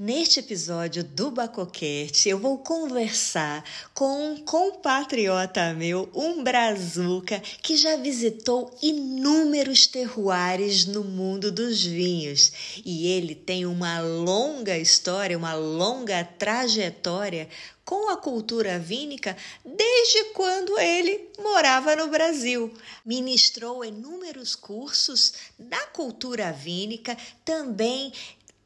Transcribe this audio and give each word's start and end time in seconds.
Neste 0.00 0.40
episódio 0.40 1.04
do 1.04 1.30
Bacoquete, 1.30 2.30
eu 2.30 2.38
vou 2.38 2.56
conversar 2.56 3.62
com 3.92 4.32
um 4.32 4.36
compatriota 4.38 5.74
meu, 5.74 6.08
um 6.14 6.42
brazuca, 6.42 7.38
que 7.60 7.76
já 7.76 7.96
visitou 7.96 8.74
inúmeros 8.80 9.86
terroares 9.86 10.86
no 10.86 11.04
mundo 11.04 11.52
dos 11.52 11.84
vinhos. 11.84 12.50
E 12.82 13.08
ele 13.08 13.34
tem 13.34 13.66
uma 13.66 14.00
longa 14.00 14.78
história, 14.78 15.36
uma 15.36 15.52
longa 15.52 16.24
trajetória 16.24 17.46
com 17.84 18.08
a 18.08 18.16
cultura 18.16 18.78
vínica 18.78 19.36
desde 19.64 20.32
quando 20.32 20.78
ele 20.78 21.28
morava 21.40 21.94
no 21.96 22.06
Brasil. 22.08 22.72
Ministrou 23.04 23.84
inúmeros 23.84 24.54
cursos 24.54 25.34
da 25.58 25.86
cultura 25.88 26.52
vínica, 26.52 27.16
também 27.44 28.12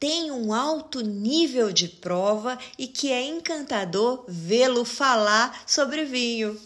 tem 0.07 0.31
um 0.31 0.53
alto 0.53 1.01
nível 1.01 1.73
de 1.73 1.89
prova 1.89 2.59
e 2.79 2.87
que 2.87 3.11
é 3.11 3.25
encantador 3.25 4.23
vê-lo 4.29 4.85
falar 4.85 5.63
sobre 5.67 6.05
vinho. 6.05 6.61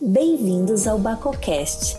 Bem-vindos 0.00 0.86
ao 0.86 0.98
Bacocast, 0.98 1.98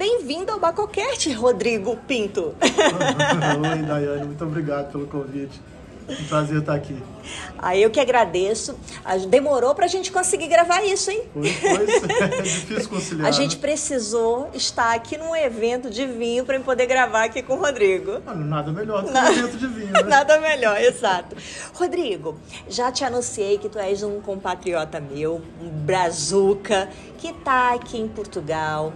Bem-vindo 0.00 0.50
ao 0.50 0.58
Bacocast, 0.58 1.30
Rodrigo 1.34 1.94
Pinto. 2.08 2.54
Oi, 2.56 3.82
Daiane, 3.82 4.24
muito 4.24 4.42
obrigado 4.42 4.90
pelo 4.92 5.06
convite. 5.06 5.60
Um 6.08 6.24
prazer 6.24 6.60
estar 6.60 6.74
aqui. 6.74 6.96
Aí 7.58 7.82
eu 7.82 7.90
que 7.90 8.00
agradeço. 8.00 8.74
Demorou 9.28 9.74
para 9.74 9.84
a 9.84 9.88
gente 9.88 10.10
conseguir 10.10 10.48
gravar 10.48 10.82
isso, 10.82 11.10
hein? 11.10 11.24
Pois, 11.34 11.54
pois 11.60 12.20
é 12.20 12.40
difícil 12.40 12.88
conciliar. 12.88 13.28
A 13.28 13.30
gente 13.30 13.56
né? 13.56 13.60
precisou 13.60 14.50
estar 14.54 14.94
aqui 14.94 15.18
num 15.18 15.36
evento 15.36 15.90
de 15.90 16.06
vinho 16.06 16.46
para 16.46 16.58
poder 16.60 16.86
gravar 16.86 17.24
aqui 17.24 17.42
com 17.42 17.52
o 17.52 17.60
Rodrigo. 17.60 18.22
Ah, 18.26 18.34
Nada 18.34 18.72
melhor 18.72 19.02
do 19.02 19.12
que 19.12 19.18
um 19.18 19.26
evento 19.26 19.58
de 19.58 19.66
vinho, 19.66 19.92
né? 19.92 20.02
Nada 20.08 20.40
melhor, 20.40 20.80
exato. 20.80 21.36
Rodrigo, 21.74 22.38
já 22.70 22.90
te 22.90 23.04
anunciei 23.04 23.58
que 23.58 23.68
tu 23.68 23.78
és 23.78 24.02
um 24.02 24.18
compatriota 24.22 24.98
meu, 24.98 25.42
um 25.62 25.68
brazuca, 25.68 26.88
que 27.18 27.28
está 27.28 27.74
aqui 27.74 27.98
em 27.98 28.08
Portugal. 28.08 28.94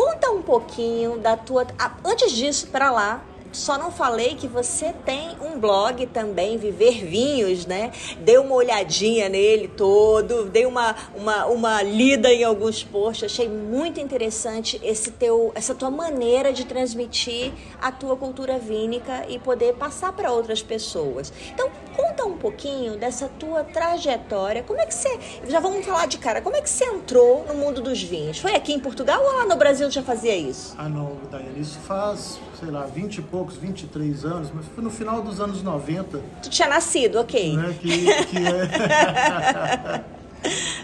Conta 0.00 0.30
um 0.30 0.40
pouquinho 0.40 1.18
da 1.18 1.36
tua. 1.36 1.66
Antes 2.02 2.32
disso, 2.32 2.68
para 2.68 2.90
lá, 2.90 3.20
só 3.52 3.76
não 3.76 3.90
falei 3.90 4.34
que 4.34 4.46
você 4.46 4.92
tem 5.04 5.36
um 5.40 5.58
blog 5.58 6.06
também, 6.06 6.56
Viver 6.56 7.04
Vinhos, 7.04 7.66
né? 7.66 7.92
Dei 8.20 8.38
uma 8.38 8.54
olhadinha 8.54 9.28
nele 9.28 9.68
todo, 9.68 10.44
dei 10.46 10.66
uma, 10.66 10.94
uma, 11.14 11.46
uma 11.46 11.82
lida 11.82 12.32
em 12.32 12.44
alguns 12.44 12.82
posts, 12.82 13.24
achei 13.24 13.48
muito 13.48 14.00
interessante 14.00 14.80
esse 14.82 15.10
teu, 15.12 15.52
essa 15.54 15.74
tua 15.74 15.90
maneira 15.90 16.52
de 16.52 16.64
transmitir 16.64 17.52
a 17.80 17.90
tua 17.90 18.16
cultura 18.16 18.58
vínica 18.58 19.24
e 19.28 19.38
poder 19.38 19.74
passar 19.74 20.12
para 20.12 20.32
outras 20.32 20.62
pessoas. 20.62 21.32
Então, 21.52 21.70
conta 21.96 22.24
um 22.24 22.36
pouquinho 22.36 22.96
dessa 22.96 23.28
tua 23.28 23.64
trajetória. 23.64 24.62
Como 24.62 24.80
é 24.80 24.86
que 24.86 24.94
você, 24.94 25.18
já 25.48 25.60
vamos 25.60 25.84
falar 25.84 26.06
de 26.06 26.18
cara, 26.18 26.40
como 26.40 26.56
é 26.56 26.60
que 26.60 26.70
você 26.70 26.84
entrou 26.84 27.44
no 27.46 27.54
mundo 27.54 27.80
dos 27.80 28.02
vinhos? 28.02 28.38
Foi 28.38 28.54
aqui 28.54 28.72
em 28.72 28.80
Portugal 28.80 29.22
ou 29.22 29.32
lá 29.32 29.46
no 29.46 29.56
Brasil 29.56 29.90
já 29.90 30.02
fazia 30.02 30.36
isso? 30.36 30.74
Ah, 30.78 30.88
não, 30.88 31.16
Daiane, 31.30 31.60
isso 31.60 31.78
faz, 31.80 32.38
sei 32.60 32.70
lá, 32.70 32.84
20 32.84 33.16
e 33.18 33.22
poucos, 33.22 33.56
23 33.56 34.24
anos, 34.24 34.50
mas 34.54 34.66
foi 34.74 34.84
no 34.84 34.90
final 34.90 35.22
dos 35.22 35.40
anos 35.40 35.62
90, 35.62 36.20
Tu 36.42 36.50
tinha 36.50 36.68
nascido, 36.68 37.18
ok. 37.18 37.56
né? 37.56 37.74
Que, 37.80 38.24
que 38.26 38.36
é... 38.36 40.04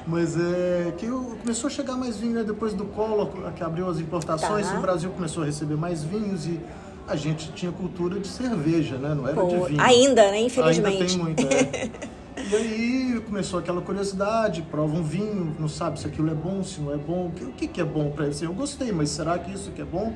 Mas 0.07 0.37
é 0.39 0.93
que 0.99 1.07
começou 1.07 1.69
a 1.69 1.71
chegar 1.71 1.97
mais 1.97 2.19
vinho 2.19 2.35
né, 2.35 2.45
depois 2.45 2.75
do 2.75 2.85
Collor, 2.85 3.31
que 3.57 3.63
abriu 3.65 3.89
as 3.89 3.99
importações, 3.99 4.69
Tá. 4.69 4.77
o 4.79 4.81
Brasil 4.83 5.11
começou 5.11 5.43
a 5.43 5.47
receber 5.47 5.77
mais 5.77 6.03
vinhos 6.05 6.47
e 6.47 6.61
a 7.09 7.17
gente 7.17 7.51
tinha 7.53 7.73
cultura 7.73 8.21
de 8.21 8.29
cerveja, 8.29 8.97
né? 8.99 9.15
Não 9.15 9.27
era 9.27 9.35
Pô, 9.41 9.47
de 9.47 9.57
vinho. 9.71 9.81
ainda, 9.81 10.31
né? 10.31 10.41
Infelizmente. 10.43 11.03
Ainda 11.03 11.07
tem 11.07 11.19
muito, 11.19 11.47
é. 11.47 11.91
E 12.49 12.55
aí 12.55 13.23
começou 13.27 13.59
aquela 13.59 13.81
curiosidade, 13.81 14.61
prova 14.71 14.95
um 14.95 15.03
vinho, 15.03 15.57
não 15.59 15.69
sabe 15.69 15.99
se 15.99 16.07
aquilo 16.07 16.31
é 16.31 16.35
bom, 16.35 16.63
se 16.63 16.81
não 16.81 16.93
é 16.93 16.97
bom, 16.99 17.29
o 17.29 17.33
que, 17.33 17.65
o 17.65 17.69
que 17.69 17.81
é 17.81 17.85
bom 17.85 18.11
para 18.11 18.27
ele? 18.27 18.35
Assim, 18.35 18.45
eu 18.45 18.53
gostei, 18.53 18.93
mas 18.93 19.09
será 19.09 19.39
que 19.39 19.51
isso 19.53 19.71
que 19.71 19.81
é 19.81 19.85
bom? 19.87 20.13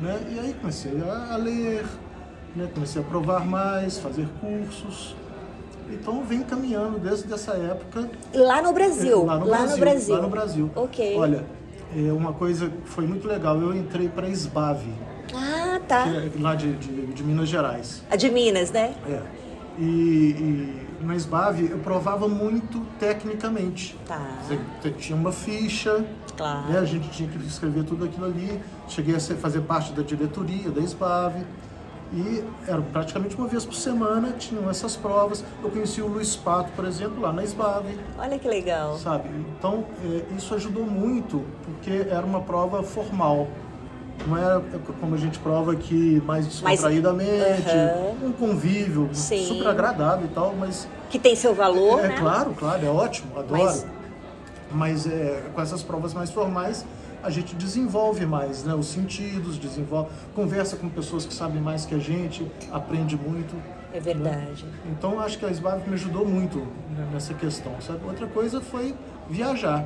Né? 0.00 0.18
E 0.34 0.38
aí 0.38 0.54
comecei 0.60 0.92
a, 1.02 1.34
a 1.34 1.36
ler, 1.36 1.84
né? 2.56 2.68
comecei 2.72 3.02
a 3.02 3.04
provar 3.04 3.44
mais, 3.46 3.98
fazer 3.98 4.26
cursos. 4.40 5.14
Então 5.90 6.22
vem 6.24 6.42
caminhando 6.42 6.98
desde 6.98 7.32
essa 7.32 7.52
época. 7.52 8.08
Lá 8.32 8.62
no 8.62 8.72
Brasil. 8.72 9.24
Lá 9.24 9.38
no 9.66 9.76
Brasil. 9.76 10.14
Lá 10.14 10.22
no 10.22 10.30
Brasil. 10.30 10.70
Ok. 10.74 11.16
Olha, 11.16 11.44
é 11.94 12.12
uma 12.12 12.32
coisa 12.32 12.68
que 12.70 12.88
foi 12.88 13.06
muito 13.06 13.26
legal, 13.26 13.60
eu 13.60 13.74
entrei 13.74 14.08
para 14.08 14.26
a 14.26 14.30
SBAV, 14.30 14.84
Ah, 15.34 15.80
tá. 15.88 16.06
é 16.06 16.30
lá 16.40 16.54
de, 16.54 16.72
de, 16.74 17.06
de 17.06 17.22
Minas 17.24 17.48
Gerais. 17.48 18.02
A 18.10 18.14
de 18.16 18.30
Minas, 18.30 18.70
né? 18.70 18.94
É. 19.08 19.20
E, 19.78 19.82
e 19.82 21.04
na 21.04 21.16
SBAV 21.16 21.70
eu 21.70 21.78
provava 21.78 22.28
muito 22.28 22.80
tecnicamente. 23.00 23.96
Tá. 24.06 24.38
Você 24.46 24.58
você 24.80 24.90
tinha 24.92 25.16
uma 25.18 25.32
ficha, 25.32 26.04
Claro. 26.40 26.68
né? 26.72 26.78
a 26.78 26.84
gente 26.84 27.08
tinha 27.10 27.28
que 27.28 27.38
escrever 27.46 27.84
tudo 27.84 28.04
aquilo 28.04 28.26
ali. 28.26 28.60
Cheguei 28.88 29.14
a 29.14 29.20
ser- 29.20 29.36
fazer 29.36 29.60
parte 29.60 29.92
da 29.92 30.02
diretoria 30.02 30.70
da 30.70 30.80
SBAV. 30.80 31.44
E 32.12 32.42
era 32.66 32.80
praticamente 32.82 33.36
uma 33.36 33.46
vez 33.46 33.64
por 33.64 33.74
semana 33.74 34.32
tinham 34.32 34.68
essas 34.68 34.96
provas. 34.96 35.44
Eu 35.62 35.70
conheci 35.70 36.02
o 36.02 36.08
Luiz 36.08 36.34
Pato, 36.34 36.72
por 36.74 36.84
exemplo, 36.84 37.20
lá 37.20 37.32
na 37.32 37.44
SBAV, 37.44 37.96
Olha 38.18 38.36
que 38.36 38.48
legal. 38.48 38.96
sabe? 38.98 39.28
Então, 39.56 39.84
é, 40.04 40.22
isso 40.36 40.52
ajudou 40.54 40.84
muito, 40.84 41.44
porque 41.64 42.04
era 42.10 42.26
uma 42.26 42.40
prova 42.40 42.82
formal. 42.82 43.46
Não 44.26 44.36
era 44.36 44.60
como 45.00 45.14
a 45.14 45.18
gente 45.18 45.38
prova 45.38 45.72
aqui 45.72 46.20
mais 46.26 46.46
descontraídamente, 46.46 47.70
Aham. 47.70 48.26
um 48.26 48.32
convívio 48.32 49.08
Sim. 49.12 49.46
super 49.46 49.68
agradável 49.68 50.26
e 50.26 50.34
tal, 50.34 50.52
mas 50.58 50.88
Que 51.10 51.18
tem 51.18 51.36
seu 51.36 51.54
valor, 51.54 52.04
é 52.04 52.08
né? 52.08 52.16
claro, 52.18 52.52
claro, 52.58 52.84
é 52.84 52.88
ótimo, 52.90 53.38
adoro. 53.38 53.62
Mas- 53.62 53.86
Mas, 54.72 55.06
é, 55.06 55.50
com 55.54 55.60
essas 55.60 55.82
provas 55.82 56.14
mais 56.14 56.30
formais, 56.30 56.84
a 57.22 57.30
gente 57.30 57.54
desenvolve 57.54 58.26
mais 58.26 58.64
né, 58.64 58.74
os 58.74 58.86
sentidos, 58.86 59.58
desenvolve, 59.58 60.10
conversa 60.34 60.76
com 60.76 60.88
pessoas 60.88 61.24
que 61.26 61.34
sabem 61.34 61.60
mais 61.60 61.84
que 61.84 61.94
a 61.94 61.98
gente, 61.98 62.50
aprende 62.72 63.14
muito. 63.16 63.54
É 63.92 64.00
verdade. 64.00 64.64
Então 64.86 65.20
acho 65.20 65.38
que 65.38 65.44
a 65.44 65.50
SBAV 65.50 65.86
me 65.88 65.94
ajudou 65.94 66.26
muito 66.26 66.58
né, 66.58 67.08
nessa 67.12 67.34
questão. 67.34 67.72
Sabe? 67.80 68.00
Outra 68.06 68.26
coisa 68.26 68.60
foi 68.60 68.94
viajar. 69.28 69.84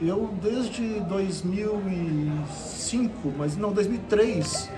Eu 0.00 0.34
desde 0.42 1.00
2005, 1.00 3.32
mas 3.38 3.56
não 3.56 3.72
2003, 3.72 4.68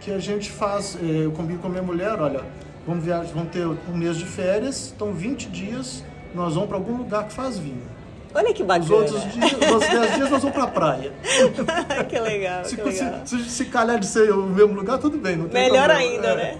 que 0.00 0.12
a 0.12 0.20
gente 0.20 0.50
faz, 0.50 0.96
eh, 1.02 1.24
eu 1.24 1.32
combino 1.32 1.58
com 1.58 1.66
a 1.66 1.70
minha 1.70 1.82
mulher, 1.82 2.20
olha, 2.20 2.44
vamos 2.86 3.04
viajar, 3.04 3.32
vamos 3.34 3.50
ter 3.50 3.66
um 3.66 3.96
mês 3.96 4.16
de 4.16 4.24
férias, 4.24 4.92
então 4.94 5.12
20 5.12 5.48
dias 5.48 6.04
nós 6.32 6.54
vamos 6.54 6.68
para 6.68 6.78
algum 6.78 6.96
lugar 6.96 7.26
que 7.26 7.32
faz 7.32 7.58
vinho. 7.58 7.82
Olha 8.34 8.52
que 8.54 8.62
Os 8.62 8.68
bacana. 8.68 8.94
outros 8.94 9.32
dias, 9.32 9.52
os 9.52 9.70
outros 9.72 9.90
10 9.90 10.14
dias 10.14 10.30
nós 10.30 10.42
vamos 10.42 10.54
para 10.56 10.64
a 10.64 10.68
praia. 10.68 11.12
que 12.08 12.18
legal, 12.18 12.64
Se, 12.64 12.76
que 12.76 12.82
legal. 12.82 13.20
se, 13.26 13.38
se, 13.44 13.50
se 13.50 13.64
calhar 13.66 13.98
de 13.98 14.06
ser 14.06 14.30
o 14.32 14.42
mesmo 14.44 14.74
lugar, 14.74 14.98
tudo 14.98 15.18
bem, 15.18 15.36
não 15.36 15.48
tem 15.48 15.62
Melhor 15.70 15.88
problema. 15.88 16.12
ainda, 16.14 16.28
É. 16.28 16.36
né? 16.36 16.58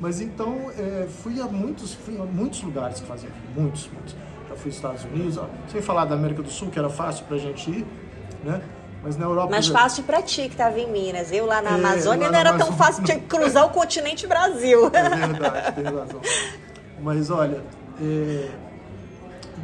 Mas 0.00 0.20
então, 0.20 0.70
é, 0.76 1.06
fui, 1.22 1.40
a 1.40 1.44
muitos, 1.44 1.94
fui 1.94 2.16
a 2.20 2.24
muitos 2.24 2.60
lugares 2.62 2.98
que 3.00 3.06
faziam 3.06 3.30
muitos, 3.56 3.88
muitos. 3.92 4.16
Já 4.48 4.56
fui 4.56 4.66
aos 4.70 4.74
Estados 4.74 5.04
Unidos, 5.04 5.38
ó, 5.38 5.46
sem 5.70 5.80
falar 5.80 6.06
da 6.06 6.16
América 6.16 6.42
do 6.42 6.50
Sul, 6.50 6.68
que 6.70 6.78
era 6.78 6.88
fácil 6.90 7.24
pra 7.26 7.38
gente 7.38 7.70
ir, 7.70 7.86
né? 8.42 8.60
Mas 9.04 9.16
na 9.16 9.26
Europa... 9.26 9.50
Mais 9.50 9.68
fácil 9.68 10.02
pra 10.04 10.20
ti 10.22 10.48
que 10.48 10.56
tava 10.56 10.78
em 10.80 10.90
Minas. 10.90 11.30
Eu 11.32 11.46
lá 11.46 11.60
na 11.62 11.70
É, 11.70 11.74
Amazônia 11.74 12.18
lá 12.18 12.24
não 12.26 12.32
na 12.32 12.38
era 12.40 12.48
tão 12.50 12.68
Amazônia. 12.68 12.78
fácil, 12.84 13.04
tinha 13.04 13.18
que 13.18 13.26
cruzar 13.26 13.64
o 13.66 13.70
continente 13.70 14.26
Brasil. 14.26 14.90
É 14.92 15.02
verdade, 15.26 15.72
tem 15.76 15.84
razão. 15.84 16.20
Mas 17.00 17.30
olha, 17.30 17.60
é, 18.00 18.48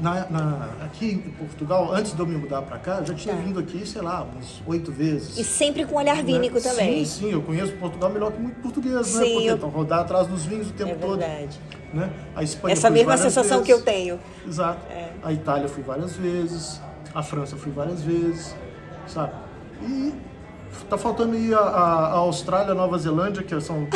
na, 0.00 0.28
na- 0.30 0.68
aqui 0.84 1.06
em 1.06 1.30
Portugal, 1.32 1.92
antes 1.92 2.12
de 2.14 2.20
eu 2.20 2.26
me 2.26 2.36
mudar 2.36 2.62
pra 2.62 2.78
cá, 2.78 2.98
eu 3.00 3.06
já 3.06 3.14
tinha 3.14 3.34
Tá. 3.34 3.40
vindo 3.42 3.58
aqui, 3.58 3.86
sei 3.86 4.00
lá, 4.02 4.22
umas 4.22 4.62
oito 4.66 4.92
vezes. 4.92 5.36
E 5.38 5.44
sempre 5.44 5.84
com 5.84 5.96
olhar 5.96 6.16
Né? 6.16 6.22
vínico 6.22 6.60
também. 6.60 7.04
Sim, 7.04 7.20
sim, 7.26 7.32
eu 7.32 7.42
conheço 7.42 7.72
Portugal 7.72 8.10
melhor 8.10 8.32
que 8.32 8.40
muito 8.40 8.60
português, 8.60 9.06
Sim, 9.06 9.18
né? 9.18 9.24
Porque 9.32 9.46
eu- 9.50 9.56
então, 9.56 9.68
rodar 9.68 10.00
atrás 10.00 10.26
dos 10.26 10.44
vinhos 10.44 10.68
o 10.70 10.72
tempo 10.72 10.92
É 10.92 10.94
todo. 10.94 11.18
verdade. 11.18 11.58
Né? 11.92 12.10
A 12.36 12.42
Espanha 12.42 12.72
Essa 12.74 12.90
mesma 12.90 13.16
sensação 13.16 13.58
vezes. 13.58 13.66
que 13.66 13.72
eu 13.72 13.82
tenho. 13.82 14.18
Exato. 14.46 14.80
É. 14.90 15.08
A 15.22 15.32
Itália 15.32 15.68
fui 15.68 15.82
várias 15.82 16.14
vezes, 16.16 16.80
a 17.14 17.22
França 17.22 17.56
fui 17.56 17.72
várias 17.72 18.02
vezes, 18.02 18.54
sabe? 19.06 19.32
E 19.82 20.12
Tá 20.88 20.96
faltando 20.96 21.34
aí 21.34 21.52
a, 21.52 21.58
a, 21.58 21.92
a 22.08 22.12
Austrália, 22.18 22.72
a 22.72 22.74
Nova 22.74 22.96
Zelândia, 22.98 23.42
que 23.42 23.58
são, 23.60 23.86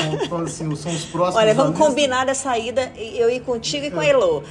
assim, 0.44 0.74
são 0.74 0.92
os 0.92 1.04
próximos. 1.12 1.36
Olha, 1.36 1.54
vamos 1.54 1.78
combinar 1.78 2.28
essa 2.28 2.58
ida, 2.58 2.90
eu 2.96 3.30
ir 3.30 3.40
contigo 3.40 3.86
e 3.86 3.90
com 3.90 4.00
a 4.00 4.06
Elô. 4.06 4.42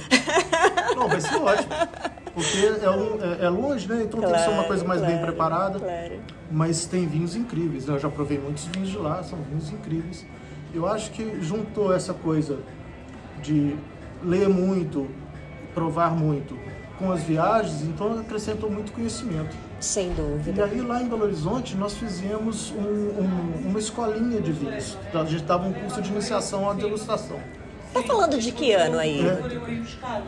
Não, 0.96 1.08
vai 1.08 1.20
ser 1.20 1.36
ótimo. 1.36 1.72
Porque 2.34 2.84
é, 2.84 2.90
um, 2.90 3.18
é, 3.22 3.44
é 3.44 3.48
longe, 3.48 3.88
né? 3.88 4.02
Então 4.04 4.20
claro, 4.20 4.34
tem 4.34 4.44
que 4.44 4.50
ser 4.50 4.54
uma 4.54 4.64
coisa 4.64 4.84
mais 4.84 5.00
claro, 5.00 5.14
bem 5.14 5.24
preparada. 5.24 5.78
Claro. 5.78 6.20
Mas 6.50 6.86
tem 6.86 7.06
vinhos 7.06 7.36
incríveis. 7.36 7.86
Eu 7.86 7.98
já 7.98 8.08
provei 8.08 8.38
muitos 8.38 8.64
vinhos 8.66 8.88
de 8.88 8.98
lá, 8.98 9.22
são 9.22 9.38
vinhos 9.42 9.70
incríveis. 9.70 10.24
Eu 10.74 10.86
acho 10.86 11.10
que 11.10 11.40
juntou 11.42 11.92
essa 11.94 12.14
coisa 12.14 12.60
de 13.42 13.76
ler 14.22 14.48
muito, 14.48 15.08
provar 15.74 16.10
muito 16.10 16.56
com 16.98 17.10
as 17.10 17.22
viagens, 17.22 17.82
então 17.82 18.20
acrescentou 18.20 18.70
muito 18.70 18.92
conhecimento. 18.92 19.54
Sem 19.80 20.12
dúvida. 20.14 20.60
E 20.60 20.62
aí 20.62 20.80
lá 20.80 21.02
em 21.02 21.08
Belo 21.08 21.24
Horizonte 21.24 21.76
nós 21.76 21.94
fizemos 21.94 22.70
um, 22.70 23.20
um, 23.20 23.68
uma 23.68 23.78
escolinha 23.78 24.40
de 24.40 24.52
vinhos. 24.52 24.96
A 25.12 25.24
gente 25.24 25.42
dava 25.42 25.66
um 25.66 25.72
curso 25.72 26.00
de 26.00 26.12
iniciação 26.12 26.70
à 26.70 26.74
degustação. 26.74 27.40
Tá 27.92 28.02
falando 28.02 28.38
de 28.38 28.52
que 28.52 28.72
ano 28.72 28.98
aí? 28.98 29.20
É. 29.20 29.42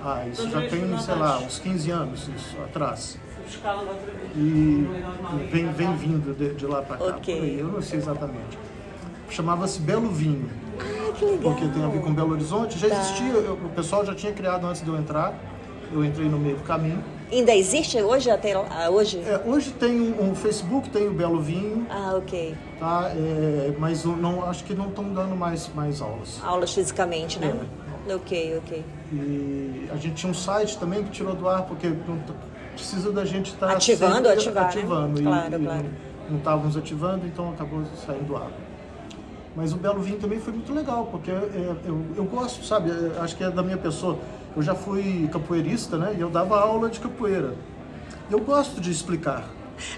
Ah, 0.02 0.26
isso 0.30 0.48
já 0.50 0.60
tem, 0.68 0.98
sei 0.98 1.14
lá, 1.14 1.38
uns 1.38 1.58
15 1.58 1.90
anos 1.90 2.28
isso, 2.28 2.56
atrás. 2.62 3.18
E 4.36 4.86
vem, 5.50 5.72
vem 5.72 5.96
vindo 5.96 6.36
de, 6.36 6.54
de 6.54 6.66
lá 6.66 6.82
para 6.82 6.96
cá. 6.96 7.04
Okay. 7.16 7.40
Aí, 7.40 7.60
eu 7.60 7.68
não 7.68 7.80
sei 7.80 7.98
exatamente. 7.98 8.58
Chamava-se 9.30 9.80
Belo 9.80 10.10
Vinho. 10.10 10.50
Ah, 10.78 11.12
que 11.12 11.24
legal. 11.24 11.52
Porque 11.52 11.68
tem 11.68 11.84
a 11.84 11.88
ver 11.88 12.00
com 12.00 12.12
Belo 12.12 12.32
Horizonte. 12.32 12.78
Já 12.78 12.88
tá. 12.88 12.96
existia, 12.96 13.32
eu, 13.32 13.54
o 13.54 13.70
pessoal 13.70 14.04
já 14.04 14.14
tinha 14.14 14.32
criado 14.32 14.66
antes 14.66 14.82
de 14.82 14.88
eu 14.88 14.96
entrar. 14.96 15.34
Eu 15.92 16.04
entrei 16.04 16.28
no 16.28 16.38
meio 16.38 16.56
do 16.56 16.62
caminho. 16.64 17.02
Ainda 17.32 17.54
existe 17.54 18.00
hoje 18.00 18.30
até 18.30 18.52
ah, 18.52 18.90
hoje? 18.90 19.18
É, 19.20 19.40
hoje 19.46 19.70
tem 19.72 20.00
um, 20.00 20.30
um, 20.30 20.34
Facebook, 20.34 20.90
tem 20.90 21.08
o 21.08 21.12
Belo 21.12 21.40
Vinho. 21.40 21.86
Ah, 21.90 22.14
ok. 22.16 22.54
Tá, 22.78 23.10
é, 23.14 23.72
mas 23.78 24.04
não, 24.04 24.44
acho 24.44 24.64
que 24.64 24.74
não 24.74 24.88
estão 24.88 25.12
dando 25.12 25.34
mais, 25.34 25.68
mais 25.74 26.00
aulas. 26.00 26.40
Aulas 26.44 26.72
fisicamente, 26.72 27.38
né? 27.38 27.54
É. 28.08 28.14
Ok, 28.14 28.58
ok. 28.58 28.84
E 29.12 29.88
a 29.90 29.96
gente 29.96 30.14
tinha 30.14 30.30
um 30.30 30.34
site 30.34 30.76
também 30.78 31.02
que 31.02 31.10
tirou 31.10 31.34
do 31.34 31.48
ar, 31.48 31.62
porque 31.62 31.90
precisa 32.74 33.10
da 33.10 33.24
gente 33.24 33.52
estar 33.52 33.68
tá 33.68 33.72
ativando, 33.74 34.28
ativar, 34.28 34.66
ativando. 34.66 35.22
Né? 35.22 35.30
Claro, 35.30 35.62
e, 35.62 35.64
claro. 35.64 35.86
E 36.28 36.30
não 36.30 36.38
estávamos 36.38 36.76
ativando, 36.76 37.26
então 37.26 37.50
acabou 37.50 37.82
saindo 38.04 38.26
do 38.26 38.36
ar. 38.36 38.50
Mas 39.56 39.72
o 39.72 39.76
Belo 39.76 40.00
Vinho 40.00 40.18
também 40.18 40.40
foi 40.40 40.52
muito 40.52 40.72
legal, 40.74 41.06
porque 41.10 41.30
é, 41.30 41.76
eu, 41.86 42.04
eu 42.16 42.24
gosto, 42.24 42.64
sabe? 42.64 42.90
É, 42.90 43.20
acho 43.20 43.36
que 43.36 43.44
é 43.44 43.50
da 43.50 43.62
minha 43.62 43.78
pessoa. 43.78 44.18
Eu 44.56 44.62
já 44.62 44.74
fui 44.74 45.28
capoeirista, 45.32 45.96
né? 45.96 46.14
E 46.16 46.20
eu 46.20 46.30
dava 46.30 46.60
aula 46.60 46.88
de 46.88 47.00
capoeira. 47.00 47.54
Eu 48.30 48.40
gosto 48.40 48.80
de 48.80 48.90
explicar. 48.90 49.48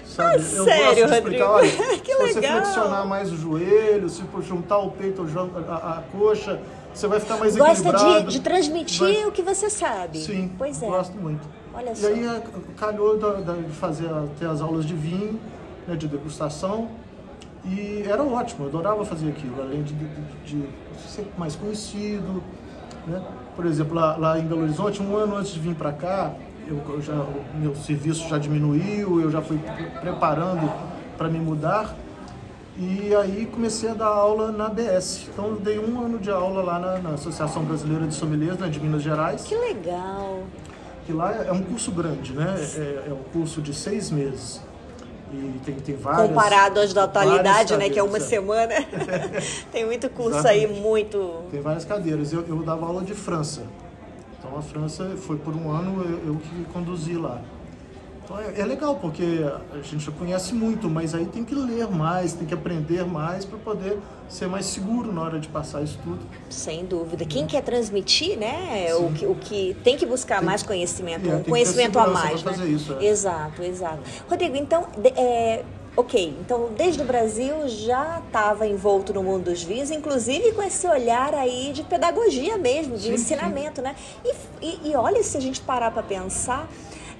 Sabe? 0.05 0.29
Ah, 0.29 0.55
eu 0.55 0.63
sério, 0.63 0.85
gosto 0.85 0.95
de 0.95 1.13
explicar, 1.13 1.49
olha, 1.51 1.69
que 1.99 2.11
se 2.11 2.17
você 2.17 2.41
flexionar 2.41 3.07
mais 3.07 3.31
o 3.31 3.37
joelho, 3.37 4.09
se 4.09 4.23
juntar 4.41 4.79
o 4.79 4.91
peito, 4.91 5.23
a, 5.23 5.71
a, 5.71 5.99
a 5.99 6.01
coxa, 6.11 6.59
você 6.93 7.07
vai 7.07 7.19
ficar 7.19 7.37
mais 7.37 7.55
Gosta 7.55 7.73
equilibrado. 7.73 8.03
Gosta 8.05 8.23
de, 8.25 8.33
de, 8.33 8.39
transmitir 8.41 8.99
vai... 8.99 9.25
o 9.25 9.31
que 9.31 9.43
você 9.43 9.69
sabe. 9.69 10.17
Sim, 10.17 10.51
pois 10.57 10.81
é. 10.81 10.87
gosto 10.87 11.15
muito. 11.15 11.47
Olha 11.73 11.91
e 11.91 11.95
só. 11.95 12.07
aí 12.07 12.41
calhou 12.75 13.17
de 13.17 13.69
fazer 13.73 14.09
ter 14.39 14.47
as 14.47 14.61
aulas 14.61 14.83
de 14.83 14.95
vinho, 14.95 15.39
né, 15.87 15.95
de 15.95 16.07
degustação. 16.07 16.89
E 17.63 18.03
era 18.07 18.23
ótimo, 18.23 18.65
eu 18.65 18.69
adorava 18.69 19.05
fazer 19.05 19.29
aquilo, 19.29 19.61
além 19.61 19.83
de, 19.83 19.93
de, 19.93 20.07
de 20.45 20.69
ser 21.05 21.27
mais 21.37 21.55
conhecido. 21.55 22.41
Né? 23.05 23.21
Por 23.57 23.65
exemplo, 23.65 23.95
lá, 23.95 24.15
lá, 24.15 24.39
em 24.39 24.45
Belo 24.45 24.61
Horizonte, 24.61 25.01
um 25.01 25.17
ano 25.17 25.35
antes 25.35 25.51
de 25.51 25.59
vir 25.59 25.73
para 25.73 25.91
cá, 25.91 26.31
eu, 26.67 26.79
eu 26.87 27.01
já, 27.01 27.13
o 27.13 27.57
meu 27.57 27.75
serviço 27.75 28.29
já 28.29 28.37
diminuiu, 28.37 29.19
eu 29.19 29.31
já 29.31 29.41
fui 29.41 29.59
preparando 29.99 30.71
para 31.17 31.27
me 31.27 31.39
mudar. 31.39 31.95
E 32.77 33.15
aí 33.15 33.49
comecei 33.51 33.89
a 33.89 33.95
dar 33.95 34.05
aula 34.05 34.51
na 34.51 34.67
ABS. 34.67 35.27
Então 35.33 35.47
eu 35.47 35.55
dei 35.55 35.79
um 35.79 35.99
ano 35.99 36.19
de 36.19 36.29
aula 36.29 36.61
lá 36.61 36.77
na, 36.77 36.99
na 36.99 37.09
Associação 37.15 37.63
Brasileira 37.63 38.05
de 38.05 38.13
Sommeliers, 38.13 38.59
né, 38.59 38.69
de 38.69 38.79
Minas 38.79 39.01
Gerais. 39.01 39.41
Que 39.41 39.55
legal! 39.55 40.43
Que 41.07 41.11
lá 41.11 41.33
é 41.33 41.51
um 41.51 41.63
curso 41.63 41.91
grande, 41.91 42.33
né? 42.33 42.55
É, 42.75 43.09
é 43.09 43.13
um 43.13 43.23
curso 43.33 43.59
de 43.59 43.73
seis 43.73 44.11
meses. 44.11 44.61
E 45.31 45.59
tem, 45.65 45.75
tem 45.75 45.95
várias. 45.95 46.27
Comparado 46.29 46.79
às 46.79 46.93
da 46.93 47.03
atualidade, 47.03 47.75
né? 47.75 47.89
Que 47.89 47.99
é 47.99 48.03
uma 48.03 48.17
é. 48.17 48.21
semana. 48.21 48.73
tem 49.71 49.85
muito 49.85 50.09
curso 50.09 50.39
Exatamente. 50.39 50.65
aí, 50.65 50.81
muito. 50.81 51.43
Tem 51.51 51.61
várias 51.61 51.83
cadeiras. 51.83 52.31
Eu, 52.31 52.45
eu 52.47 52.63
dava 52.63 52.85
aula 52.85 53.03
de 53.03 53.13
França. 53.13 53.63
Então 54.39 54.57
a 54.57 54.61
França 54.61 55.15
foi 55.17 55.37
por 55.37 55.53
um 55.55 55.69
ano 55.71 56.01
eu, 56.03 56.33
eu 56.33 56.35
que 56.35 56.63
conduzi 56.71 57.17
lá. 57.17 57.41
Então 58.27 58.37
é, 58.37 58.59
é, 58.59 58.65
legal, 58.65 58.95
porque 58.95 59.23
a 59.71 59.81
gente 59.81 60.03
já 60.03 60.11
conhece 60.11 60.53
muito, 60.53 60.89
mas 60.89 61.15
aí 61.15 61.25
tem 61.25 61.45
que 61.45 61.55
ler 61.55 61.87
mais, 61.87 62.33
tem 62.33 62.45
que 62.45 62.53
aprender 62.53 63.05
mais 63.05 63.45
para 63.45 63.57
poder 63.57 63.97
ser 64.27 64.47
mais 64.47 64.65
seguro 64.65 65.13
na 65.13 65.21
hora 65.21 65.39
de 65.39 65.47
passar 65.47 65.81
isso 65.81 65.97
tudo. 66.03 66.19
Sem 66.49 66.85
dúvida. 66.85 67.23
Quem 67.23 67.47
quer 67.47 67.63
transmitir, 67.63 68.37
né? 68.37 68.93
O 68.95 69.13
que, 69.13 69.25
o 69.25 69.35
que 69.35 69.77
tem 69.81 69.95
que 69.95 70.05
buscar 70.05 70.39
tem, 70.39 70.45
mais 70.45 70.61
conhecimento, 70.61 71.29
é, 71.29 71.35
um 71.35 71.43
conhecimento 71.43 71.97
a 71.97 72.07
mais. 72.07 72.43
Né? 72.43 72.51
Fazer 72.51 72.67
isso, 72.67 72.97
é. 72.99 73.05
Exato, 73.05 73.63
exato. 73.63 74.01
Rodrigo, 74.29 74.57
então, 74.57 74.85
é, 75.15 75.63
ok, 75.95 76.37
então 76.41 76.69
desde 76.77 77.01
o 77.01 77.05
Brasil 77.05 77.55
já 77.69 78.21
estava 78.27 78.67
envolto 78.67 79.13
no 79.13 79.23
mundo 79.23 79.45
dos 79.45 79.63
vinhos, 79.63 79.89
inclusive 79.89 80.51
com 80.51 80.61
esse 80.61 80.85
olhar 80.85 81.33
aí 81.33 81.71
de 81.71 81.81
pedagogia 81.83 82.57
mesmo, 82.57 82.97
de 82.97 83.03
sim, 83.03 83.13
ensinamento, 83.13 83.77
sim. 83.77 83.83
né? 83.83 83.95
E, 84.25 84.35
e, 84.61 84.89
e 84.89 84.95
olha, 84.97 85.23
se 85.23 85.37
a 85.37 85.39
gente 85.39 85.61
parar 85.61 85.91
para 85.91 86.03
pensar 86.03 86.67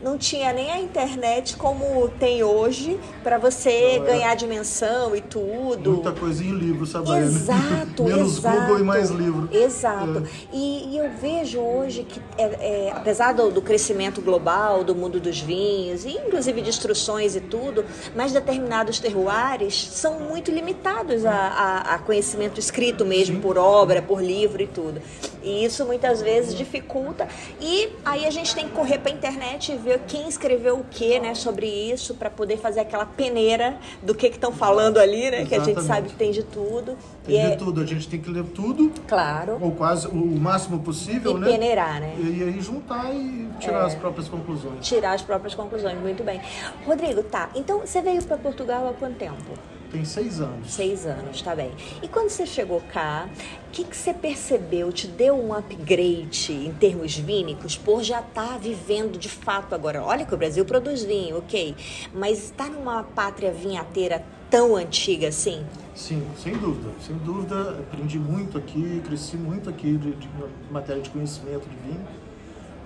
não 0.01 0.17
tinha 0.17 0.53
nem 0.53 0.71
a 0.71 0.79
internet 0.79 1.57
como 1.57 2.09
tem 2.19 2.43
hoje 2.43 2.99
para 3.23 3.37
você 3.37 3.97
não, 3.97 4.05
ganhar 4.05 4.35
dimensão 4.35 5.15
e 5.15 5.21
tudo. 5.21 5.93
Muita 5.93 6.11
coisa 6.11 6.43
em 6.43 6.51
livro, 6.51 6.85
sabe? 6.85 7.09
Exato, 7.17 8.03
Menos 8.05 8.37
exato. 8.37 8.59
Google 8.59 8.79
e 8.79 8.83
mais 8.83 9.09
livro. 9.09 9.49
Exato. 9.51 10.23
É. 10.23 10.55
E, 10.55 10.93
e, 10.93 10.97
eu 10.97 11.09
vejo 11.19 11.59
hoje 11.59 12.03
que, 12.03 12.21
é, 12.37 12.43
é, 12.43 12.91
apesar 12.95 13.33
do, 13.33 13.49
do, 13.49 13.61
crescimento 13.61 14.21
global, 14.21 14.83
do 14.83 14.95
mundo 14.95 15.19
dos 15.19 15.39
vinhos, 15.39 16.05
e 16.05 16.11
inclusive 16.11 16.61
de 16.61 16.69
instruções 16.69 17.35
e 17.35 17.41
tudo, 17.41 17.83
mas 18.15 18.31
determinados 18.31 18.99
terroirs 18.99 19.89
são 19.91 20.19
muito 20.19 20.51
limitados 20.51 21.25
a, 21.25 21.33
a, 21.33 21.95
a 21.95 21.99
conhecimento 21.99 22.59
escrito 22.59 23.05
mesmo, 23.05 23.35
Sim. 23.35 23.41
por 23.41 23.57
obra, 23.57 24.01
por 24.01 24.21
livro 24.21 24.61
e 24.61 24.67
tudo. 24.67 25.01
E 25.43 25.63
isso 25.63 25.85
muitas 25.85 26.21
vezes 26.21 26.53
dificulta. 26.53 27.27
E 27.61 27.89
aí 28.03 28.25
a 28.25 28.29
gente 28.29 28.53
tem 28.53 28.67
que 28.67 28.73
correr 28.73 28.99
para 28.99 29.11
a 29.11 29.15
internet 29.15 29.71
e 29.71 29.77
ver 29.87 30.01
quem 30.07 30.27
escreveu 30.27 30.79
o 30.79 30.83
que, 30.83 31.19
né, 31.19 31.33
sobre 31.33 31.65
isso, 31.65 32.13
para 32.13 32.29
poder 32.29 32.57
fazer 32.57 32.81
aquela 32.81 33.05
peneira 33.05 33.77
do 34.03 34.13
que 34.13 34.27
estão 34.27 34.51
falando 34.51 34.97
ali, 34.97 35.31
né? 35.31 35.41
Exatamente. 35.41 35.49
Que 35.49 35.55
a 35.55 35.63
gente 35.63 35.83
sabe 35.83 36.09
que 36.09 36.15
tem 36.15 36.31
de 36.31 36.43
tudo. 36.43 36.97
Tem 37.23 37.39
e 37.39 37.47
de 37.47 37.53
é... 37.53 37.55
tudo, 37.55 37.81
a 37.81 37.85
gente 37.85 38.07
tem 38.07 38.19
que 38.19 38.29
ler 38.29 38.43
tudo. 38.43 38.91
Claro. 39.07 39.57
Ou 39.61 39.71
quase 39.71 40.07
o 40.07 40.15
máximo 40.15 40.79
possível, 40.79 41.37
e 41.37 41.39
né? 41.39 41.47
peneirar, 41.47 41.99
né? 41.99 42.15
E, 42.19 42.43
aí 42.43 42.61
juntar 42.61 43.13
e 43.13 43.47
tirar 43.59 43.83
é... 43.83 43.85
as 43.85 43.95
próprias 43.95 44.27
conclusões. 44.27 44.85
Tirar 44.85 45.13
as 45.13 45.21
próprias 45.21 45.55
conclusões, 45.55 45.97
muito 45.99 46.23
bem. 46.23 46.41
Rodrigo, 46.85 47.23
tá. 47.23 47.49
Então 47.55 47.79
você 47.79 48.01
veio 48.01 48.23
para 48.23 48.37
Portugal 48.37 48.89
há 48.89 48.93
quanto 48.93 49.15
tempo? 49.15 49.76
Tem 49.91 50.03
seis 50.03 50.41
anos. 50.41 50.73
Seis 50.73 51.05
anos, 51.05 51.41
tá 51.41 51.55
bem. 51.55 51.71
E 52.01 52.07
quando 52.07 52.29
você 52.29 52.45
chegou 52.45 52.81
cá, 52.91 53.29
o 53.67 53.71
que, 53.71 53.83
que 53.85 53.95
você 53.95 54.13
percebeu? 54.13 54.91
Te 54.91 55.07
deu 55.07 55.35
um 55.35 55.53
upgrade 55.53 56.51
em 56.51 56.73
termos 56.73 57.15
vínicos 57.15 57.77
por 57.77 58.03
já 58.03 58.19
estar 58.19 58.47
tá 58.47 58.57
vivendo 58.57 59.17
de 59.17 59.29
fato 59.29 59.73
agora? 59.73 60.03
Olha 60.03 60.25
que 60.25 60.33
o 60.33 60.37
Brasil 60.37 60.65
produz 60.65 61.03
vinho, 61.03 61.37
ok. 61.37 61.75
Mas 62.13 62.45
está 62.45 62.65
numa 62.65 63.03
pátria 63.03 63.51
vinhateira 63.51 64.23
tão 64.49 64.75
antiga 64.75 65.29
assim? 65.29 65.65
Sim, 65.95 66.21
sem 66.41 66.53
dúvida. 66.57 66.89
Sem 66.99 67.15
dúvida, 67.17 67.79
aprendi 67.79 68.19
muito 68.19 68.57
aqui, 68.57 69.01
cresci 69.05 69.37
muito 69.37 69.69
aqui 69.69 69.97
de, 69.97 70.11
de 70.11 70.29
matéria 70.69 71.01
de 71.01 71.09
conhecimento 71.09 71.67
de 71.67 71.75
vinho. 71.77 72.07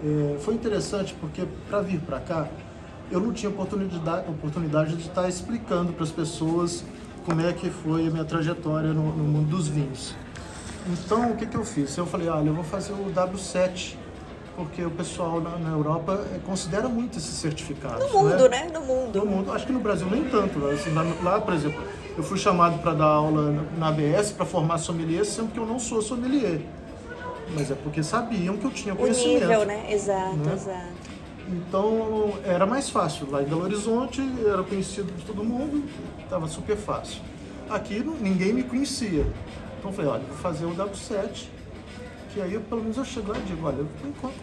É, 0.04 0.40
foi 0.40 0.54
interessante 0.54 1.16
porque 1.20 1.44
para 1.68 1.82
vir 1.82 2.00
para 2.00 2.20
cá, 2.20 2.48
eu 3.12 3.20
não 3.20 3.34
tinha 3.34 3.50
oportunidade, 3.50 4.30
oportunidade 4.30 4.96
de 4.96 5.08
estar 5.08 5.28
explicando 5.28 5.94
para 5.94 6.04
as 6.04 6.12
pessoas 6.12 6.84
como 7.26 7.42
é 7.42 7.54
que 7.54 7.70
foi 7.70 8.08
a 8.08 8.10
minha 8.10 8.26
trajetória 8.26 8.94
no, 8.94 9.16
no 9.16 9.24
mundo 9.24 9.50
dos 9.50 9.68
vinhos. 9.68 10.16
Então, 10.88 11.32
o 11.32 11.36
que, 11.36 11.46
que 11.46 11.56
eu 11.56 11.64
fiz? 11.64 11.96
Eu 11.96 12.06
falei, 12.06 12.28
olha, 12.28 12.48
eu 12.48 12.54
vou 12.54 12.64
fazer 12.64 12.94
o 12.94 13.14
W7, 13.14 13.96
porque 14.56 14.84
o 14.84 14.90
pessoal 14.90 15.40
na, 15.40 15.58
na 15.58 15.70
Europa 15.70 16.26
eh, 16.34 16.40
considera 16.44 16.90
muito 16.90 17.20
esses 17.20 17.36
certificados. 17.36 18.12
No 18.12 18.24
mundo, 18.24 18.50
né? 18.50 18.64
né? 18.64 18.72
No 18.74 18.82
mundo. 18.82 19.20
No 19.20 19.26
mundo. 19.26 19.52
Acho 19.52 19.68
que 19.68 19.72
no 19.72 19.80
Brasil 19.80 20.08
nem 20.10 20.24
tanto. 20.24 20.58
Né? 20.58 20.74
Assim, 20.74 20.92
lá, 20.92 21.04
lá, 21.22 21.42
por 21.42 21.54
exemplo, 21.54 21.84
eu 22.18 22.24
fui 22.24 22.40
chamado 22.40 22.82
para 22.82 22.94
dar 22.94 23.06
aula 23.06 23.64
na 23.78 23.90
ABS 23.90 24.32
para 24.32 24.46
formar 24.46 24.80
sommelier, 24.80 25.24
sendo 25.24 25.52
que 25.52 25.60
eu 25.60 25.66
não 25.66 25.78
sou 25.78 26.02
sommelier. 26.02 26.62
Mas 27.54 27.70
é 27.70 27.76
porque 27.76 28.02
sabiam 28.02 28.58
que 28.58 28.66
eu 28.66 28.72
tinha 28.72 28.96
conhecimento. 28.96 29.44
O 29.44 29.48
nível, 29.48 29.66
né? 29.66 29.94
Exato, 29.94 30.38
né? 30.38 30.54
exato. 30.54 31.02
Então 31.52 32.34
era 32.46 32.66
mais 32.66 32.90
fácil. 32.90 33.30
Lá 33.30 33.42
em 33.42 33.46
Belo 33.46 33.64
Horizonte 33.64 34.22
era 34.46 34.64
conhecido 34.64 35.12
de 35.12 35.26
todo 35.26 35.44
mundo, 35.44 35.84
estava 36.24 36.48
super 36.48 36.78
fácil. 36.78 37.22
Aqui 37.70 38.04
ninguém 38.22 38.54
me 38.54 38.64
conhecia. 38.64 39.26
Então 39.80 39.92
falei, 39.92 40.12
olha, 40.12 40.24
vou 40.24 40.38
fazer 40.38 40.66
o 40.66 40.76
W7, 40.76 41.48
que 42.34 42.42
aí 42.42 42.58
pelo 42.60 42.82
menos 42.82 42.98
eu 42.98 43.06
chego 43.06 43.32
lá 43.32 43.38
e 43.38 43.42
digo, 43.42 43.68
olha, 43.68 43.78
eu 43.78 43.88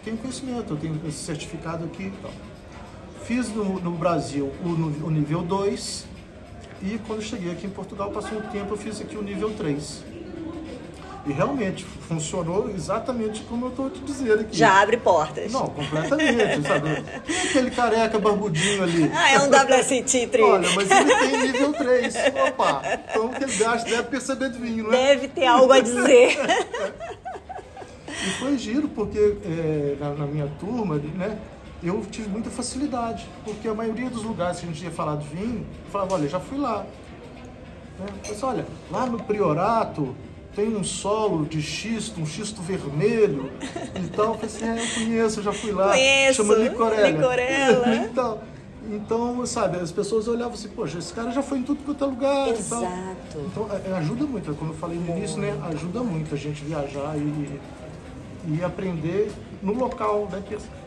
tenho 0.03 0.17
conhecimento, 0.17 0.73
eu 0.73 0.77
tenho 0.77 0.99
esse 1.07 1.17
certificado 1.17 1.85
aqui. 1.85 2.13
Fiz 3.23 3.49
no, 3.49 3.79
no 3.79 3.91
Brasil 3.91 4.51
o, 4.63 5.05
o 5.05 5.11
nível 5.11 5.41
2, 5.41 6.05
E 6.81 6.99
quando 7.05 7.21
cheguei 7.21 7.51
aqui 7.51 7.67
em 7.67 7.69
Portugal, 7.69 8.09
passou 8.11 8.37
um 8.37 8.41
tempo, 8.41 8.73
eu 8.73 8.77
fiz 8.77 9.01
aqui 9.01 9.17
o 9.17 9.21
nível 9.21 9.51
3. 9.55 10.03
E 11.29 11.31
realmente 11.31 11.85
funcionou 11.85 12.71
exatamente 12.71 13.43
como 13.43 13.67
eu 13.67 13.69
estou 13.69 13.87
te 13.87 13.99
dizendo 13.99 14.41
aqui. 14.41 14.57
Já 14.57 14.81
abre 14.81 14.97
portas. 14.97 15.51
Não, 15.51 15.67
completamente, 15.67 16.67
sabe? 16.67 17.03
Quem 17.23 17.35
é 17.35 17.41
aquele 17.43 17.69
careca 17.69 18.17
barbudinho 18.17 18.81
ali? 18.81 19.11
Ah, 19.13 19.33
é 19.33 19.39
um 19.39 19.47
WST 19.47 20.27
Tri. 20.27 20.41
Olha, 20.41 20.67
mas 20.73 20.89
ele 20.89 21.15
tem 21.15 21.51
nível 21.51 21.71
3. 21.73 22.15
Opa! 22.47 22.81
Então 23.07 23.27
o 23.27 23.29
que 23.29 23.43
ele 23.43 23.63
acha 23.63 23.85
deve 23.85 24.03
perceber 24.05 24.49
de 24.49 24.57
vinho, 24.57 24.85
não 24.85 24.93
é? 24.93 25.13
Deve 25.13 25.27
ter 25.27 25.45
algo 25.45 25.71
a 25.71 25.79
dizer. 25.79 26.35
e 28.09 28.29
foi 28.39 28.57
giro, 28.57 28.87
porque 28.87 29.19
é, 29.45 29.97
na, 29.99 30.09
na 30.15 30.25
minha 30.25 30.47
turma, 30.59 30.95
né? 30.95 31.37
eu 31.83 32.03
tive 32.09 32.27
muita 32.27 32.49
facilidade, 32.49 33.29
porque 33.45 33.67
a 33.67 33.73
maioria 33.75 34.09
dos 34.09 34.23
lugares 34.23 34.59
que 34.61 34.65
a 34.65 34.69
gente 34.69 34.83
ia 34.83 34.89
falar 34.89 35.17
de 35.17 35.27
vinho, 35.27 35.63
eu 35.85 35.91
falava, 35.91 36.15
olha, 36.15 36.27
já 36.27 36.39
fui 36.39 36.57
lá. 36.57 36.87
Né? 37.99 38.05
Mas 38.27 38.41
olha, 38.41 38.65
lá 38.89 39.05
no 39.05 39.19
Priorato 39.19 40.15
tem 40.55 40.75
um 40.75 40.83
solo 40.83 41.45
de 41.45 41.61
xisto, 41.61 42.19
um 42.19 42.25
xisto 42.25 42.61
vermelho 42.61 43.51
e 43.95 44.07
tal. 44.09 44.33
Eu 44.33 44.33
falei 44.35 44.45
assim, 44.45 44.65
é, 44.65 44.83
eu 44.83 45.05
conheço, 45.05 45.39
eu 45.39 45.43
já 45.43 45.53
fui 45.53 45.71
lá. 45.71 45.89
Conheço, 45.89 46.33
chama 46.43 46.55
Licorella. 46.55 47.09
Licorella. 47.09 47.95
então, 48.05 48.39
então, 48.91 49.45
sabe, 49.45 49.77
as 49.77 49.91
pessoas 49.91 50.27
olhavam 50.27 50.53
assim, 50.53 50.69
poxa, 50.69 50.97
esse 50.97 51.13
cara 51.13 51.31
já 51.31 51.43
foi 51.43 51.59
em 51.59 51.63
tudo 51.63 51.83
quanto 51.83 52.03
é 52.03 52.07
lugar. 52.07 52.47
Exato. 52.49 52.85
Então, 53.35 53.67
é, 53.71 53.89
é, 53.89 53.93
ajuda 53.97 54.25
muito, 54.25 54.55
como 54.55 54.71
eu 54.71 54.77
falei 54.77 54.97
no 54.97 55.17
início, 55.17 55.39
né? 55.39 55.55
Ajuda 55.69 56.01
muito 56.01 56.33
a 56.33 56.37
gente 56.37 56.63
viajar 56.63 57.15
e, 57.15 57.59
e 58.47 58.63
aprender 58.63 59.31
no 59.61 59.73
local, 59.73 60.27
né? 60.31 60.41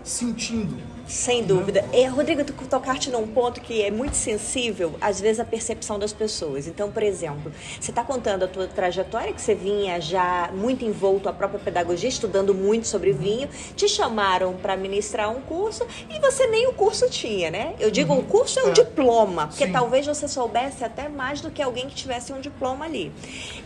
Sentindo. 0.04 0.76
Sem 1.06 1.42
dúvida. 1.44 1.84
É, 1.92 2.06
Rodrigo, 2.06 2.44
tu 2.44 2.52
tocaste 2.66 3.10
num 3.10 3.26
ponto 3.26 3.60
que 3.60 3.82
é 3.82 3.90
muito 3.90 4.14
sensível, 4.14 4.94
às 5.00 5.20
vezes, 5.20 5.40
a 5.40 5.44
percepção 5.44 5.98
das 5.98 6.12
pessoas. 6.12 6.66
Então, 6.66 6.90
por 6.90 7.02
exemplo, 7.02 7.52
você 7.78 7.90
está 7.90 8.02
contando 8.02 8.44
a 8.44 8.48
tua 8.48 8.66
trajetória, 8.66 9.32
que 9.32 9.40
você 9.40 9.54
vinha 9.54 10.00
já 10.00 10.50
muito 10.54 10.84
envolto 10.84 11.28
à 11.28 11.32
própria 11.32 11.60
pedagogia, 11.60 12.08
estudando 12.08 12.54
muito 12.54 12.86
sobre 12.86 13.12
vinho, 13.12 13.48
te 13.76 13.88
chamaram 13.88 14.54
para 14.54 14.76
ministrar 14.76 15.30
um 15.30 15.40
curso 15.42 15.86
e 16.08 16.18
você 16.20 16.46
nem 16.46 16.68
o 16.68 16.72
curso 16.72 17.10
tinha, 17.10 17.50
né? 17.50 17.74
Eu 17.78 17.90
digo, 17.90 18.14
uhum. 18.14 18.20
o 18.20 18.24
curso 18.24 18.58
é 18.60 18.64
um 18.64 18.70
é. 18.70 18.72
diploma, 18.72 19.48
porque 19.48 19.66
Sim. 19.66 19.72
talvez 19.72 20.06
você 20.06 20.26
soubesse 20.26 20.84
até 20.84 21.08
mais 21.08 21.40
do 21.40 21.50
que 21.50 21.60
alguém 21.60 21.88
que 21.88 21.94
tivesse 21.94 22.32
um 22.32 22.40
diploma 22.40 22.84
ali. 22.84 23.12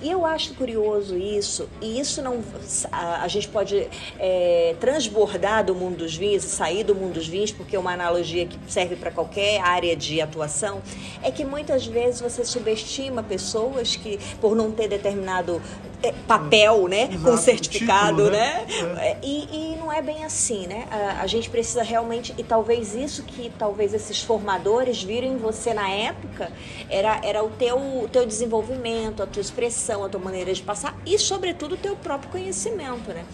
E 0.02 0.10
eu 0.10 0.24
acho 0.26 0.54
curioso 0.54 1.16
isso, 1.16 1.68
e 1.80 2.00
isso 2.00 2.20
não. 2.22 2.42
A, 2.90 3.22
a 3.22 3.28
gente 3.28 3.48
pode 3.48 3.88
é, 4.18 4.74
transbordar 4.80 5.64
do 5.64 5.74
mundo 5.74 5.98
dos 5.98 6.16
vinhos 6.16 6.25
e 6.34 6.40
sair 6.40 6.84
do 6.84 6.94
mundo 6.94 7.14
dos 7.14 7.28
vinhos, 7.28 7.52
porque 7.52 7.76
é 7.76 7.78
uma 7.78 7.92
analogia 7.92 8.46
que 8.46 8.58
serve 8.68 8.96
para 8.96 9.10
qualquer 9.10 9.60
área 9.60 9.94
de 9.96 10.20
atuação, 10.20 10.82
é 11.22 11.30
que 11.30 11.44
muitas 11.44 11.86
vezes 11.86 12.20
você 12.20 12.44
subestima 12.44 13.22
pessoas 13.22 13.96
que, 13.96 14.18
por 14.40 14.54
não 14.54 14.70
ter 14.70 14.88
determinado 14.88 15.60
é, 16.02 16.12
papel, 16.26 16.88
né, 16.88 17.08
Exato, 17.10 17.22
com 17.22 17.36
certificado, 17.36 18.24
título, 18.24 18.30
né? 18.30 18.66
né? 18.68 18.96
É. 18.98 19.16
E, 19.22 19.48
e, 19.50 19.76
não 19.76 19.92
é 19.92 20.02
bem 20.02 20.24
assim, 20.24 20.66
né? 20.66 20.86
A, 20.90 21.22
a, 21.22 21.26
gente 21.26 21.48
precisa 21.48 21.82
realmente 21.82 22.34
e 22.36 22.42
talvez 22.42 22.94
isso 22.94 23.22
que 23.22 23.50
talvez 23.58 23.94
esses 23.94 24.20
formadores 24.20 25.02
viram 25.02 25.26
em 25.26 25.36
você 25.36 25.72
na 25.72 25.88
época 25.88 26.50
era, 26.90 27.20
era 27.22 27.42
o 27.42 27.50
teu 27.50 27.76
o 27.76 28.08
teu 28.08 28.26
desenvolvimento, 28.26 29.22
a 29.22 29.26
tua 29.26 29.40
expressão, 29.40 30.04
a 30.04 30.08
tua 30.08 30.20
maneira 30.20 30.52
de 30.52 30.62
passar 30.62 30.96
e 31.06 31.18
sobretudo 31.18 31.74
o 31.74 31.78
teu 31.78 31.96
próprio 31.96 32.30
conhecimento, 32.30 33.12
né? 33.12 33.24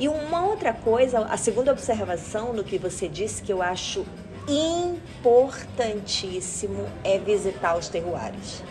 E 0.00 0.08
uma 0.08 0.44
outra 0.46 0.72
coisa, 0.72 1.26
a 1.26 1.36
segunda 1.36 1.70
observação 1.70 2.54
do 2.54 2.64
que 2.64 2.78
você 2.78 3.06
disse 3.06 3.42
que 3.42 3.52
eu 3.52 3.60
acho 3.60 4.06
importantíssimo 4.48 6.86
é 7.04 7.18
visitar 7.18 7.76
os 7.76 7.90
terroirs. 7.90 8.62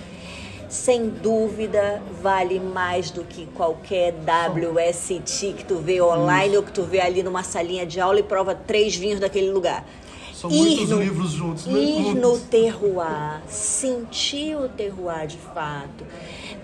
Sem 0.67 1.07
dúvida, 1.07 2.01
vale 2.19 2.59
mais 2.59 3.12
do 3.12 3.24
que 3.24 3.45
qualquer 3.53 4.15
WST 4.15 5.53
que 5.53 5.65
tu 5.65 5.75
vê 5.75 6.01
online 6.01 6.57
ou 6.57 6.63
que 6.63 6.71
tu 6.71 6.81
vê 6.81 7.00
ali 7.00 7.21
numa 7.21 7.43
salinha 7.43 7.86
de 7.86 8.00
aula 8.00 8.21
e 8.21 8.24
prova 8.24 8.55
três 8.55 8.95
vinhos 8.95 9.19
daquele 9.19 9.51
lugar. 9.51 9.86
São 10.33 10.50
ir 10.50 10.55
muitos 10.55 10.89
no, 10.89 11.00
livros 11.00 11.29
juntos, 11.29 11.67
né? 11.67 11.79
Ir 11.79 12.15
no 12.15 12.39
terroir, 12.39 13.39
sentir 13.48 14.55
o 14.55 14.67
terroir 14.67 15.27
de 15.27 15.38
fato 15.38 16.03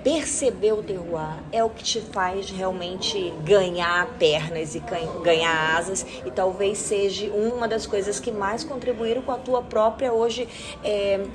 perceber 0.06 0.72
o 0.72 0.84
terroir 0.84 1.36
é 1.52 1.64
o 1.64 1.70
que 1.72 1.84
te 1.84 2.00
faz 2.00 2.52
realmente 2.52 3.34
ganhar 3.44 4.08
pernas 4.20 4.76
e 4.76 4.84
ganhar 5.24 5.76
asas 5.76 6.06
e 6.24 6.30
talvez 6.30 6.78
seja 6.78 7.32
uma 7.32 7.68
das 7.68 7.88
coisas 7.88 8.20
que 8.20 8.32
mais 8.32 8.64
contribuíram 8.64 9.24
com 9.24 9.32
a 9.32 9.38
tua 9.40 9.64
própria 9.64 10.14
hoje 10.14 10.48
é, 10.84 11.26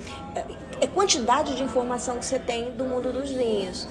é 0.80 0.86
quantidade 0.86 1.56
de 1.56 1.64
informação 1.64 2.16
que 2.16 2.24
você 2.24 2.38
tem 2.38 2.70
do 2.70 2.84
mundo 2.84 3.12
dos 3.12 3.32
vinhos. 3.32 3.88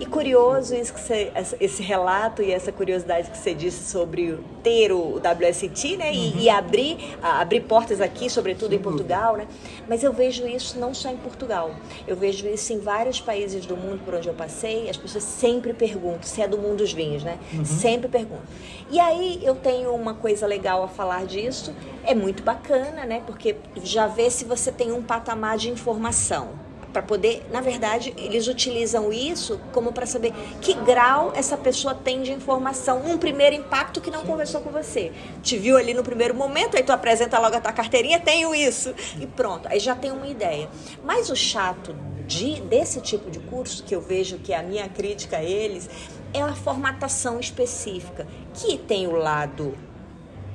E 0.00 0.06
curioso 0.06 0.74
isso 0.74 0.92
que 0.92 1.00
você, 1.00 1.32
esse 1.60 1.82
relato 1.82 2.42
e 2.42 2.50
essa 2.50 2.72
curiosidade 2.72 3.30
que 3.30 3.38
você 3.38 3.54
disse 3.54 3.90
sobre 3.90 4.38
ter 4.62 4.92
o 4.92 5.16
WST, 5.16 5.96
né? 5.96 6.12
E, 6.12 6.32
uhum. 6.32 6.40
e 6.40 6.48
abrir, 6.48 7.18
abrir 7.22 7.60
portas 7.62 8.00
aqui, 8.00 8.28
sobretudo 8.30 8.74
em 8.74 8.78
Portugal, 8.78 9.36
né? 9.36 9.46
Mas 9.88 10.02
eu 10.02 10.12
vejo 10.12 10.46
isso 10.46 10.78
não 10.78 10.94
só 10.94 11.10
em 11.10 11.16
Portugal. 11.16 11.74
Eu 12.06 12.16
vejo 12.16 12.46
isso 12.48 12.72
em 12.72 12.78
vários 12.78 13.20
países 13.20 13.66
do 13.66 13.76
mundo 13.76 14.02
por 14.04 14.14
onde 14.14 14.28
eu 14.28 14.34
passei. 14.34 14.88
As 14.88 14.96
pessoas 14.96 15.24
sempre 15.24 15.72
perguntam 15.72 16.22
se 16.22 16.40
é 16.40 16.48
do 16.48 16.58
mundo 16.58 16.78
dos 16.78 16.92
vinhos, 16.92 17.22
né? 17.22 17.38
Uhum. 17.52 17.64
Sempre 17.64 18.08
perguntam. 18.08 18.44
E 18.90 19.00
aí 19.00 19.40
eu 19.42 19.54
tenho 19.54 19.94
uma 19.94 20.14
coisa 20.14 20.46
legal 20.46 20.82
a 20.82 20.88
falar 20.88 21.26
disso. 21.26 21.74
É 22.04 22.14
muito 22.14 22.42
bacana, 22.42 23.04
né? 23.04 23.22
Porque 23.26 23.56
já 23.82 24.06
vê 24.06 24.30
se 24.30 24.44
você 24.44 24.70
tem 24.70 24.92
um 24.92 25.02
patamar 25.02 25.56
de 25.56 25.70
informação 25.70 26.71
para 26.92 27.02
poder, 27.02 27.46
na 27.50 27.60
verdade, 27.60 28.12
eles 28.16 28.46
utilizam 28.46 29.12
isso 29.12 29.58
como 29.72 29.92
para 29.92 30.06
saber 30.06 30.32
que 30.60 30.74
grau 30.74 31.32
essa 31.34 31.56
pessoa 31.56 31.94
tem 31.94 32.22
de 32.22 32.32
informação. 32.32 33.02
Um 33.04 33.16
primeiro 33.16 33.56
impacto 33.56 34.00
que 34.00 34.10
não 34.10 34.24
conversou 34.24 34.60
com 34.60 34.70
você. 34.70 35.12
Te 35.42 35.56
viu 35.56 35.76
ali 35.76 35.94
no 35.94 36.02
primeiro 36.02 36.34
momento, 36.34 36.76
aí 36.76 36.82
tu 36.82 36.92
apresenta 36.92 37.38
logo 37.38 37.56
a 37.56 37.60
tua 37.60 37.72
carteirinha, 37.72 38.20
tenho 38.20 38.54
isso. 38.54 38.94
E 39.20 39.26
pronto, 39.26 39.68
aí 39.68 39.80
já 39.80 39.94
tem 39.94 40.12
uma 40.12 40.26
ideia. 40.26 40.68
Mas 41.02 41.30
o 41.30 41.36
chato 41.36 41.94
de, 42.26 42.60
desse 42.60 43.00
tipo 43.00 43.30
de 43.30 43.38
curso, 43.40 43.82
que 43.82 43.94
eu 43.94 44.00
vejo 44.00 44.38
que 44.38 44.52
é 44.52 44.58
a 44.58 44.62
minha 44.62 44.88
crítica 44.88 45.38
a 45.38 45.42
eles, 45.42 45.88
é 46.34 46.40
a 46.40 46.54
formatação 46.54 47.38
específica, 47.38 48.26
que 48.54 48.78
tem 48.78 49.06
o 49.06 49.16
lado 49.16 49.74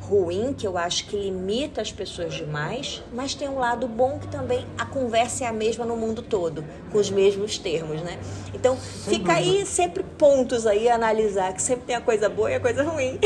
ruim, 0.07 0.53
que 0.53 0.65
eu 0.65 0.77
acho 0.77 1.05
que 1.07 1.17
limita 1.17 1.81
as 1.81 1.91
pessoas 1.91 2.33
demais, 2.33 3.03
mas 3.11 3.35
tem 3.35 3.49
um 3.49 3.59
lado 3.59 3.87
bom 3.87 4.17
que 4.17 4.27
também 4.27 4.65
a 4.77 4.85
conversa 4.85 5.43
é 5.43 5.47
a 5.47 5.53
mesma 5.53 5.85
no 5.85 5.97
mundo 5.97 6.21
todo, 6.21 6.63
com 6.91 6.97
os 6.97 7.09
mesmos 7.09 7.57
termos, 7.57 8.01
né? 8.01 8.17
Então, 8.53 8.75
fica 8.77 9.33
aí 9.33 9.65
sempre 9.65 10.03
pontos 10.17 10.65
aí 10.65 10.89
a 10.89 10.95
analisar, 10.95 11.53
que 11.53 11.61
sempre 11.61 11.85
tem 11.85 11.95
a 11.95 12.01
coisa 12.01 12.27
boa 12.29 12.51
e 12.51 12.55
a 12.55 12.59
coisa 12.59 12.83
ruim. 12.83 13.19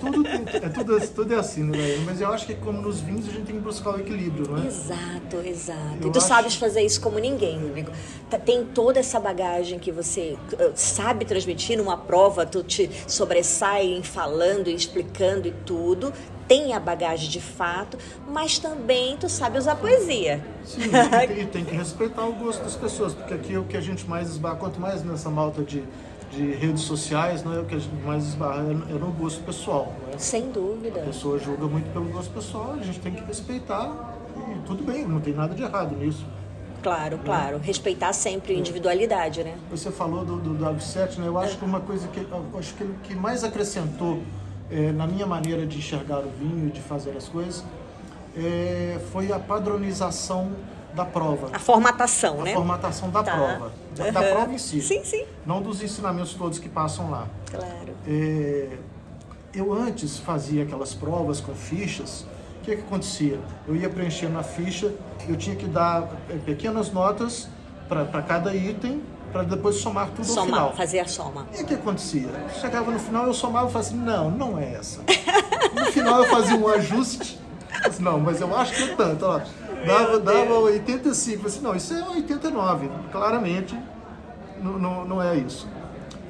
Tudo, 0.00 0.22
tem, 0.22 0.44
é, 0.62 0.68
tudo, 0.68 1.08
tudo 1.08 1.34
é 1.34 1.38
assim, 1.38 1.64
né? 1.64 1.78
Mas 2.04 2.20
eu 2.20 2.28
acho 2.28 2.46
que 2.46 2.54
como 2.54 2.80
nos 2.82 3.00
vinhos 3.00 3.26
a 3.26 3.32
gente 3.32 3.46
tem 3.46 3.56
que 3.56 3.62
buscar 3.62 3.94
o 3.94 4.00
equilíbrio, 4.00 4.50
não 4.50 4.62
é? 4.62 4.66
Exato, 4.66 5.36
exato. 5.44 5.98
Eu 6.02 6.08
e 6.08 6.12
tu 6.12 6.18
acho... 6.18 6.28
sabes 6.28 6.54
fazer 6.56 6.82
isso 6.82 7.00
como 7.00 7.18
ninguém, 7.18 7.58
Rodrigo. 7.58 7.90
Tem 8.44 8.64
toda 8.66 9.00
essa 9.00 9.18
bagagem 9.18 9.78
que 9.78 9.90
você 9.90 10.36
uh, 10.52 10.72
sabe 10.74 11.24
transmitir 11.24 11.78
numa 11.78 11.96
prova, 11.96 12.44
tu 12.44 12.62
te 12.62 12.90
sobressai 13.06 13.86
em 13.86 14.02
falando 14.02 14.68
e 14.68 14.74
explicando 14.74 15.48
e 15.48 15.52
tudo, 15.64 16.12
tem 16.46 16.72
a 16.72 16.80
bagagem 16.80 17.28
de 17.28 17.40
fato, 17.40 17.98
mas 18.28 18.58
também 18.58 19.16
tu 19.16 19.28
sabe 19.28 19.58
usar 19.58 19.76
poesia. 19.76 20.44
Sim, 20.64 20.82
e 21.38 21.46
tem 21.46 21.64
que 21.64 21.74
respeitar 21.74 22.24
o 22.24 22.32
gosto 22.32 22.62
das 22.62 22.76
pessoas, 22.76 23.14
porque 23.14 23.34
aqui 23.34 23.54
é 23.54 23.58
o 23.58 23.64
que 23.64 23.76
a 23.76 23.80
gente 23.80 24.08
mais 24.08 24.30
esbarra, 24.30 24.56
quanto 24.56 24.80
mais 24.80 25.02
nessa 25.02 25.30
malta 25.30 25.62
de, 25.62 25.82
de 26.30 26.52
redes 26.52 26.82
sociais, 26.82 27.42
não 27.42 27.54
é 27.54 27.60
o 27.60 27.64
que 27.64 27.74
a 27.74 27.78
gente 27.78 27.94
mais 28.04 28.24
esbarra, 28.24 28.62
é, 28.62 28.94
é 28.94 28.98
no 28.98 29.12
gosto 29.12 29.42
pessoal. 29.44 29.92
É? 30.12 30.18
Sem 30.18 30.50
dúvida. 30.50 31.00
A 31.00 31.04
pessoa 31.04 31.38
julga 31.38 31.66
muito 31.66 31.92
pelo 31.92 32.06
gosto 32.06 32.32
pessoal, 32.32 32.74
a 32.80 32.82
gente 32.82 33.00
tem 33.00 33.12
que 33.14 33.24
respeitar 33.24 34.14
e 34.36 34.66
tudo 34.66 34.82
bem, 34.84 35.06
não 35.06 35.20
tem 35.20 35.34
nada 35.34 35.54
de 35.54 35.62
errado 35.62 35.96
nisso. 35.96 36.24
Claro, 36.82 37.18
claro. 37.24 37.58
Respeitar 37.62 38.12
sempre 38.12 38.54
a 38.54 38.58
individualidade, 38.58 39.42
né? 39.42 39.54
Você 39.70 39.90
falou 39.90 40.22
do, 40.22 40.36
do, 40.36 40.52
do 40.52 40.64
né? 40.64 41.26
Eu 41.26 41.38
acho 41.38 41.56
que 41.56 41.64
uma 41.64 41.80
coisa 41.80 42.06
que 42.08 42.26
acho 42.58 42.74
que, 42.74 42.84
que 43.04 43.14
mais 43.14 43.42
acrescentou 43.42 44.22
é, 44.74 44.90
na 44.90 45.06
minha 45.06 45.24
maneira 45.24 45.64
de 45.64 45.78
enxergar 45.78 46.18
o 46.18 46.30
vinho 46.30 46.66
e 46.66 46.70
de 46.72 46.80
fazer 46.80 47.16
as 47.16 47.28
coisas, 47.28 47.64
é, 48.36 48.98
foi 49.12 49.32
a 49.32 49.38
padronização 49.38 50.50
da 50.92 51.04
prova. 51.04 51.50
A 51.52 51.58
formatação, 51.60 52.40
a 52.40 52.44
né? 52.44 52.50
A 52.50 52.54
formatação 52.54 53.10
da 53.10 53.22
tá. 53.22 53.32
prova. 53.32 53.72
Da, 53.94 54.04
uhum. 54.04 54.12
da, 54.12 54.22
prova 54.22 54.52
em 54.52 54.58
si. 54.58 54.80
Sim, 54.80 55.04
sim. 55.04 55.24
Não 55.46 55.62
dos 55.62 55.80
ensinamentos 55.80 56.34
todos 56.34 56.58
que 56.58 56.68
passam 56.68 57.08
lá. 57.08 57.28
Claro. 57.48 57.94
É, 58.06 58.76
eu 59.54 59.72
antes 59.72 60.18
fazia 60.18 60.64
aquelas 60.64 60.92
provas 60.92 61.40
com 61.40 61.54
fichas. 61.54 62.26
O 62.60 62.64
que, 62.64 62.74
que 62.74 62.82
acontecia? 62.82 63.38
Eu 63.68 63.76
ia 63.76 63.88
preenchendo 63.88 64.38
a 64.38 64.42
ficha, 64.42 64.92
eu 65.28 65.36
tinha 65.36 65.54
que 65.54 65.66
dar 65.66 66.08
é, 66.28 66.34
pequenas 66.44 66.90
notas 66.90 67.48
para 67.88 68.22
cada 68.22 68.54
item 68.54 69.02
para 69.34 69.42
depois 69.42 69.74
somar 69.74 70.10
tudo 70.10 70.24
Somar, 70.24 70.60
ao 70.60 70.68
final. 70.70 70.76
fazer 70.76 71.00
a 71.00 71.08
soma. 71.08 71.44
E 71.58 71.62
o 71.62 71.66
que 71.66 71.74
acontecia? 71.74 72.28
Chegava 72.60 72.92
no 72.92 73.00
final, 73.00 73.26
eu 73.26 73.34
somava 73.34 73.68
e 73.68 73.72
falava 73.72 73.88
assim, 73.88 73.96
não, 73.96 74.30
não 74.30 74.56
é 74.56 74.74
essa. 74.74 75.00
No 75.74 75.86
final 75.86 76.22
eu 76.22 76.30
fazia 76.30 76.54
um 76.56 76.68
ajuste, 76.68 77.40
não, 77.98 78.20
mas 78.20 78.40
eu 78.40 78.56
acho 78.56 78.72
que 78.72 78.92
é 78.92 78.94
tanto. 78.94 79.26
Ó. 79.26 79.40
dava, 79.84 80.20
dava 80.20 80.54
85. 80.54 81.42
Eu 81.42 81.48
Assim, 81.48 81.60
não, 81.60 81.74
isso 81.74 81.92
é 81.92 82.08
89. 82.10 82.88
Claramente 83.10 83.76
não, 84.62 84.78
não, 84.78 85.04
não 85.04 85.22
é 85.22 85.36
isso. 85.36 85.68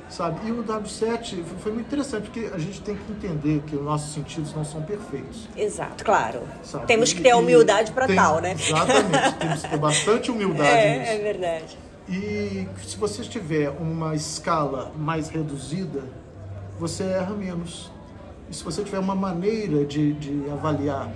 Sabe? 0.09 0.47
E 0.47 0.53
o 0.53 0.63
W7 0.65 1.43
foi 1.59 1.73
muito 1.73 1.87
interessante, 1.89 2.31
porque 2.31 2.51
a 2.55 2.59
gente 2.59 2.81
tem 2.81 2.97
que 2.97 3.13
entender 3.13 3.63
que 3.67 3.77
os 3.77 3.83
nossos 3.83 4.15
sentidos 4.15 4.55
não 4.55 4.65
são 4.65 4.81
perfeitos. 4.81 5.47
Exato, 5.55 6.05
claro. 6.05 6.41
Sabe? 6.63 6.87
Temos 6.87 7.13
que 7.13 7.21
ter 7.21 7.33
a 7.33 7.37
humildade 7.37 7.93
para 7.93 8.07
tal, 8.15 8.41
né? 8.41 8.53
Exatamente, 8.59 9.35
temos 9.39 9.63
que 9.63 9.69
ter 9.69 9.77
bastante 9.79 10.31
humildade 10.31 10.71
nisso. 10.99 11.11
É, 11.11 11.17
é 11.17 11.19
verdade. 11.19 11.84
E 12.09 12.69
se 12.85 12.97
você 12.97 13.23
tiver 13.23 13.71
uma 13.71 14.15
escala 14.15 14.93
mais 14.97 15.29
reduzida, 15.29 16.03
você 16.79 17.05
erra 17.05 17.35
menos. 17.35 17.91
E 18.51 18.55
se 18.55 18.63
você 18.63 18.85
tiver 18.85 18.99
uma 18.99 19.15
maneira 19.15 19.85
de, 19.85 20.13
de 20.15 20.51
avaliar, 20.51 21.11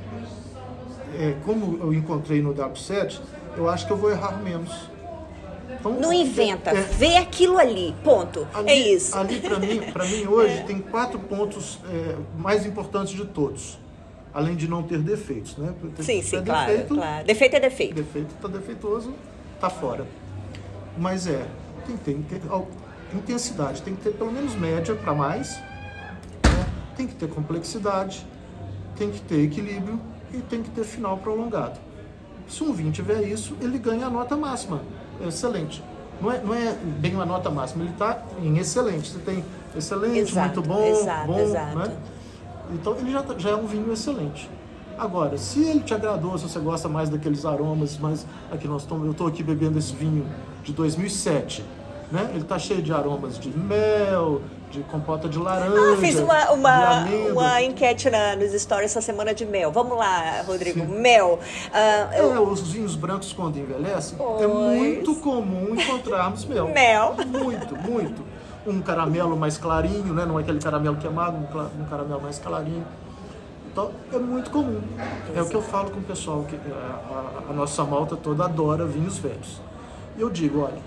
é, 1.19 1.35
como 1.45 1.79
eu 1.83 1.93
encontrei 1.93 2.41
no 2.41 2.55
W7, 2.55 3.21
eu 3.57 3.69
acho 3.69 3.87
que 3.87 3.93
eu 3.93 3.97
vou 3.97 4.11
errar 4.11 4.39
menos. 4.43 4.89
Então, 5.79 5.93
Não 5.93 6.13
inventa, 6.13 6.71
é, 6.71 6.81
vê 6.81 7.17
aquilo 7.17 7.59
ali, 7.59 7.95
ponto. 8.03 8.49
ali, 8.55 8.71
é 8.71 8.75
isso. 8.95 9.17
Ali, 9.17 9.39
para 9.41 9.59
mim, 9.59 9.81
pra 9.93 10.05
mim 10.07 10.27
hoje, 10.27 10.65
tem 10.67 10.79
quatro 10.81 11.19
pontos 11.19 11.79
é, 11.89 12.17
mais 12.37 12.65
importantes 12.65 13.15
de 13.15 13.27
todos. 13.27 13.79
Além 14.33 14.57
de 14.57 14.69
não 14.69 14.83
ter 14.83 14.99
defeitos, 14.99 15.57
né? 15.57 15.75
Porque 15.81 16.03
Sim, 16.03 16.23
sim, 16.23 16.37
é 16.37 16.43
claro, 16.43 16.71
defeito, 16.71 16.95
claro. 16.95 17.27
Defeito 17.27 17.57
é 17.57 17.61
defeito. 17.61 17.95
defeito 17.95 18.35
está 18.35 18.49
defeituoso, 18.49 19.15
está 19.55 19.71
fora. 19.71 20.07
Mas 20.99 21.27
é, 21.27 21.47
tem 21.87 21.97
que 21.97 22.05
ter 22.05 22.13
inte- 22.13 22.43
al- 22.51 22.69
intensidade, 23.15 23.83
tem 23.83 23.95
que 23.95 24.03
ter 24.03 24.11
pelo 24.11 24.33
menos 24.33 24.55
média 24.55 24.95
para 24.95 25.15
mais, 25.15 25.57
né? 26.45 26.67
tem 26.97 27.07
que 27.07 27.15
ter 27.15 27.29
complexidade, 27.29 28.27
tem 28.97 29.11
que 29.11 29.21
ter 29.21 29.43
equilíbrio 29.45 30.01
e 30.33 30.39
tem 30.39 30.63
que 30.63 30.71
ter 30.71 30.85
final 30.85 31.17
prolongado. 31.19 31.79
Se 32.49 32.63
um 32.65 32.73
vinho 32.73 32.91
tiver 32.91 33.23
isso, 33.23 33.55
ele 33.61 33.79
ganha 33.79 34.07
a 34.07 34.11
nota 34.11 34.37
máxima. 34.37 34.81
É 35.23 35.29
excelente. 35.29 35.83
Não 36.21 36.33
é, 36.33 36.39
não 36.43 36.55
é 36.55 36.73
bem 36.99 37.15
uma 37.15 37.25
nota 37.27 37.49
máxima, 37.51 37.85
ele 37.85 37.93
está 37.93 38.23
em 38.43 38.59
excelente. 38.59 39.11
Você 39.13 39.19
tem 39.21 39.45
excelente, 39.77 40.19
Exato, 40.19 40.57
muito 40.57 40.69
bom, 40.69 40.83
exato, 40.85 41.27
bom, 41.29 41.39
exato. 41.41 41.79
né? 41.79 41.97
Então 42.73 42.97
ele 42.99 43.13
já, 43.13 43.23
tá- 43.23 43.35
já 43.39 43.51
é 43.51 43.55
um 43.55 43.67
vinho 43.67 43.93
excelente. 43.93 44.51
Agora, 44.99 45.39
se 45.39 45.63
ele 45.65 45.81
te 45.81 45.95
agradou, 45.95 46.37
se 46.37 46.49
você 46.49 46.59
gosta 46.59 46.89
mais 46.89 47.09
daqueles 47.09 47.45
aromas, 47.45 47.97
mais 47.99 48.27
aqui 48.51 48.67
nós 48.67 48.83
estamos, 48.83 49.05
eu 49.07 49.13
estou 49.13 49.27
aqui 49.29 49.43
bebendo 49.43 49.79
esse 49.79 49.95
vinho 49.95 50.27
de 50.65 50.73
2007, 50.73 51.65
né? 52.11 52.29
Ele 52.33 52.41
está 52.43 52.59
cheio 52.59 52.83
de 52.83 52.93
aromas 52.93 53.39
de 53.39 53.49
mel, 53.57 54.41
de 54.73 54.81
compota 54.81 55.29
de 55.29 55.39
laranja, 55.39 55.73
Ah, 55.95 55.97
fiz 55.99 56.19
uma, 56.19 56.51
uma, 56.51 57.05
uma 57.33 57.63
enquete 57.63 58.11
na, 58.11 58.35
nos 58.37 58.53
stories 58.61 58.91
essa 58.91 59.01
semana 59.01 59.33
de 59.33 59.47
mel. 59.47 59.71
Vamos 59.71 59.97
lá, 59.97 60.43
Rodrigo. 60.47 60.81
Sim. 60.81 60.87
Mel. 61.01 61.39
Ah, 61.73 62.11
eu- 62.17 62.35
É, 62.35 62.41
os 62.41 62.61
vinhos 62.73 62.97
brancos 62.97 63.33
quando 63.33 63.57
envelhecem, 63.57 64.19
é 64.19 64.49
Pois. 64.49 64.79
muito 64.79 65.15
comum 65.17 65.75
encontrarmos 65.75 66.45
mel. 66.45 66.69
Mel. 66.75 67.15
Muito, 67.27 67.77
muito. 67.77 68.23
Um 68.67 68.83
caramelo 68.83 69.37
mais 69.37 69.57
clarinho, 69.57 70.13
né? 70.13 70.27
Não 70.27 70.39
é 70.39 70.43
aquele 70.43 70.59
caramelo 70.59 70.97
queimado, 70.97 71.37
um, 71.39 71.45
cla- 71.47 71.71
um 71.81 71.85
caramelo 71.85 72.21
mais 72.21 72.39
clarinho. 72.39 72.85
Então, 73.79 73.93
é 74.13 74.19
muito 74.19 74.51
comum. 74.51 74.81
É 75.35 75.41
o 75.41 75.47
que 75.49 75.55
eu 75.55 75.63
falo 75.63 75.91
com 75.91 76.01
o 76.01 76.03
pessoal, 76.03 76.43
que 76.49 76.57
é, 76.57 76.59
a, 76.73 77.51
a 77.51 77.53
nossa 77.53 77.85
malta 77.85 78.17
toda 78.17 78.45
adora 78.45 78.85
vinhos 78.85 79.19
velhos. 79.19 79.61
E 80.17 80.21
eu 80.21 80.29
digo, 80.29 80.63
olha, 80.63 80.79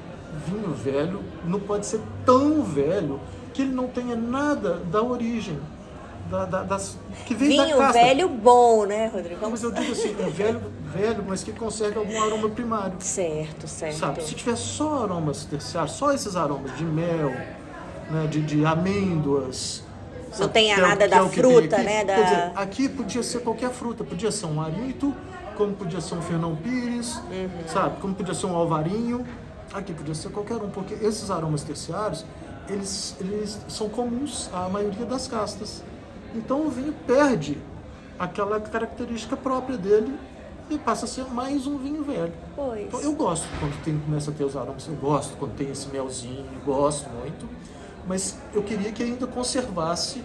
vinho 0.46 0.74
velho 0.74 1.22
não 1.46 1.60
pode 1.60 1.86
ser 1.86 2.02
tão 2.26 2.62
velho 2.64 3.20
que 3.54 3.62
ele 3.62 3.72
não 3.72 3.88
tenha 3.88 4.16
nada 4.16 4.74
da 4.92 5.02
origem, 5.02 5.58
da, 6.30 6.46
da- 6.46 6.64
das, 6.64 6.98
que 7.26 7.34
vem 7.34 7.56
da 7.56 7.64
vinho 7.66 7.78
casta. 7.78 7.94
velho 8.02 8.28
bom, 8.28 8.86
né, 8.86 9.08
Rodrigo? 9.14 9.42
Não, 9.42 9.50
mas 9.52 9.64
eu 9.64 9.72
digo 9.72 9.92
assim, 9.92 10.14
velho, 10.14 10.62
velho, 10.94 11.24
mas 11.28 11.44
que 11.44 11.54
conserve 11.54 11.98
algum 11.98 12.22
aroma 12.22 12.50
primário. 12.50 12.96
Certo, 13.00 13.68
certo. 13.68 13.96
Sabe? 13.98 14.24
Se 14.24 14.36
tiver 14.36 14.58
só 14.58 15.04
aromas 15.04 15.46
terciários, 15.46 15.94
só 15.96 16.12
esses 16.12 16.36
aromas 16.36 16.76
de 16.78 16.84
mel, 16.84 17.30
né, 18.10 18.28
de, 18.30 18.42
de 18.42 18.66
amêndoas. 18.66 19.84
Não 20.40 20.48
tenha 20.50 20.76
que 20.76 20.82
é 20.82 20.84
nada 20.88 21.08
da 21.08 21.18
é 21.18 21.20
tem 21.22 21.30
fruta, 21.30 21.78
né, 21.84 22.04
da- 22.06 22.16
Quer 22.16 22.24
dizer, 22.24 22.52
aqui 22.56 22.90
podia 22.90 23.24
ser 23.24 23.40
qualquer 23.42 23.70
fruta, 23.72 24.04
podia 24.04 24.32
ser 24.32 24.46
um 24.46 24.62
arito, 24.62 25.14
como 25.56 25.74
podia 25.74 26.00
ser 26.02 26.16
um 26.16 26.22
Fernão 26.22 26.56
Pires, 26.56 27.18
Uhum. 27.30 27.50
sabe? 27.68 28.00
Como 28.00 28.14
podia 28.16 28.34
ser 28.34 28.46
um 28.48 28.56
alvarinho. 28.56 29.26
Aqui 29.74 29.94
podia 29.94 30.16
ser 30.16 30.30
qualquer 30.30 30.56
um, 30.58 30.70
porque 30.70 30.94
esses 30.96 31.30
aromas 31.32 31.64
terciários, 31.64 32.26
eles, 32.68 33.16
eles 33.20 33.60
são 33.70 33.88
comuns 33.90 34.50
à 34.54 34.68
maioria 34.68 35.06
das 35.06 35.28
castas. 35.28 35.82
Então 36.36 36.66
o 36.66 36.70
vinho 36.70 36.94
perde 37.08 37.58
aquela 38.20 38.60
característica 38.60 39.36
própria 39.38 39.78
dele 39.78 40.14
e 40.70 40.78
passa 40.78 41.06
a 41.06 41.08
ser 41.08 41.26
mais 41.26 41.68
um 41.68 41.78
vinho 41.78 42.04
velho. 42.04 42.32
Pois. 42.56 42.84
Então, 42.86 43.00
eu 43.02 43.14
gosto 43.14 43.46
quando 43.60 43.82
tem, 43.84 43.98
começa 44.00 44.32
a 44.32 44.34
ter 44.34 44.44
os 44.46 44.56
aromas, 44.56 44.88
eu 44.88 44.96
gosto 44.96 45.36
quando 45.38 45.54
tem 45.56 45.70
esse 45.70 45.88
melzinho, 45.90 46.46
gosto 46.66 47.10
muito, 47.10 47.46
mas 48.08 48.38
eu 48.54 48.64
queria 48.64 48.92
que 48.92 49.04
ainda 49.04 49.28
conservasse 49.28 50.24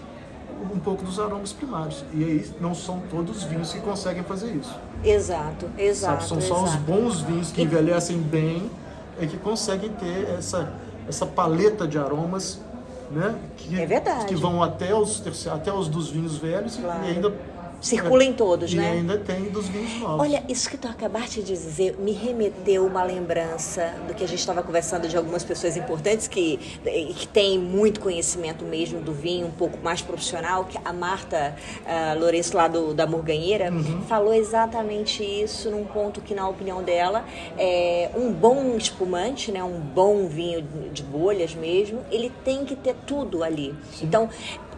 um 0.73 0.79
pouco 0.79 1.05
dos 1.05 1.19
aromas 1.21 1.53
primários. 1.53 2.05
E 2.13 2.25
aí 2.25 2.51
não 2.61 2.75
são 2.75 3.01
todos 3.11 3.39
os 3.39 3.43
vinhos 3.45 3.73
que 3.73 3.81
conseguem 3.81 4.23
fazer 4.23 4.53
isso. 4.53 4.75
Exato, 5.05 5.69
exato. 5.77 6.25
sabe? 6.25 6.29
São 6.29 6.41
só 6.41 6.65
os 6.65 6.75
bons 6.77 7.21
vinhos 7.21 7.53
que 7.53 7.63
envelhecem 7.63 8.19
bem 8.19 8.71
é 9.21 9.27
que 9.27 9.37
conseguem 9.37 9.91
ter 9.91 10.29
essa, 10.39 10.73
essa 11.09 11.27
paleta 11.27 11.87
de 11.87 11.99
aromas. 11.99 12.61
Né? 13.11 13.37
Que, 13.57 13.81
É 13.81 13.87
verdade. 13.87 14.27
Que 14.27 14.35
vão 14.35 14.63
até 14.63 14.93
os, 14.95 15.23
até 15.47 15.73
os 15.73 15.89
dos 15.89 16.11
vinhos 16.11 16.37
velhos 16.39 16.77
Claro. 16.77 17.05
e 17.05 17.11
ainda. 17.11 17.33
Circula 17.81 18.25
em 18.25 18.33
todos, 18.33 18.73
e 18.73 18.77
né? 18.77 18.93
ainda 18.93 19.19
tem 19.19 19.45
dos 19.45 19.69
vinhos 19.69 20.01
novos. 20.01 20.21
Olha, 20.21 20.43
isso 20.49 20.69
que 20.69 20.77
tu 20.77 20.89
acabaste 20.89 21.43
de 21.43 21.53
dizer 21.53 21.97
me 21.99 22.13
remeteu 22.13 22.87
uma 22.87 23.03
lembrança 23.03 23.95
do 24.07 24.15
que 24.15 24.25
a 24.25 24.29
gente 24.29 24.39
estava 24.39 24.63
conversando 24.63 25.09
de 25.09 25.17
algumas 25.17 25.45
pessoas 25.45 25.77
importantes 25.77 26.27
que, 26.27 26.59
que 27.17 27.29
têm 27.29 27.59
muito 27.59 28.01
conhecimento 28.01 28.65
mesmo 28.65 29.01
do 29.01 29.13
vinho, 29.13 29.47
um 29.47 29.53
pouco 29.53 29.79
mais 29.83 30.03
profissional, 30.03 30.65
que 30.65 30.79
a 30.85 30.93
Marta 30.93 31.55
uh, 31.85 32.19
Lourenço 32.19 32.57
lá 32.57 32.67
do, 32.69 32.95
da 32.95 33.07
Morganheira 33.07 33.71
falou 34.09 34.35
exatamente 34.35 35.23
isso 35.23 35.71
num 35.71 35.85
ponto 35.85 36.21
que, 36.21 36.35
na 36.35 36.49
opinião 36.49 36.83
dela, 36.83 37.25
é 37.59 38.11
um 38.15 38.33
bom 38.33 38.77
espumante, 38.77 39.53
né, 39.53 39.63
um 39.63 39.81
bom 39.81 40.27
vinho 40.27 40.63
de 40.93 41.03
bolhas 41.03 41.55
mesmo, 41.55 42.01
ele 42.11 42.33
tem 42.45 42.65
que 42.65 42.75
ter 42.75 42.95
tudo 43.07 43.43
ali. 43.43 43.75
Então, 44.03 44.29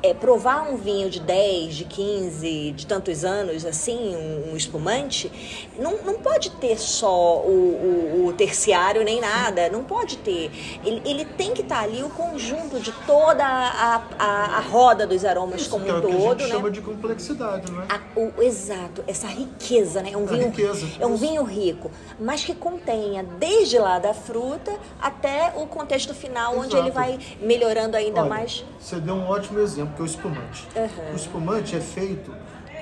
é, 0.02 0.14
provar 0.14 0.62
um 0.70 0.76
vinho 0.76 1.11
de 1.11 1.20
10, 1.20 1.74
de 1.74 1.84
15, 1.84 2.72
de 2.72 2.87
tantos 2.87 3.24
anos, 3.24 3.64
assim, 3.64 4.14
um, 4.16 4.52
um 4.52 4.56
espumante, 4.56 5.30
não, 5.78 5.98
não 6.04 6.14
pode 6.20 6.50
ter 6.52 6.78
só 6.78 7.38
o, 7.38 8.22
o- 8.22 8.26
o 8.26 8.32
terciário 8.32 9.02
nem 9.04 9.20
nada, 9.20 9.68
não 9.70 9.82
pode 9.84 10.18
ter. 10.18 10.50
Ele, 10.84 11.02
ele 11.04 11.24
tem 11.24 11.52
que 11.52 11.62
estar 11.62 11.80
ali 11.82 12.02
o 12.02 12.11
conjunto 12.11 12.78
de 12.80 12.92
toda 13.06 13.44
a, 13.44 14.02
a, 14.18 14.56
a 14.58 14.61
roda 14.61 15.06
dos 15.06 15.24
aromas 15.24 15.62
Isso, 15.62 15.70
como 15.70 15.87
é 15.88 15.92
um 15.92 15.98
o 15.98 16.00
que 16.02 16.06
a 16.06 16.11
todo, 16.11 16.28
gente 16.38 16.42
né? 16.42 16.48
chama 16.48 16.70
de 16.70 16.80
complexidade, 16.80 17.70
não 17.72 17.82
é? 17.82 17.87
A- 17.88 18.00
o- 18.20 18.42
exato, 18.42 19.02
essa 19.06 19.26
riqueza, 19.26 20.02
né? 20.02 20.11
É 20.12 20.16
um, 20.16 20.26
vinho, 20.26 20.46
riqueza, 20.50 20.87
é 21.00 21.06
um 21.06 21.16
vinho 21.16 21.42
rico, 21.42 21.90
mas 22.20 22.44
que 22.44 22.54
contenha 22.54 23.24
desde 23.38 23.78
lá 23.78 23.98
da 23.98 24.14
fruta 24.14 24.72
até 25.00 25.52
o 25.56 25.66
contexto 25.66 26.14
final, 26.14 26.54
onde 26.56 26.68
Exato. 26.68 26.82
ele 26.84 26.90
vai 26.90 27.18
melhorando 27.40 27.96
ainda 27.96 28.20
Olha, 28.20 28.28
mais. 28.28 28.64
Você 28.78 28.96
deu 28.96 29.14
um 29.14 29.26
ótimo 29.28 29.58
exemplo, 29.61 29.88
que 29.94 30.01
é 30.01 30.03
o 30.03 30.07
espumante. 30.07 30.68
Uhum. 30.74 31.12
O 31.12 31.16
espumante 31.16 31.77
é 31.77 31.81
feito 31.81 32.33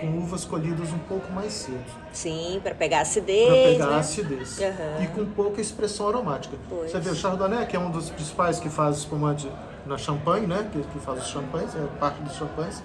com 0.01 0.19
uvas 0.19 0.45
colhidas 0.45 0.93
um 0.93 0.99
pouco 0.99 1.33
mais 1.33 1.53
cedo, 1.53 1.83
Sim, 2.13 2.61
para 2.63 2.75
pegar 2.75 3.01
acidez. 3.01 3.47
para 3.47 3.55
pegar 3.55 3.87
né? 3.87 3.99
acidez. 3.99 4.59
Uhum. 4.59 5.03
E 5.05 5.07
com 5.09 5.25
pouca 5.27 5.61
expressão 5.61 6.09
aromática. 6.09 6.57
Pois. 6.69 6.91
Você 6.91 7.01
vê 7.01 7.11
o 7.11 7.15
Chardonnay, 7.15 7.67
que 7.67 7.77
é 7.77 7.79
um 7.79 7.91
dos 7.91 8.11
principais 8.11 8.61
que 8.61 8.69
faz 8.69 8.99
espumante 8.99 9.51
na 9.87 9.97
champanhe, 9.97 10.47
né? 10.47 10.69
Que, 10.71 10.83
que 10.83 10.99
faz 10.99 11.21
os 11.23 11.29
champanhes, 11.29 11.75
é 11.75 11.81
parte 11.99 12.21
dos 12.21 12.35
champanhes. 12.37 12.83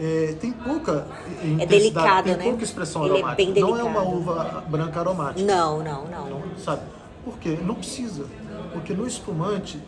É, 0.00 0.36
tem 0.40 0.52
pouca 0.52 1.06
intensidade, 1.42 1.66
delicado, 1.66 2.24
tem 2.24 2.36
né? 2.36 2.44
pouca 2.44 2.62
expressão 2.62 3.04
Ele 3.04 3.14
é 3.14 3.16
aromática. 3.18 3.52
bem 3.52 3.62
Não 3.62 3.76
é 3.76 3.82
uma 3.82 4.00
delicado. 4.00 4.16
uva 4.16 4.64
branca 4.68 5.00
aromática. 5.00 5.42
Não, 5.44 5.82
não, 5.82 6.04
não. 6.04 6.30
Não, 6.30 6.42
sabe? 6.58 6.82
Por 7.24 7.36
quê? 7.38 7.58
Não 7.62 7.74
precisa. 7.74 8.24
Porque 8.72 8.92
no 8.92 9.06
espumante 9.06 9.80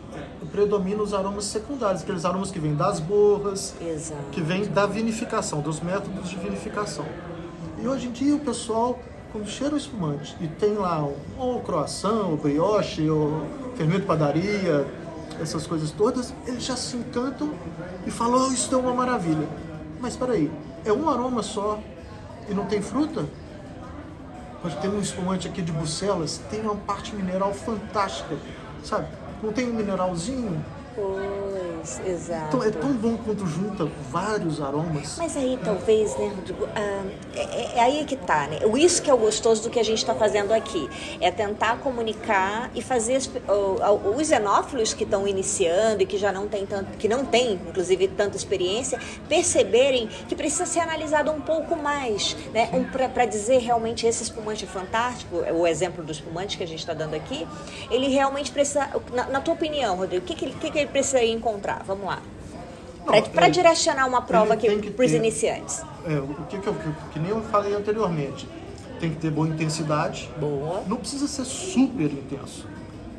predominam 0.51 1.03
os 1.03 1.13
aromas 1.13 1.45
secundários, 1.45 2.03
aqueles 2.03 2.25
aromas 2.25 2.51
que 2.51 2.59
vêm 2.59 2.75
das 2.75 2.99
borras, 2.99 3.73
Exato. 3.81 4.21
que 4.31 4.41
vêm 4.41 4.65
da 4.65 4.85
vinificação, 4.85 5.61
dos 5.61 5.79
métodos 5.79 6.29
de 6.29 6.35
vinificação. 6.35 7.05
E 7.81 7.87
hoje 7.87 8.07
em 8.07 8.11
dia 8.11 8.35
o 8.35 8.39
pessoal, 8.39 8.99
quando 9.31 9.47
cheira 9.47 9.73
o 9.73 9.77
espumante 9.77 10.35
e 10.41 10.47
tem 10.47 10.73
lá 10.73 11.07
ou 11.37 11.61
croissant, 11.61 12.25
ou 12.29 12.37
brioche, 12.37 13.09
ou 13.09 13.45
fermento 13.75 14.05
padaria, 14.05 14.85
essas 15.41 15.65
coisas 15.65 15.91
todas, 15.91 16.33
eles 16.45 16.63
já 16.63 16.75
se 16.75 16.97
encantam 16.97 17.51
e 18.05 18.11
falam, 18.11 18.47
oh, 18.47 18.51
isso 18.51 18.73
é 18.73 18.77
uma 18.77 18.93
maravilha. 18.93 19.47
Mas 19.99 20.15
peraí, 20.15 20.51
é 20.85 20.91
um 20.91 21.09
aroma 21.09 21.41
só 21.41 21.79
e 22.49 22.53
não 22.53 22.65
tem 22.65 22.81
fruta? 22.81 23.25
Nós 24.63 24.75
temos 24.75 24.97
um 24.97 25.01
espumante 25.01 25.47
aqui 25.47 25.61
de 25.61 25.71
Bucelas, 25.71 26.39
tem 26.51 26.61
uma 26.61 26.75
parte 26.75 27.15
mineral 27.15 27.51
fantástica, 27.53 28.37
sabe? 28.83 29.07
Não 29.41 29.51
tem 29.51 29.69
um 29.69 29.73
mineralzinho, 29.73 30.63
Pois, 30.95 32.01
exato. 32.05 32.47
Então 32.57 32.63
é 32.63 32.69
tão 32.71 32.91
bom 32.93 33.17
quando 33.17 33.45
junta 33.47 33.87
vários 34.09 34.61
aromas. 34.61 35.15
Mas 35.17 35.35
aí 35.37 35.57
talvez, 35.63 36.15
né, 36.17 36.31
Rodrigo, 36.35 36.67
ah, 36.75 37.03
é, 37.35 37.39
é- 37.41 37.71
é 37.77 37.79
aí 37.79 38.05
que 38.05 38.15
tá, 38.15 38.47
né? 38.47 38.59
Isso 38.77 39.01
que 39.01 39.09
é 39.09 39.13
o 39.13 39.17
gostoso 39.17 39.63
do 39.63 39.69
que 39.69 39.79
a 39.79 39.83
gente 39.83 39.99
está 39.99 40.13
fazendo 40.15 40.51
aqui. 40.53 40.89
É 41.19 41.29
tentar 41.31 41.77
comunicar 41.77 42.69
e 42.73 42.81
fazer 42.81 43.15
as 43.15 43.29
os 44.21 44.27
xenófilos 44.27 44.93
que 44.93 45.03
estão 45.03 45.27
iniciando 45.27 46.01
e 46.01 46.05
que 46.05 46.17
já 46.17 46.31
não 46.31 46.47
tem 46.47 46.65
tanto, 46.65 46.97
que 46.97 47.07
não 47.07 47.25
tem, 47.25 47.53
inclusive, 47.53 48.07
tanta 48.07 48.35
experiência, 48.35 48.99
perceberem 49.29 50.07
que 50.27 50.35
precisa 50.35 50.65
ser 50.65 50.79
analisado 50.79 51.31
um 51.31 51.41
pouco 51.41 51.75
mais, 51.75 52.35
né? 52.53 52.69
Um, 52.73 52.83
para 52.83 53.25
dizer 53.25 53.59
realmente 53.59 54.05
esse 54.05 54.23
espumante 54.23 54.65
é 54.65 54.67
fantástico, 54.67 55.41
é 55.45 55.53
o 55.53 55.65
exemplo 55.65 56.03
do 56.03 56.11
espumante 56.11 56.57
que 56.57 56.63
a 56.63 56.67
gente 56.67 56.79
está 56.79 56.93
dando 56.93 57.13
aqui, 57.13 57.47
ele 57.89 58.07
realmente 58.07 58.51
precisa, 58.51 58.89
na, 59.13 59.25
na 59.27 59.41
tua 59.41 59.53
opinião, 59.53 59.95
Rodrigo, 59.97 60.23
o 60.23 60.27
que, 60.27 60.35
que, 60.35 60.51
que 60.71 60.80
ele 60.81 60.91
precisa 60.91 61.23
encontrar? 61.23 61.83
Vamos 61.85 62.05
lá. 62.05 62.19
Para 63.05 63.45
ele- 63.47 63.51
direcionar 63.51 64.05
uma 64.07 64.21
prova 64.21 64.53
aqui 64.53 64.91
para 64.91 65.05
os 65.05 65.11
iniciantes. 65.11 65.81
É, 66.07 66.17
o 66.19 66.45
que, 66.49 66.57
que, 66.59 66.67
eu, 66.67 66.73
que, 66.73 66.91
que 67.13 67.19
nem 67.19 67.29
eu 67.31 67.41
falei 67.43 67.73
anteriormente. 67.73 68.47
Tem 68.99 69.09
que 69.09 69.15
ter 69.17 69.31
boa 69.31 69.47
intensidade. 69.47 70.29
Boa. 70.39 70.83
Não 70.87 70.97
precisa 70.97 71.27
ser 71.27 71.43
super 71.45 72.05
intenso. 72.05 72.67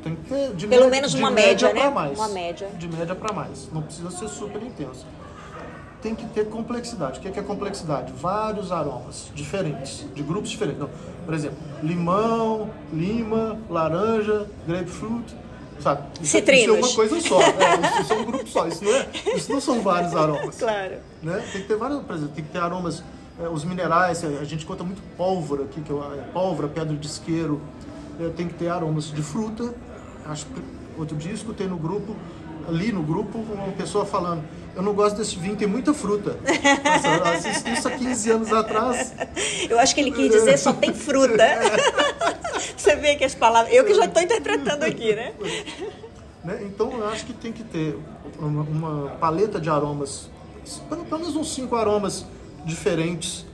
Tem 0.03 0.14
que 0.14 0.22
ter 0.29 0.55
de 0.55 0.66
Pelo 0.66 0.83
média- 0.85 0.90
menos 0.90 1.14
uma 1.14 1.31
média, 1.31 1.70
pra 1.70 1.81
né? 1.85 1.90
Mais. 1.90 2.18
Uma 2.18 2.29
média. 2.29 2.68
De 2.79 2.88
média 2.88 3.14
para 3.14 3.33
mais. 3.33 3.68
Não 3.72 3.83
precisa 3.83 4.11
ser 4.11 4.29
super 4.29 4.62
intenso. 4.62 5.05
Tem 6.01 6.14
que 6.14 6.27
ter 6.27 6.48
complexidade. 6.48 7.18
O 7.18 7.22
que 7.22 7.29
é, 7.29 7.31
que 7.31 7.38
é 7.38 7.42
complexidade? 7.42 8.12
Vários 8.12 8.72
aromas 8.72 9.31
diferentes, 9.35 10.05
de 10.14 10.22
grupos 10.22 10.51
diferentes. 10.51 10.81
Então, 10.83 10.90
por 11.25 11.35
exemplo, 11.35 11.57
limão, 11.83 12.70
lima, 12.92 13.57
laranja, 13.70 14.46
grapefruit. 14.66 15.35
Sabe? 15.83 16.03
Isso, 16.21 16.37
é- 16.37 16.40
isso 16.40 16.51
é 16.51 16.73
uma 16.73 16.87
Citrinos. 16.88 16.95
coisa 16.95 17.21
só. 17.21 17.40
É, 17.42 18.01
isso 18.03 18.12
é 18.12 18.16
um 18.16 18.25
grupo 18.25 18.49
só. 18.49 18.66
Isso 18.68 18.85
não, 18.85 18.92
é, 18.92 19.09
isso 19.35 19.53
não 19.53 19.61
são 19.61 19.81
vários 19.83 20.14
aromas 20.14 20.57
Claro. 20.59 20.95
né? 21.23 21.49
Tem 21.53 21.62
que 21.62 21.68
ter 21.68 21.77
vários, 21.77 22.03
por 22.05 22.14
exemplo, 22.16 22.35
tem 22.35 22.45
que 22.45 22.51
ter 22.51 22.59
aromas, 22.59 23.03
eh, 23.40 23.49
os 23.49 23.64
minerais, 23.64 24.23
eh, 24.23 24.38
a 24.40 24.45
gente 24.45 24.64
conta 24.64 24.85
muito 24.85 25.03
pólvora 25.16 25.64
aqui, 25.64 25.81
que 25.81 25.92
é 25.92 25.95
é 25.97 26.25
pólvora, 26.33 26.68
pedra 26.68 26.97
de 26.97 27.07
isqueiro, 27.07 27.61
eh, 28.21 28.31
tem 28.37 28.47
que 28.49 28.55
ter 28.55 28.68
aromas 28.68 29.07
de 29.11 29.23
fruta. 29.23 29.75
Acho 30.27 30.47
que 30.47 30.62
outro 30.99 31.16
dia 31.16 31.33
escutei 31.33 31.66
no 31.66 31.77
grupo, 31.77 32.14
ali 32.68 32.92
no 32.92 33.03
grupo, 33.03 33.38
uma 33.38 33.72
pessoa 33.72 34.05
falando, 34.05 34.44
eu 34.75 34.83
não 34.83 34.94
gosto 34.94 35.16
desse 35.16 35.37
vinho, 35.37 35.57
tem 35.57 35.68
muita 35.68 35.92
fruta. 35.92 36.38
Nossa, 36.85 37.09
eu 37.09 37.25
assisti 37.25 37.72
isso 37.72 37.88
há 37.88 37.90
15 37.90 38.31
anos 38.31 38.53
atrás. 38.53 39.12
Eu 39.68 39.79
acho 39.79 39.94
que 39.94 40.01
ele 40.01 40.11
quis 40.11 40.31
dizer 40.31 40.59
só 40.59 40.72
tem 40.72 40.94
fruta. 40.94 41.44
Você 42.77 42.96
vê 42.96 43.16
que 43.16 43.25
as 43.25 43.35
palavras. 43.35 43.72
Eu 43.72 43.85
que 43.85 43.94
já 43.94 44.07
estou 44.07 44.22
interpretando 44.22 44.83
aqui, 44.83 45.14
né? 45.14 45.33
né? 46.42 46.61
Então 46.62 46.90
eu 46.92 47.09
acho 47.09 47.27
que 47.27 47.33
tem 47.33 47.53
que 47.53 47.62
ter 47.62 47.98
uma, 48.38 48.62
uma 48.62 49.11
paleta 49.20 49.61
de 49.61 49.70
aromas, 49.70 50.31
pelo 50.88 51.05
pelo 51.05 51.20
menos 51.20 51.37
uns 51.37 51.55
cinco 51.55 51.77
aromas 51.77 52.27
diferentes, 52.64 53.44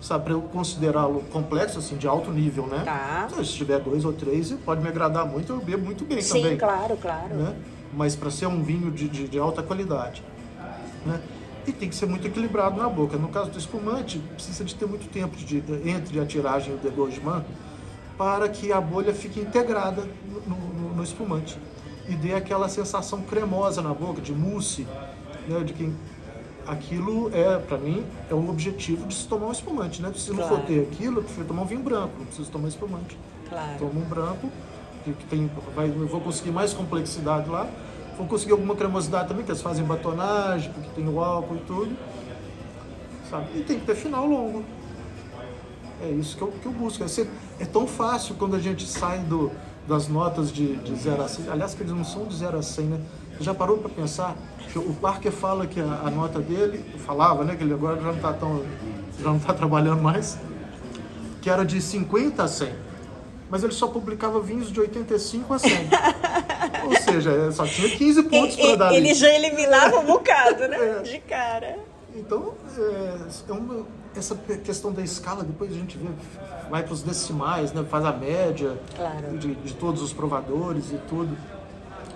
sabe, 0.00 0.24
para 0.24 0.32
eu 0.34 0.42
considerá-lo 0.42 1.20
complexo, 1.32 1.78
assim, 1.78 1.96
de 1.96 2.06
alto 2.06 2.30
nível, 2.30 2.66
né? 2.66 2.82
Tá. 2.84 3.28
Se 3.42 3.52
tiver 3.52 3.80
dois 3.80 4.04
ou 4.04 4.12
três, 4.12 4.52
pode 4.64 4.82
me 4.82 4.88
agradar 4.88 5.26
muito, 5.26 5.52
eu 5.52 5.60
bebo 5.60 5.84
muito 5.84 6.04
bem 6.04 6.20
Sim, 6.20 6.42
também. 6.42 6.56
claro, 6.56 6.96
claro. 6.96 7.34
Né? 7.34 7.54
Mas 7.92 8.14
para 8.14 8.30
ser 8.30 8.46
um 8.46 8.62
vinho 8.62 8.90
de, 8.90 9.08
de, 9.08 9.28
de 9.28 9.38
alta 9.38 9.62
qualidade. 9.62 10.22
Né? 11.04 11.20
E 11.66 11.72
tem 11.72 11.88
que 11.88 11.96
ser 11.96 12.06
muito 12.06 12.26
equilibrado 12.26 12.76
na 12.80 12.88
boca. 12.88 13.16
No 13.16 13.28
caso 13.28 13.50
do 13.50 13.58
espumante, 13.58 14.18
precisa 14.34 14.62
de 14.64 14.74
ter 14.74 14.86
muito 14.86 15.08
tempo 15.10 15.36
de, 15.36 15.62
entre 15.84 16.20
a 16.20 16.24
tiragem 16.26 16.72
e 16.72 16.76
o 16.76 16.78
degorgement 16.78 17.42
para 18.16 18.48
que 18.48 18.72
a 18.72 18.80
bolha 18.80 19.12
fique 19.12 19.40
integrada 19.40 20.02
no, 20.46 20.56
no- 20.56 20.94
no 20.94 21.02
espumante 21.02 21.58
e 22.08 22.14
dê 22.14 22.34
aquela 22.34 22.68
sensação 22.68 23.20
cremosa 23.22 23.82
na 23.82 23.92
boca, 23.92 24.20
de 24.22 24.32
mousse, 24.32 24.86
né? 25.48 25.60
de 25.64 25.72
quem 25.72 25.92
aquilo 26.66 27.30
é, 27.34 27.58
para 27.58 27.78
mim, 27.78 28.04
é 28.30 28.34
o 28.34 28.48
objetivo 28.50 29.06
de 29.06 29.14
se 29.14 29.26
tomar 29.26 29.46
um 29.46 29.52
espumante, 29.52 30.02
né? 30.02 30.12
Se 30.16 30.30
não 30.30 30.36
Claro. 30.38 30.56
for 30.56 30.64
ter 30.64 30.80
aquilo, 30.80 31.18
eu 31.18 31.22
prefiro 31.24 31.46
tomar 31.46 31.62
um 31.62 31.66
vinho 31.66 31.82
branco, 31.82 32.12
não 32.18 32.26
preciso 32.26 32.50
tomar 32.50 32.68
espumante. 32.68 33.16
Claro. 33.48 33.78
Tomo 33.78 34.00
um 34.00 34.04
branco, 34.04 34.50
que, 35.04 35.12
que 35.12 35.24
tem, 35.26 35.50
vai, 35.74 35.88
eu 35.88 36.06
vou 36.08 36.20
conseguir 36.20 36.50
mais 36.50 36.72
complexidade 36.72 37.48
lá, 37.48 37.66
vou 38.18 38.26
conseguir 38.26 38.52
alguma 38.52 38.74
cremosidade 38.74 39.28
também, 39.28 39.44
que 39.44 39.50
eles 39.50 39.62
fazem 39.62 39.84
batonagem, 39.84 40.72
porque 40.72 40.88
tem 40.94 41.08
o 41.08 41.20
álcool 41.22 41.56
e 41.56 41.60
tudo. 41.60 41.96
Sabe? 43.30 43.46
E 43.58 43.62
tem 43.62 43.78
que 43.80 43.86
ter 43.86 43.94
final 43.94 44.26
longo. 44.26 44.64
É 46.02 46.10
isso 46.10 46.36
que 46.36 46.42
eu, 46.42 46.48
que 46.48 46.66
eu 46.66 46.72
busco. 46.72 47.02
É, 47.02 47.08
ser- 47.08 47.28
é 47.58 47.64
tão 47.64 47.86
fácil 47.86 48.34
quando 48.36 48.54
a 48.54 48.58
gente 48.60 48.86
sai 48.86 49.18
do, 49.20 49.50
das 49.88 50.08
notas 50.08 50.52
de, 50.52 50.76
de 50.76 50.94
0 50.94 51.22
a 51.22 51.28
100. 51.28 51.48
Aliás, 51.48 51.74
que 51.74 51.82
eles 51.82 51.92
não 51.92 52.04
são 52.04 52.24
de 52.26 52.36
0 52.36 52.58
a 52.58 52.62
100, 52.62 52.84
né? 52.86 53.00
Já 53.40 53.54
parou 53.54 53.78
para 53.78 53.88
pensar 53.90 54.36
o 54.74 54.92
Parker 54.92 55.32
fala 55.32 55.66
que 55.66 55.80
a, 55.80 55.84
a 56.04 56.10
nota 56.10 56.38
dele, 56.38 56.84
falava, 57.06 57.44
né? 57.44 57.56
Que 57.56 57.64
ele 57.64 57.72
agora 57.72 57.96
já 57.96 58.08
não 58.08 58.16
está 58.16 58.32
tão, 58.34 58.62
já 59.18 59.30
não 59.30 59.38
tá 59.38 59.54
trabalhando 59.54 60.02
mais, 60.02 60.38
que 61.40 61.48
era 61.48 61.64
de 61.64 61.80
50 61.80 62.42
a 62.42 62.48
100. 62.48 62.72
Mas 63.48 63.62
ele 63.62 63.72
só 63.72 63.86
publicava 63.86 64.38
vinhos 64.40 64.70
de 64.70 64.78
85 64.80 65.54
a 65.54 65.58
100. 65.58 65.70
Ou 66.86 66.96
seja, 67.00 67.30
é, 67.32 67.50
só 67.52 67.64
tinha 67.64 67.88
15 67.88 68.22
pontos 68.24 68.56
para 68.56 68.76
dar. 68.76 68.92
ele 68.94 69.08
ali. 69.10 69.14
já 69.14 69.30
eliminava 69.30 69.98
um 70.00 70.04
bocado, 70.06 70.68
né? 70.68 70.76
É. 70.78 71.02
De 71.02 71.18
cara. 71.20 71.78
Então, 72.14 72.52
é, 72.76 73.16
é 73.48 73.52
uma- 73.52 73.86
essa 74.16 74.34
questão 74.64 74.92
da 74.92 75.02
escala, 75.02 75.42
depois 75.44 75.70
a 75.70 75.74
gente 75.74 75.96
vê, 75.98 76.08
vai 76.70 76.82
para 76.82 76.92
os 76.92 77.02
decimais, 77.02 77.72
né? 77.72 77.84
faz 77.88 78.04
a 78.04 78.12
média 78.12 78.76
Claro. 78.96 79.38
de, 79.38 79.54
de 79.54 79.74
todos 79.74 80.00
os 80.02 80.12
provadores 80.12 80.90
e 80.92 80.96
tudo. 81.08 81.36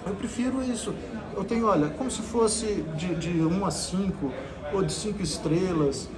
Eu 0.07 0.15
prefiro 0.15 0.63
isso. 0.63 0.95
Eu 1.37 1.45
tenho, 1.45 1.67
olha, 1.67 1.89
como 1.91 2.11
se 2.11 2.23
fosse 2.23 2.67
de, 2.97 3.15
de 3.17 3.43
1 3.43 3.65
a 3.67 3.71
5 3.71 4.33
ou 4.73 4.83
de 4.83 4.93
5 4.93 5.23
estrelas, 5.23 6.09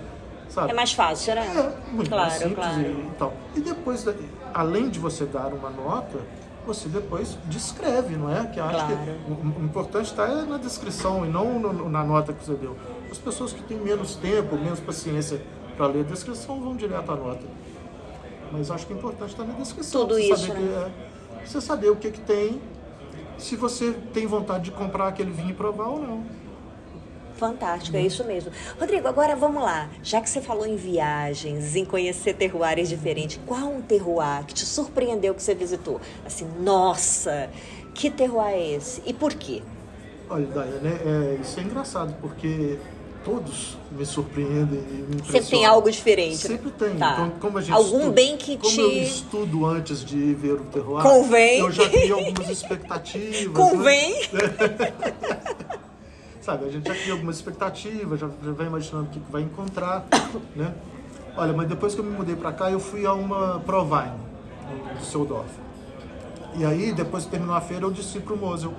sabe? 0.49 0.71
É 0.71 0.75
mais 0.75 0.93
fácil, 0.93 1.35
né? 1.35 1.43
É, 1.47 1.93
muito 1.93 2.09
claro, 2.09 2.29
mais 2.29 2.35
simples 2.43 2.57
claro. 2.67 2.81
E, 2.81 3.11
tal. 3.19 3.35
E 3.57 3.61
depois, 3.61 4.07
além 4.55 4.89
de 4.89 4.99
você 4.99 5.25
dar 5.25 5.53
uma 5.53 5.69
nota, 5.71 6.19
você 6.65 6.89
depois 6.89 7.37
descreve, 7.47 8.17
não 8.17 8.31
é? 8.35 8.47
Que 8.47 8.61
eu 8.61 8.65
acho 8.65 8.77
Claro. 8.87 8.97
que 8.97 9.33
o, 9.61 9.65
importante 9.65 10.07
está 10.07 10.29
é 10.29 10.45
na 10.45 10.59
descrição 10.59 11.27
e 11.27 11.29
não 11.29 11.59
no- 11.59 11.89
na 11.89 12.05
nota 12.05 12.33
que 12.33 12.45
você 12.45 12.55
deu. 12.55 12.77
As 13.11 13.19
pessoas 13.19 13.53
que 13.53 13.63
têm 13.65 13.79
menos 13.79 14.15
tempo, 14.15 14.57
menos 14.57 14.79
paciência 14.79 15.43
para 15.77 15.87
ler 15.89 16.01
a 16.01 16.05
descrição 16.05 16.61
vão 16.61 16.77
direto 16.77 17.11
à 17.11 17.17
nota. 17.17 17.43
Mas 18.53 18.71
acho 18.71 18.87
que 18.87 18.93
o 18.93 18.97
importante 18.97 19.31
está 19.33 19.43
na 19.45 19.55
descrição. 19.55 20.03
Tudo 20.03 20.15
você 20.15 20.33
isso, 20.33 20.47
saber 20.47 20.61
né? 20.61 20.91
que 21.35 21.43
é- 21.43 21.47
você 21.47 21.61
saber 21.61 21.91
o 21.91 21.97
que, 21.97 22.11
que 22.13 22.21
tem, 22.21 22.61
se 23.39 23.57
você 23.57 23.93
tem 24.13 24.27
vontade 24.27 24.65
de 24.65 24.71
comprar 24.71 25.09
aquele 25.09 25.31
vinho 25.31 25.51
e 25.51 25.55
provar 25.55 25.89
ou 25.89 26.01
não. 26.01 26.25
Fantástico, 27.37 27.97
é 27.97 28.03
isso 28.03 28.23
mesmo. 28.25 28.53
Rodrigo, 28.79 29.09
agora 29.09 29.35
vamos 29.35 29.63
lá. 29.63 29.91
Já 30.03 30.21
que 30.21 30.31
você 30.31 30.41
falou 30.41 30.67
em 30.67 30.77
viagens, 30.77 31.75
em 31.75 31.85
conhecer 31.85 32.35
terroirs 32.35 32.89
diferentes, 32.89 33.41
qual 33.45 33.65
um 33.65 33.83
terroir 33.83 34.45
que 34.47 34.55
te 34.55 34.65
surpreendeu 34.65 35.35
que 35.35 35.43
você 35.43 35.55
visitou? 35.55 36.01
Assim, 36.25 36.47
nossa, 36.61 37.51
que 37.95 38.11
terroir 38.11 38.55
é 38.55 38.75
esse? 38.75 39.03
E 39.05 39.13
por 39.13 39.35
quê? 39.35 39.61
Olha, 40.31 40.47
Daya, 40.47 40.79
né, 40.81 41.01
é, 41.05 41.39
isso 41.43 41.59
é 41.59 41.63
engraçado, 41.65 42.15
porque 42.21 42.79
todos 43.25 43.77
me 43.91 44.05
surpreendem 44.07 44.79
e 44.79 45.07
me 45.17 45.25
Sempre 45.25 45.49
tem 45.51 45.65
algo 45.67 45.91
diferente. 45.91 46.33
né? 46.49 46.57
Sempre 46.57 46.71
tem. 46.73 46.97
Tá. 46.97 47.13
Então, 47.13 47.31
como 47.41 47.59
a 47.59 47.61
gente 47.61 47.73
Algum 47.73 47.99
estuda- 47.99 48.13
bem 48.13 48.37
que 48.37 48.57
como 48.57 48.73
te- 48.73 48.81
eu 48.81 49.03
estudo 49.03 49.67
antes 49.67 50.05
de 50.05 50.35
ver 50.35 50.53
o 50.55 50.65
terroir, 50.65 51.03
Convém. 51.03 51.59
eu 51.61 51.71
já 51.71 51.89
crio 51.89 52.15
algumas 52.19 52.49
expectativas. 52.49 53.47
né? 53.47 53.53
Convém? 53.55 54.15
Sabe, 56.41 56.65
a 56.67 56.71
gente 56.71 56.89
já 56.89 56.95
cria 56.95 57.13
algumas 57.13 57.37
expectativas, 57.37 58.19
já, 58.19 58.29
já 58.45 58.51
vai 58.53 58.67
imaginando 58.67 59.05
o 59.05 59.11
que 59.11 59.21
que 59.21 59.31
vai 59.31 59.43
encontrar, 59.43 60.05
né? 60.57 60.73
Olha, 61.37 61.53
mas 61.53 61.69
depois 61.69 61.95
que 61.95 62.01
eu 62.01 62.05
me 62.05 62.11
mudei 62.11 62.35
para 62.35 62.53
cá, 62.53 62.71
eu 62.71 62.81
fui 62.81 63.07
a 63.07 63.13
uma 63.13 63.61
Provine, 63.61 64.13
em 64.93 64.99
Düsseldorf. 64.99 65.49
E 66.57 66.65
aí, 66.65 66.93
depois 66.93 67.25
que 67.25 67.31
terminou 67.31 67.55
a 67.55 67.61
feira, 67.61 67.85
eu 67.87 67.91
desci 67.91 68.19
pro 68.21 68.37
Mosel. 68.37 68.75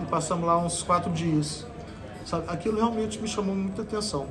E 0.00 0.04
passamos 0.06 0.46
lá 0.46 0.56
uns 0.58 0.82
quatro 0.82 1.10
dias. 1.10 1.66
Sabe, 2.28 2.44
aquilo 2.46 2.76
realmente 2.76 3.18
me 3.18 3.26
chamou 3.26 3.54
muita 3.54 3.80
atenção. 3.80 4.26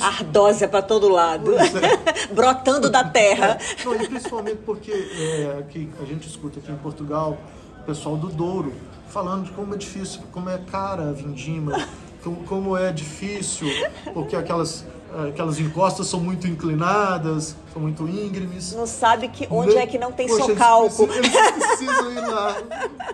Ardósia 0.00 0.66
para 0.66 0.80
todo 0.80 1.06
lado. 1.06 1.52
É. 1.54 2.32
Brotando 2.32 2.88
da 2.88 3.04
terra. 3.04 3.58
Não, 3.84 3.94
e 3.94 4.08
principalmente 4.08 4.60
porque 4.64 4.90
é, 4.90 5.58
aqui, 5.58 5.90
a 6.00 6.06
gente 6.06 6.26
escuta 6.26 6.58
aqui 6.60 6.72
em 6.72 6.76
Portugal 6.76 7.36
o 7.78 7.84
pessoal 7.84 8.16
do 8.16 8.28
Douro 8.28 8.72
falando 9.08 9.44
de 9.44 9.50
como 9.50 9.74
é 9.74 9.76
difícil, 9.76 10.22
como 10.32 10.48
é 10.48 10.56
cara 10.56 11.10
a 11.10 11.12
vindima, 11.12 11.86
como, 12.24 12.42
como 12.44 12.74
é 12.74 12.90
difícil, 12.90 13.68
porque 14.14 14.34
aquelas, 14.34 14.86
aquelas 15.28 15.58
encostas 15.58 16.06
são 16.06 16.20
muito 16.20 16.46
inclinadas, 16.46 17.56
são 17.72 17.82
muito 17.82 18.06
íngremes. 18.08 18.72
Não 18.74 18.86
sabe 18.86 19.28
que 19.28 19.46
onde 19.50 19.76
é 19.76 19.86
que 19.86 19.98
não 19.98 20.12
tem 20.12 20.26
Poxa, 20.28 20.52
eles 20.52 20.58
precisam- 20.62 21.14
Eles 21.14 21.66
precisam 21.66 22.12
ir 22.12 22.20
lá 22.28 22.56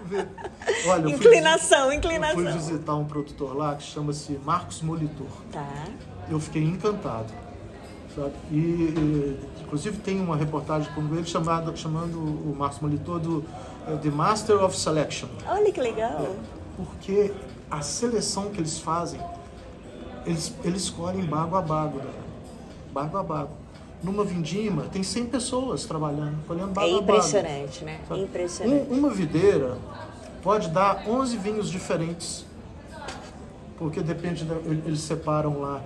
ver. 0.04 0.28
Olha, 0.88 1.02
eu 1.02 1.10
fui 1.10 1.12
Inclinação, 1.26 1.92
inclinação. 1.92 2.40
Eu 2.40 2.50
fui 2.50 2.52
visitar 2.58 2.94
um 2.94 3.04
produtor 3.04 3.56
lá 3.56 3.74
que 3.74 3.82
chama-se 3.84 4.38
Marcos 4.44 4.82
Molitor 4.82 5.26
Tá. 5.52 5.66
eu 6.30 6.38
fiquei 6.40 6.62
encantado. 6.62 7.32
Sabe? 8.14 8.32
E, 8.50 8.56
e, 8.56 9.40
inclusive 9.62 9.98
tem 9.98 10.18
uma 10.20 10.36
reportagem 10.36 10.90
com 10.94 11.02
ele 11.14 11.26
chamado, 11.26 11.76
chamando 11.76 12.16
o 12.18 12.54
Marcos 12.58 12.80
Molitor 12.80 13.18
do 13.20 13.44
eh, 13.86 13.96
The 14.02 14.08
Master 14.10 14.64
of 14.64 14.74
Selection. 14.76 15.28
Olha 15.46 15.70
que 15.70 15.80
legal. 15.80 16.26
Porque 16.76 17.30
a 17.70 17.82
seleção 17.82 18.50
que 18.50 18.58
eles 18.58 18.78
fazem, 18.78 19.20
eles, 20.26 20.52
eles 20.64 20.82
escolhem 20.82 21.24
bago 21.24 21.56
a 21.56 21.62
bago, 21.62 21.98
né? 21.98 22.10
bago 22.92 23.16
a 23.16 23.22
bago. 23.22 23.50
Numa 24.02 24.24
vindima, 24.24 24.82
tem 24.84 25.02
100 25.02 25.26
pessoas 25.26 25.84
trabalhando, 25.84 26.36
colhendo 26.46 26.68
bago 26.68 26.86
É 26.86 26.90
a 26.90 27.00
bago. 27.00 27.02
impressionante, 27.02 27.84
né? 27.84 28.00
Sabe? 28.08 28.20
Impressionante. 28.22 28.90
Um- 28.92 28.98
uma 28.98 29.10
videira 29.10 29.76
pode 30.42 30.68
dar 30.68 31.04
11 31.08 31.36
vinhos 31.36 31.70
diferentes. 31.70 32.44
Porque 33.78 34.00
depende, 34.00 34.44
da, 34.44 34.54
eles 34.54 35.00
separam 35.00 35.60
lá 35.60 35.82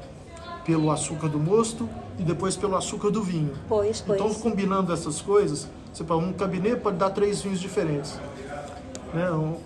pelo 0.65 0.91
açúcar 0.91 1.29
do 1.29 1.39
mosto 1.39 1.89
e 2.19 2.23
depois 2.23 2.57
pelo 2.57 2.77
açúcar 2.77 3.11
do 3.11 3.23
vinho. 3.23 3.55
Pois, 3.69 4.01
pois. 4.01 4.21
Então, 4.21 4.33
combinando 4.35 4.93
essas 4.93 5.21
coisas, 5.21 5.67
você 5.93 6.05
um 6.13 6.33
cabinet 6.33 6.77
pode 6.81 6.97
dar 6.97 7.11
três 7.11 7.41
vinhos 7.43 7.59
diferentes. 7.61 8.19
Né? 9.13 9.29
Um, 9.31 9.57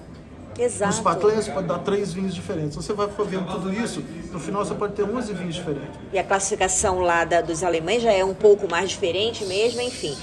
Exato. 0.58 0.92
Nos 0.92 1.00
patlés 1.00 1.48
pode 1.48 1.66
dar 1.66 1.78
três 1.80 2.12
vinhos 2.12 2.34
diferentes. 2.34 2.76
Você 2.76 2.92
vai 2.92 3.08
vendo 3.26 3.46
tudo 3.50 3.72
isso, 3.72 4.02
no 4.32 4.38
final 4.38 4.64
você 4.64 4.74
pode 4.74 4.92
ter 4.94 5.02
11 5.02 5.32
vinhos 5.32 5.54
diferentes. 5.54 5.90
E 6.12 6.18
a 6.18 6.24
classificação 6.24 7.00
lá 7.00 7.24
da- 7.24 7.40
dos 7.40 7.62
alemães 7.64 8.02
já 8.02 8.12
é 8.12 8.24
um 8.24 8.34
pouco 8.34 8.68
mais 8.70 8.90
diferente 8.90 9.44
mesmo, 9.46 9.80
enfim. 9.80 10.16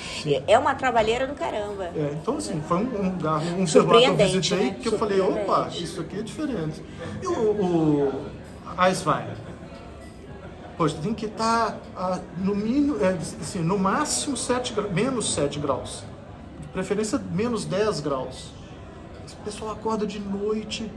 É 0.48 0.58
uma 0.58 0.74
trabalheira 0.76 1.28
do 1.28 1.34
caramba. 1.34 1.86
É, 1.96 2.12
então, 2.22 2.38
assim, 2.38 2.62
foi 2.67 2.78
um, 2.78 3.00
um 3.02 3.10
lugar, 3.12 3.41
um 3.41 3.65
que 3.65 3.78
eu 3.78 4.15
visitei 4.15 4.58
né? 4.70 4.76
que 4.82 4.88
eu 4.88 4.98
falei, 4.98 5.20
opa, 5.20 5.70
isso 5.74 6.00
aqui 6.02 6.20
é 6.20 6.22
diferente. 6.22 6.82
E 7.22 7.28
o, 7.28 7.34
o 7.34 8.13
Eiswein? 8.88 9.26
Poxa, 10.78 10.96
tem 11.04 11.13
que 11.13 11.26
estar 11.28 11.78
no 12.38 12.56
mínimo, 12.56 12.98
é, 13.04 13.10
assim, 13.39 13.60
no 13.60 13.78
máximo 13.78 14.36
7, 14.36 14.74
gra- 14.74 14.88
menos 14.88 15.34
7 15.34 15.60
graus. 15.60 16.04
De 16.60 16.67
preferência, 16.67 17.20
menos 17.32 17.65
10 17.65 18.00
graus. 18.00 18.52
O 19.41 19.43
pessoal 19.43 19.71
acorda 19.71 20.06
de 20.06 20.19
noite 20.19 20.89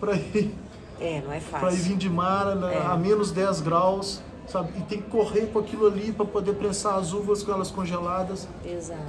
para 0.00 0.14
ir, 0.16 0.52
É, 1.00 1.22
não 1.24 1.32
é 1.32 1.38
pra 1.38 1.72
ir 1.72 1.76
vir 1.76 1.96
de 1.96 2.10
mar 2.10 2.56
né, 2.56 2.74
É. 2.74 2.86
a 2.86 2.96
menos 2.96 3.30
10 3.30 3.60
graus. 3.60 4.20
Sabe? 4.48 4.70
E 4.78 4.82
tem 4.82 5.00
que 5.02 5.10
correr 5.10 5.46
com 5.52 5.58
aquilo 5.58 5.86
ali 5.88 6.12
para 6.12 6.24
poder 6.24 6.52
prensar 6.54 6.94
as 6.98 7.12
uvas 7.12 7.42
com 7.42 7.50
elas 7.52 7.68
congeladas. 7.70 8.46
Exato. 8.64 9.00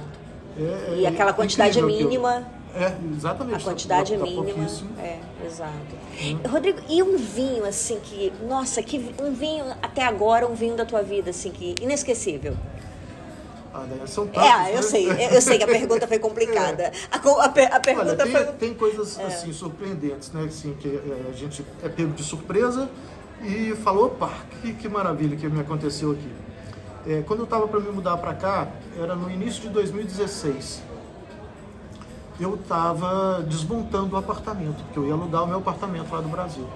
É- 0.58 0.94
E 0.98 1.04
é 1.04 1.08
aquela 1.08 1.32
quantidade 1.32 1.80
mínima, 1.80 2.44
É, 2.74 2.92
exatamente. 3.16 3.56
a 3.56 3.64
quantidade 3.64 4.12
Tá- 4.14 4.18
tá 4.18 4.24
mínima. 4.24 4.44
pouquíssimo. 4.44 4.90
É, 4.98 5.18
exato. 5.46 5.72
Hum. 6.20 6.38
Rodrigo, 6.48 6.80
e 6.88 7.00
um 7.04 7.16
vinho 7.16 7.64
assim 7.64 8.00
que, 8.02 8.32
nossa, 8.48 8.82
que 8.82 9.14
um 9.22 9.32
vinho 9.32 9.64
até 9.80 10.04
agora, 10.04 10.44
um 10.46 10.54
vinho 10.56 10.74
da 10.76 10.84
tua 10.84 11.02
vida 11.02 11.30
assim 11.30 11.50
que 11.52 11.76
inesquecível. 11.80 12.56
Ah, 13.72 13.84
daí 13.88 14.08
são 14.08 14.26
tantos, 14.26 14.42
É, 14.48 14.70
eu 14.72 14.76
né? 14.76 14.82
sei, 14.82 15.08
eu 15.36 15.42
sei 15.42 15.58
que 15.58 15.64
a 15.64 15.66
pergunta 15.68 16.06
foi 16.08 16.18
complicada. 16.18 16.90
A, 17.12 17.18
co- 17.18 17.38
a 17.38 17.48
per- 17.50 17.72
a 17.72 17.78
pergunta 17.78 18.08
Olha, 18.08 18.16
tem, 18.16 18.32
foi 18.32 18.44
tem 18.54 18.74
coisas 18.74 19.18
assim 19.20 19.52
surpreendentes, 19.52 20.32
né? 20.32 20.44
Assim, 20.44 20.74
que 20.74 20.88
é, 20.88 21.28
a 21.30 21.32
gente 21.32 21.64
é 21.82 21.88
pego 21.88 22.12
de 22.12 22.22
surpresa 22.24 22.88
e 23.42 23.74
falou, 23.76 24.06
opa, 24.06 24.30
que, 24.62 24.72
que 24.72 24.88
maravilha 24.88 25.36
que 25.36 25.46
me 25.48 25.60
aconteceu 25.60 26.12
aqui. 26.12 26.32
É, 27.06 27.22
quando 27.26 27.40
eu 27.40 27.44
estava 27.44 27.68
para 27.68 27.78
me 27.80 27.90
mudar 27.90 28.16
para 28.16 28.34
cá, 28.34 28.68
era 28.98 29.14
no 29.14 29.30
início 29.30 29.60
de 29.62 29.68
2016. 29.68 30.82
Eu 32.40 32.54
estava 32.54 33.42
desmontando 33.46 34.14
o 34.14 34.18
apartamento, 34.18 34.82
porque 34.84 34.98
eu 34.98 35.06
ia 35.06 35.12
alugar 35.12 35.44
o 35.44 35.46
meu 35.46 35.58
apartamento 35.58 36.10
lá 36.12 36.20
do 36.20 36.28
Brasil. 36.28 36.66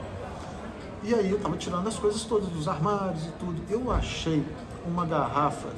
E 1.04 1.14
aí 1.14 1.30
eu 1.30 1.36
estava 1.36 1.56
tirando 1.56 1.86
as 1.88 1.96
coisas 1.98 2.22
todas 2.24 2.48
dos 2.48 2.68
armários 2.68 3.24
e 3.26 3.30
tudo. 3.38 3.60
Eu 3.70 3.90
achei 3.90 4.44
uma 4.86 5.04
garrafa 5.06 5.68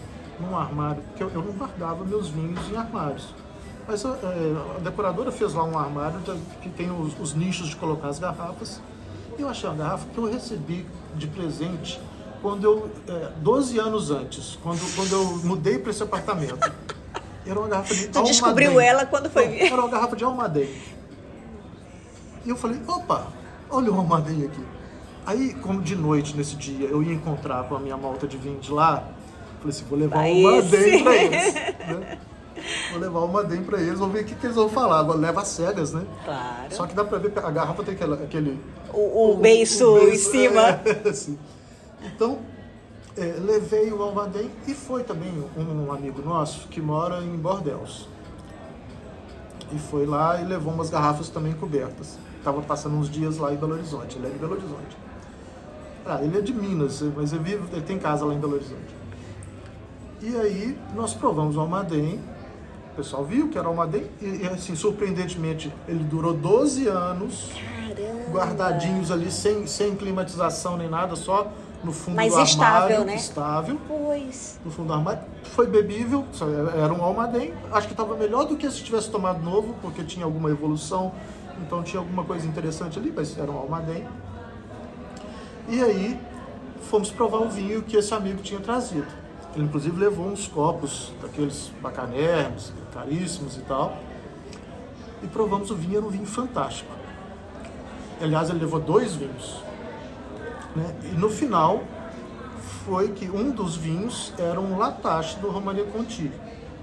num 0.40 0.56
armário, 0.56 1.02
porque 1.02 1.22
eu, 1.22 1.30
eu 1.30 1.42
não 1.42 1.52
guardava 1.52 2.04
meus 2.04 2.28
vinhos 2.28 2.60
em 2.70 2.76
armários. 2.76 3.34
Mas 3.86 4.04
a, 4.04 4.10
é, 4.10 4.76
a 4.76 4.80
decoradora 4.80 5.30
fez 5.30 5.54
lá 5.54 5.64
um 5.64 5.78
armário 5.78 6.20
que 6.62 6.68
tem 6.70 6.90
os, 6.90 7.18
os 7.20 7.34
nichos 7.34 7.68
de 7.68 7.76
colocar 7.76 8.08
as 8.08 8.18
garrafas. 8.18 8.80
E 9.38 9.42
eu 9.42 9.48
achei 9.48 9.68
uma 9.68 9.76
garrafa 9.76 10.06
que 10.12 10.18
eu 10.18 10.30
recebi 10.30 10.86
de 11.16 11.26
presente 11.26 12.00
quando 12.40 12.64
eu, 12.64 12.90
é, 13.08 13.32
12 13.38 13.78
anos 13.78 14.10
antes, 14.10 14.58
quando, 14.62 14.80
quando 14.94 15.12
eu 15.12 15.36
mudei 15.44 15.78
para 15.78 15.90
esse 15.90 16.02
apartamento. 16.02 16.72
Era 17.46 17.58
uma 17.58 17.68
garrafa 17.68 17.94
de 17.94 18.08
Tu 18.08 18.22
descobriu 18.22 18.68
Almaden. 18.70 18.88
ela 18.88 19.06
quando 19.06 19.30
foi 19.30 19.48
ver? 19.48 19.66
Era 19.66 19.80
uma 19.80 19.88
garrafa 19.88 20.16
de 20.16 20.24
Almaden. 20.24 20.68
E 22.44 22.48
eu 22.48 22.56
falei, 22.56 22.80
opa, 22.86 23.26
olha 23.70 23.92
o 23.92 23.96
Almaden 23.96 24.44
aqui. 24.44 24.64
Aí, 25.26 25.54
como 25.54 25.80
de 25.80 25.96
noite 25.96 26.36
nesse 26.36 26.54
dia 26.56 26.86
eu 26.86 27.02
ia 27.02 27.14
encontrar 27.14 27.64
com 27.64 27.76
a 27.76 27.78
minha 27.78 27.96
malta 27.96 28.26
de 28.26 28.36
vinho 28.36 28.60
de 28.60 28.70
lá, 28.70 29.02
falei 29.64 29.70
assim, 29.70 29.84
vou 29.88 29.98
levar 29.98 30.16
o 30.16 30.20
Almaden 30.20 30.94
esse. 30.94 31.02
pra 31.02 31.16
eles. 31.16 31.54
né? 31.88 32.18
Vou 32.90 33.00
levar 33.00 33.18
o 33.18 33.22
Almaden 33.22 33.62
pra 33.64 33.80
eles, 33.80 33.98
vou 33.98 34.08
ver 34.08 34.22
o 34.22 34.24
que, 34.26 34.34
que 34.34 34.46
eles 34.46 34.56
vão 34.56 34.68
falar. 34.68 35.00
Agora, 35.00 35.18
Leva 35.18 35.44
cegas, 35.44 35.92
né? 35.92 36.04
Claro. 36.24 36.74
Só 36.74 36.86
que 36.86 36.94
dá 36.94 37.04
pra 37.04 37.18
ver, 37.18 37.32
a 37.36 37.50
garrafa 37.50 37.82
tem 37.82 37.94
aquela- 37.94 38.16
aquele... 38.16 38.58
O, 38.92 39.32
o 39.32 39.36
beiço 39.36 39.98
em 39.98 40.06
beiço, 40.06 40.30
cima. 40.30 40.62
é, 41.04 41.08
assim. 41.08 41.38
Então, 42.02 42.38
é, 43.16 43.34
levei 43.40 43.92
o 43.92 44.02
Almaden 44.02 44.50
e 44.66 44.74
foi 44.74 45.02
também 45.02 45.32
um, 45.56 45.86
um 45.86 45.92
amigo 45.92 46.22
nosso 46.22 46.68
que 46.68 46.80
mora 46.80 47.22
em 47.22 47.36
Bordeaux. 47.36 48.08
E 49.72 49.78
foi 49.78 50.06
lá 50.06 50.40
e 50.40 50.44
levou 50.44 50.72
umas 50.72 50.90
garrafas 50.90 51.28
também 51.28 51.52
cobertas. 51.54 52.18
Tava 52.44 52.60
passando 52.62 52.96
uns 52.96 53.10
dias 53.10 53.38
lá 53.38 53.52
em 53.52 53.56
Belo 53.56 53.72
Horizonte, 53.74 54.16
ele 54.18 54.26
é 54.26 54.30
de 54.30 54.38
Belo 54.38 54.52
Horizonte. 54.52 54.96
Ah, 56.06 56.20
ele 56.22 56.36
é 56.38 56.40
de 56.42 56.52
Minas, 56.52 57.02
mas 57.16 57.32
ele, 57.32 57.42
vive, 57.42 57.62
ele 57.72 57.80
tem 57.82 57.98
casa 57.98 58.24
lá 58.24 58.34
em 58.34 58.38
Belo 58.38 58.54
Horizonte. 58.54 58.94
E 60.24 60.34
aí 60.38 60.78
nós 60.94 61.12
provamos 61.12 61.54
o 61.54 61.60
Almaden, 61.60 62.18
o 62.94 62.96
pessoal 62.96 63.22
viu 63.26 63.50
que 63.50 63.58
era 63.58 63.66
o 63.66 63.70
Almaden, 63.72 64.06
e 64.22 64.46
assim, 64.46 64.74
surpreendentemente, 64.74 65.70
ele 65.86 66.02
durou 66.02 66.32
12 66.32 66.88
anos 66.88 67.50
Caramba. 67.52 68.30
guardadinhos 68.30 69.10
ali, 69.10 69.30
sem, 69.30 69.66
sem 69.66 69.94
climatização 69.94 70.78
nem 70.78 70.88
nada, 70.88 71.14
só 71.14 71.52
no 71.82 71.92
fundo 71.92 72.14
Mas 72.16 72.32
do 72.32 72.38
armário. 72.38 72.50
estável, 72.50 73.04
né? 73.04 73.14
Estável, 73.16 73.78
Pois. 73.86 74.58
no 74.64 74.70
fundo 74.70 74.86
do 74.86 74.92
armário. 74.94 75.20
Foi 75.42 75.66
bebível, 75.66 76.24
era 76.74 76.94
um 76.94 77.04
Almaden. 77.04 77.52
Acho 77.70 77.86
que 77.88 77.92
estava 77.92 78.16
melhor 78.16 78.46
do 78.46 78.56
que 78.56 78.70
se 78.70 78.82
tivesse 78.82 79.10
tomado 79.10 79.42
novo, 79.42 79.74
porque 79.82 80.02
tinha 80.02 80.24
alguma 80.24 80.48
evolução, 80.48 81.12
então 81.60 81.82
tinha 81.82 82.00
alguma 82.00 82.24
coisa 82.24 82.46
interessante 82.46 82.98
ali, 82.98 83.12
mas 83.14 83.36
era 83.38 83.50
um 83.50 83.58
Almaden. 83.58 84.08
E 85.68 85.82
aí 85.82 86.18
fomos 86.90 87.10
provar 87.10 87.42
o 87.42 87.50
vinho 87.50 87.82
que 87.82 87.94
esse 87.98 88.14
amigo 88.14 88.40
tinha 88.40 88.60
trazido. 88.60 89.23
Ele 89.54 89.64
inclusive 89.64 89.98
levou 89.98 90.26
uns 90.26 90.48
copos 90.48 91.12
daqueles 91.22 91.70
bacanérrimos, 91.80 92.72
caríssimos 92.92 93.56
e 93.56 93.60
tal. 93.60 93.96
E 95.22 95.26
provamos 95.26 95.70
o 95.70 95.74
vinho, 95.76 95.96
era 95.98 96.06
um 96.06 96.10
vinho 96.10 96.26
fantástico. 96.26 96.90
Aliás, 98.20 98.50
ele 98.50 98.60
levou 98.60 98.80
dois 98.80 99.14
vinhos. 99.14 99.62
né? 100.74 100.94
E 101.04 101.14
no 101.14 101.30
final 101.30 101.82
foi 102.84 103.08
que 103.12 103.30
um 103.30 103.50
dos 103.50 103.76
vinhos 103.76 104.32
era 104.38 104.60
um 104.60 104.76
latache 104.76 105.38
do 105.38 105.48
Romaria 105.50 105.84
Conti. 105.84 106.30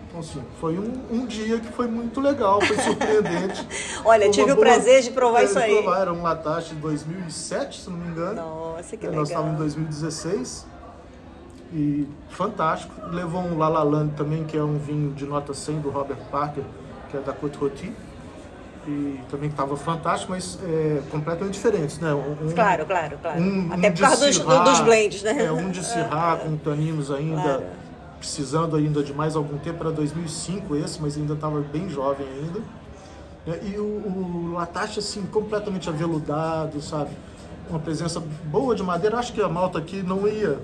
Então, 0.08 0.20
assim, 0.20 0.42
foi 0.60 0.78
um, 0.78 0.92
um 1.10 1.26
dia 1.26 1.60
que 1.60 1.72
foi 1.72 1.88
muito 1.88 2.20
legal, 2.20 2.60
foi 2.62 2.76
surpreendente. 2.84 3.66
Olha, 4.04 4.24
Foi 4.24 4.32
tive 4.32 4.52
o 4.52 4.58
prazer 4.58 5.02
de 5.04 5.12
provar 5.12 5.42
é, 5.42 5.46
isso 5.46 5.58
aí. 5.60 5.74
provar, 5.82 6.02
era 6.02 6.12
um 6.14 6.22
latache 6.22 6.74
de 6.74 6.82
2007, 6.82 7.82
se 7.82 7.90
não 7.90 7.98
me 7.98 8.08
engano. 8.10 8.36
Nossa, 8.36 8.98
que 8.98 9.06
É, 9.06 9.10
legal. 9.10 9.22
Nós 9.22 9.30
estávamos 9.30 9.56
em 9.56 9.58
2016 9.58 10.66
e 11.74 12.08
fantástico. 12.30 12.94
Levou 13.12 13.42
um 13.42 13.58
Lalaland 13.58 14.14
também, 14.16 14.44
que 14.44 14.58
é 14.58 14.64
um 14.64 14.78
vinho 14.78 15.14
de 15.14 15.26
nota 15.26 15.54
100 15.54 15.80
do 15.80 15.90
Robert 15.90 16.18
Parker, 16.32 16.64
que 17.10 17.18
é 17.18 17.20
da 17.20 17.34
Côte 17.34 17.58
Rôti. 17.58 17.92
E 18.88 19.20
também 19.30 19.48
estava 19.50 19.78
fantástico, 19.78 20.32
mas 20.32 20.58
é, 20.64 21.02
completamente 21.12 21.54
diferentes, 21.54 22.00
né? 22.00 22.12
Um- 22.16 22.52
Claro, 22.52 22.84
claro, 22.86 23.18
claro. 23.22 23.40
um- 23.40 23.72
Até 23.72 23.90
um 23.90 23.92
por 23.94 24.02
causa 24.02 24.26
dos, 24.26 24.40
dos 24.40 24.80
blends, 24.82 25.22
né? 25.22 25.46
É, 25.46 25.52
um 25.52 25.70
de 25.70 25.86
Syrah 25.86 26.38
com 26.38 26.58
taninos 26.58 27.12
ainda, 27.12 27.42
Claro. 27.42 27.64
precisando 28.18 28.76
ainda 28.76 29.04
de 29.04 29.14
mais 29.14 29.36
algum 29.36 29.58
tempo, 29.60 29.84
era 29.84 29.92
2005 29.92 30.76
esse, 30.76 31.00
mas 31.00 31.16
ainda 31.16 31.36
estava 31.36 31.60
bem 31.62 31.90
jovem 31.90 32.26
ainda. 32.28 32.60
É, 33.46 33.60
E 33.68 33.78
o, 33.78 33.84
o 33.84 34.52
Latache, 34.56 34.98
assim, 35.00 35.28
completamente 35.28 35.88
aveludado, 35.88 36.82
sabe? 36.82 37.12
Uma 37.70 37.80
presença 37.80 38.20
boa 38.46 38.76
de 38.76 38.82
madeira. 38.82 39.18
Acho 39.20 39.32
que 39.32 39.42
a 39.42 39.48
malta 39.48 39.78
aqui 39.78 40.02
não 40.02 40.28
ia. 40.28 40.58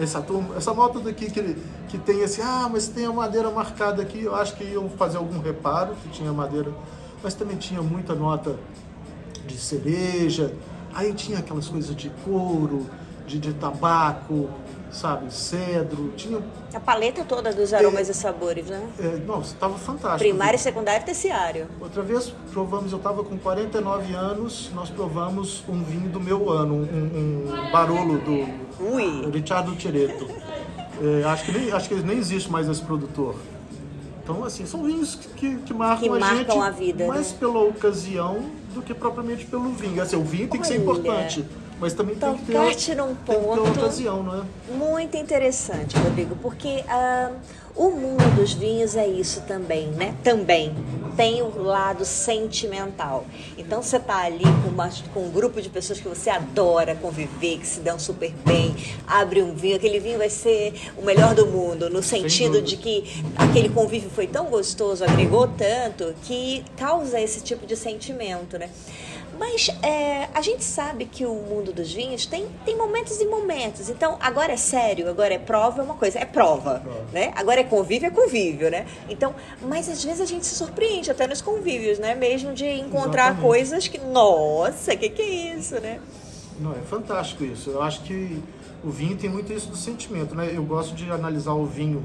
Essa, 0.00 0.22
turma, 0.22 0.56
essa 0.56 0.72
malta 0.72 0.98
daqui 0.98 1.30
que, 1.30 1.56
que 1.88 1.98
tem 1.98 2.22
esse, 2.22 2.40
ah, 2.40 2.68
mas 2.72 2.88
tem 2.88 3.04
a 3.04 3.12
madeira 3.12 3.50
marcada 3.50 4.00
aqui, 4.00 4.22
eu 4.22 4.34
acho 4.34 4.56
que 4.56 4.64
iam 4.64 4.88
fazer 4.88 5.18
algum 5.18 5.38
reparo, 5.40 5.94
que 6.02 6.08
tinha 6.08 6.32
madeira. 6.32 6.72
Mas 7.22 7.34
também 7.34 7.58
tinha 7.58 7.82
muita 7.82 8.14
nota 8.14 8.56
de 9.46 9.58
cereja, 9.58 10.54
aí 10.94 11.12
tinha 11.12 11.38
aquelas 11.40 11.68
coisas 11.68 11.94
de 11.94 12.08
couro, 12.24 12.86
de, 13.26 13.38
de 13.38 13.52
tabaco, 13.52 14.48
sabe, 14.90 15.32
cedro, 15.32 16.12
tinha. 16.16 16.40
A 16.74 16.80
paleta 16.80 17.24
toda 17.24 17.52
dos 17.52 17.72
aromas 17.72 18.08
e 18.08 18.14
sabores, 18.14 18.66
né? 18.66 18.88
É, 18.98 19.16
nossa, 19.26 19.54
estava 19.54 19.78
fantástico. 19.78 20.18
Primário, 20.18 20.58
secundário 20.58 21.02
e 21.02 21.04
terciário. 21.04 21.66
Outra 21.80 22.02
vez 22.02 22.32
provamos, 22.52 22.92
eu 22.92 22.98
estava 22.98 23.24
com 23.24 23.36
49 23.38 24.14
anos, 24.14 24.70
nós 24.74 24.90
provamos 24.90 25.64
um 25.68 25.82
vinho 25.82 26.08
do 26.08 26.20
meu 26.20 26.50
ano, 26.50 26.74
um, 26.74 27.46
um 27.48 27.70
Barolo 27.70 28.18
do 28.18 28.94
Ui! 28.94 29.30
Richardo 29.30 29.74
Tireto. 29.76 30.26
É, 31.02 31.24
acho, 31.24 31.44
que 31.46 31.52
nem, 31.52 31.72
acho 31.72 31.88
que 31.88 31.94
nem 31.94 32.18
existe 32.18 32.50
mais 32.50 32.68
esse 32.68 32.82
produtor. 32.82 33.34
Então, 34.22 34.44
assim, 34.44 34.66
são 34.66 34.84
vinhos 34.84 35.16
que, 35.16 35.56
que 35.56 35.74
marcam 35.74 36.02
Que 36.02 36.08
a 36.08 36.20
marcam 36.20 36.56
gente, 36.56 36.58
a 36.58 36.70
vida, 36.70 37.06
mas 37.08 37.32
né? 37.32 37.38
pela 37.40 37.60
ocasião 37.60 38.44
do 38.74 38.82
que 38.82 38.94
propriamente 38.94 39.46
pelo 39.46 39.70
vinho. 39.70 40.00
Assim, 40.00 40.16
o 40.16 40.22
vinho 40.22 40.48
tem 40.48 40.60
que 40.60 40.66
ser 40.66 40.74
Olha, 40.74 40.82
importante, 40.82 41.44
mas 41.80 41.92
também 41.94 42.14
tem 42.16 42.34
que 42.36 42.44
ter, 42.44 42.52
tocaste 42.52 42.94
num 42.94 43.06
tem 43.06 43.16
que 43.16 43.24
ter 43.24 43.34
ponto- 43.38 43.60
uma 43.62 43.70
ocasião, 43.72 44.22
não 44.22 44.40
é? 44.42 44.44
Muito 44.74 45.16
interessante, 45.16 45.96
Rodrigo, 45.96 46.36
porque 46.36 46.84
ah, 46.88 47.30
o 47.74 47.88
mundo 47.90 48.36
dos 48.36 48.52
vinhos 48.52 48.94
é 48.96 49.06
isso 49.06 49.40
também, 49.42 49.88
né? 49.88 50.14
Também 50.22 50.74
tem 51.16 51.40
o 51.42 51.62
lado 51.62 52.04
sentimental. 52.04 53.24
Então 53.56 53.82
você 53.82 53.98
tá 53.98 54.18
ali 54.24 54.44
com, 54.62 54.68
uma- 54.70 54.90
com 55.14 55.20
um 55.24 55.30
grupo 55.30 55.60
de 55.62 55.68
pessoas 55.68 56.00
que 56.00 56.08
você 56.08 56.30
adora 56.30 56.94
conviver, 56.94 57.58
que 57.58 57.66
se 57.66 57.80
dão 57.80 57.98
super 57.98 58.32
bem, 58.44 58.74
abre 59.06 59.42
um 59.42 59.54
vinho, 59.54 59.76
aquele 59.76 60.00
vinho 60.00 60.18
vai 60.18 60.30
ser 60.30 60.74
o 60.96 61.04
melhor 61.04 61.34
do 61.34 61.46
mundo, 61.46 61.88
no 61.90 62.02
sentido 62.02 62.60
de 62.62 62.76
que 62.76 63.22
aquele 63.36 63.68
convívio 63.68 64.10
foi 64.10 64.26
tão 64.26 64.46
gostoso, 64.46 65.04
agregou 65.04 65.46
tanto, 65.48 66.14
que 66.24 66.64
causa 66.76 67.20
esse 67.20 67.40
tipo 67.42 67.66
de 67.66 67.76
sentimento, 67.76 68.58
né? 68.58 68.68
Mas 69.40 69.70
é, 69.82 70.28
a 70.34 70.42
gente 70.42 70.62
sabe 70.62 71.06
que 71.06 71.24
o 71.24 71.32
mundo 71.32 71.72
dos 71.72 71.90
vinhos 71.90 72.26
tem, 72.26 72.46
tem 72.62 72.76
momentos 72.76 73.18
e 73.22 73.24
momentos. 73.24 73.88
Então, 73.88 74.18
agora 74.20 74.52
é 74.52 74.56
sério, 74.58 75.08
agora 75.08 75.32
é 75.32 75.38
prova, 75.38 75.80
é 75.80 75.84
uma 75.84 75.94
coisa. 75.94 76.18
É 76.18 76.26
prova, 76.26 76.80
Prova. 76.80 77.06
né? 77.10 77.32
Agora 77.34 77.62
é 77.62 77.64
convívio, 77.64 78.08
é 78.08 78.10
convívio, 78.10 78.70
né? 78.70 78.84
Então, 79.08 79.34
mas 79.62 79.88
às 79.88 80.04
vezes 80.04 80.20
a 80.20 80.26
gente 80.26 80.44
se 80.44 80.54
surpreende 80.54 81.10
até 81.10 81.26
nos 81.26 81.40
convívios, 81.40 81.98
né? 81.98 82.14
Mesmo 82.14 82.52
de 82.52 82.66
encontrar 82.66 83.28
Exatamente. 83.28 83.40
coisas 83.40 83.88
que, 83.88 83.96
nossa, 83.96 84.92
o 84.92 84.98
que, 84.98 85.08
que 85.08 85.22
é 85.22 85.54
isso, 85.56 85.80
né? 85.80 86.00
Não, 86.58 86.72
é 86.72 86.82
fantástico 86.82 87.42
isso. 87.42 87.70
Eu 87.70 87.80
acho 87.80 88.02
que 88.02 88.42
o 88.84 88.90
vinho 88.90 89.16
tem 89.16 89.30
muito 89.30 89.50
isso 89.54 89.70
do 89.70 89.76
sentimento, 89.76 90.34
né? 90.34 90.50
Eu 90.54 90.62
gosto 90.64 90.94
de 90.94 91.10
analisar 91.10 91.54
o 91.54 91.64
vinho 91.64 92.04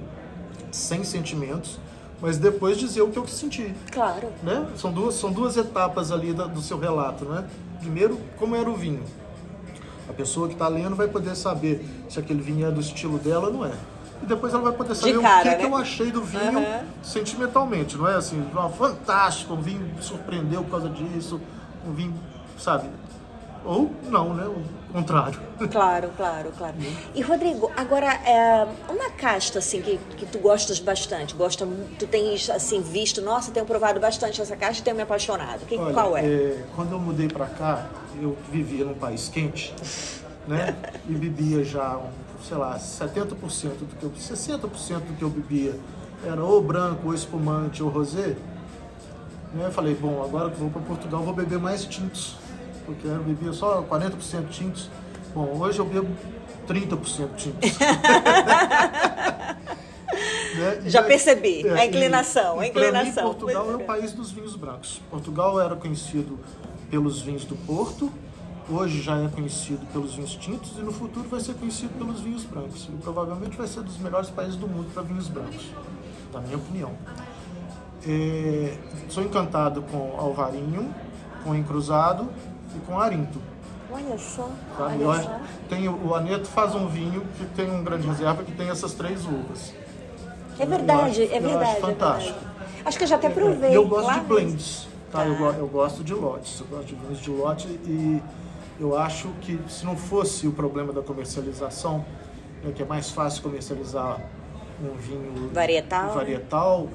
sem 0.71 1.04
sentimentos, 1.04 1.80
mas 2.21 2.38
depois 2.38 2.78
dizer 2.78 3.01
o 3.01 3.10
que 3.10 3.17
eu 3.17 3.28
senti, 3.28 3.73
Claro. 3.91 4.30
né? 4.43 4.67
São 4.78 4.91
duas, 4.91 5.15
são 5.15 5.32
duas 5.32 5.58
etapas 5.58 6.12
ali 6.12 6.34
da- 6.34 6.45
do 6.47 6.62
seu 6.62 6.80
relato, 6.80 7.25
né? 7.25 7.45
Primeiro, 7.80 8.19
como 8.38 8.56
era 8.56 8.69
o 8.69 8.75
vinho. 8.75 9.04
A 10.10 10.13
pessoa 10.13 10.47
que 10.47 10.54
está 10.54 10.67
lendo 10.67 10.95
vai 10.95 11.08
poder 11.08 11.36
saber 11.36 11.86
se 12.10 12.19
aquele 12.19 12.41
vinho 12.41 12.65
é 12.67 12.71
do 12.71 12.80
estilo 12.80 13.17
dela 13.17 13.47
ou 13.47 13.54
não 13.54 13.65
é. 13.65 13.71
E 14.23 14.25
depois 14.25 14.54
ela 14.54 14.63
vai 14.63 14.71
poder 14.71 14.95
saber 14.95 15.19
cara, 15.19 15.39
o 15.39 15.43
que, 15.43 15.49
né? 15.49 15.56
que 15.56 15.65
eu 15.65 15.75
achei 15.75 16.10
do 16.12 16.21
vinho 16.23 16.58
Aham. 16.60 16.84
sentimentalmente, 17.04 17.97
não 17.97 18.08
é 18.08 18.15
assim, 18.15 18.43
"Ah, 18.56 18.69
fantástico, 18.69 19.54
um 19.54 19.62
vinho 19.62 19.82
me 19.82 20.01
surpreendeu 20.01 20.63
por 20.63 20.71
causa 20.71 20.89
disso, 20.89 21.41
um 21.88 21.91
vinho, 21.93 22.13
sabe? 22.58 22.88
Ou 23.65 23.91
não, 24.04 24.34
né? 24.34 24.45
O 24.45 24.93
contrário. 24.93 25.39
Claro, 25.71 26.10
claro, 26.15 26.51
claro. 26.58 26.75
E 27.13 27.21
Rodrigo, 27.21 27.71
agora 27.75 28.08
é, 28.08 28.67
uma 28.89 29.10
casta 29.12 29.60
assim 29.60 29.82
que, 29.82 29.97
que 30.17 30.25
tu 30.25 30.38
gostas 30.39 30.80
bastante, 30.80 31.34
gosta, 31.34 31.67
tu 31.97 32.06
tens 32.06 32.49
assim 32.49 32.82
visto, 32.82 33.21
nossa, 33.21 33.51
tenho 33.51 33.65
provado 33.65 33.99
bastante 33.99 34.41
essa 34.41 34.56
casta 34.56 34.82
e 34.82 34.84
tenho 34.84 34.95
me 34.95 35.04
apaixonado. 35.04 35.65
Que, 35.65 35.78
Olha, 35.78 35.93
qual 35.93 36.17
é? 36.17 36.58
quando 36.75 36.91
eu 36.91 36.99
mudei 36.99 37.28
para 37.28 37.45
cá, 37.47 37.88
eu 38.21 38.38
vivia 38.51 38.86
num 38.86 38.93
país 38.93 39.30
quente, 39.30 39.73
né? 40.47 40.75
E 41.08 41.13
bebia 41.13 41.63
já, 41.63 41.99
sei 42.43 42.58
lá, 42.58 42.78
70% 42.78 43.28
do 43.28 43.95
que 43.97 44.04
eu, 44.04 44.12
60% 44.12 44.60
do 44.99 45.17
que 45.17 45.23
eu 45.23 45.30
bebia 45.30 45.80
era 46.25 46.43
ou 46.43 46.62
branco, 46.62 47.08
ou 47.08 47.13
espumante, 47.13 47.84
ou 47.84 47.89
rosé. 47.89 48.36
Né? 49.54 49.67
Eu 49.67 49.71
falei, 49.71 49.93
bom, 49.93 50.23
agora 50.23 50.49
que 50.49 50.56
eu 50.56 50.62
vou 50.62 50.69
para 50.69 50.82
Portugal, 50.82 51.21
vou 51.21 51.34
beber 51.34 51.60
mais 51.60 51.86
tintos, 51.86 52.38
porque 52.86 53.08
eu 53.08 53.24
bebia 53.24 53.54
só 53.54 53.82
40% 53.84 54.50
tintos. 54.50 54.89
Bom, 55.34 55.58
hoje 55.60 55.80
eu 55.80 55.86
bebo 55.86 56.08
30% 56.67 57.36
tintos. 57.36 57.71
Né? 60.56 60.84
Já 60.86 61.04
percebi, 61.04 61.67
a 61.67 61.84
e- 61.84 61.88
inclinação, 61.89 62.54
a 62.54 62.58
e 62.58 62.60
mim, 62.62 62.67
inclinação. 62.69 63.26
Portugal 63.26 63.71
é 63.71 63.76
o 63.76 63.82
é. 63.82 63.84
país 63.84 64.13
dos 64.13 64.32
vinhos 64.32 64.56
brancos. 64.56 65.02
Portugal 65.10 65.60
era 65.60 65.76
conhecido 65.76 66.39
pelos 66.89 67.21
vinhos 67.21 67.43
do 67.43 67.56
Porto, 67.56 68.10
hoje 68.69 69.02
já 69.02 69.17
é 69.17 69.28
conhecido 69.28 69.86
pelos 69.88 70.15
vinhos 70.15 70.34
tintos 70.36 70.78
e 70.78 70.82
no 70.82 70.91
futuro 70.93 71.28
vai 71.28 71.39
ser 71.39 71.56
conhecido 71.56 71.93
pelos 71.98 72.21
vinhos 72.21 72.45
brancos. 72.45 72.88
E 72.89 72.95
provavelmente 73.02 73.58
vai 73.58 73.67
ser 73.67 73.82
dos 73.82 73.98
melhores 73.98 74.30
países 74.30 74.56
do 74.56 74.67
mundo 74.67 74.89
para 74.93 75.04
vinhos 75.04 75.28
brancos, 75.28 75.65
na 76.34 76.39
minha 76.39 76.58
opinião. 76.58 76.91
É, 78.08 78.78
sou 79.10 79.24
encantado 79.24 79.82
com 79.82 80.15
Alvarinho, 80.17 80.93
com 81.43 81.56
Encruzado 81.56 82.30
e 82.75 82.79
com 82.85 82.99
Arinto. 82.99 83.39
Olha 83.91 84.17
só, 84.17 84.49
Sabe? 84.77 85.03
olha 85.03 85.17
Eu 85.19 85.23
só. 85.23 85.39
tem, 85.69 85.88
o 85.88 86.15
Aneto 86.15 86.47
faz 86.47 86.73
um 86.75 86.88
vinho 86.88 87.23
que 87.38 87.45
tem 87.55 87.69
um 87.69 87.83
grande 87.83 88.07
reserva 88.07 88.43
que 88.43 88.51
tem 88.51 88.69
essas 88.69 88.93
três 88.93 89.25
uvas. 89.25 89.73
É 90.59 90.65
verdade, 90.65 91.21
Eu 91.21 91.25
acho- 91.27 91.33
é 91.33 91.38
eu 91.38 91.41
verdade. 91.41 91.63
acho 91.63 91.77
é 91.77 91.81
fantástico. 91.81 92.39
verdade. 92.39 92.55
Acho 92.85 92.97
que 92.97 93.03
eu 93.03 93.07
já 93.07 93.15
até 93.15 93.29
provei. 93.29 93.71
E 93.71 93.75
eu 93.75 93.88
gosto 93.88 94.07
lá 94.07 94.13
de 94.19 94.25
blends, 94.25 94.88
tá? 95.11 95.25
Eu, 95.25 95.33
Tá. 95.33 95.39
go- 95.39 95.57
eu 95.59 95.67
gosto 95.67 96.03
de 96.03 96.13
lotes, 96.13 96.59
eu 96.59 96.65
gosto 96.67 96.85
de 96.88 96.95
vinhos 96.95 97.19
de 97.19 97.29
lote 97.29 97.67
e 97.67 98.21
eu 98.79 98.97
acho 98.97 99.29
que 99.41 99.59
se 99.69 99.85
não 99.85 99.95
fosse 99.95 100.47
o 100.47 100.51
problema 100.51 100.91
da 100.91 101.01
comercialização, 101.01 102.03
né, 102.63 102.71
que 102.75 102.81
é 102.81 102.85
mais 102.85 103.09
fácil 103.11 103.43
comercializar 103.43 104.19
um 104.83 104.95
vinho 104.97 105.49
Varietal, 105.53 106.07
né? 106.07 106.13
varietal 106.13 106.88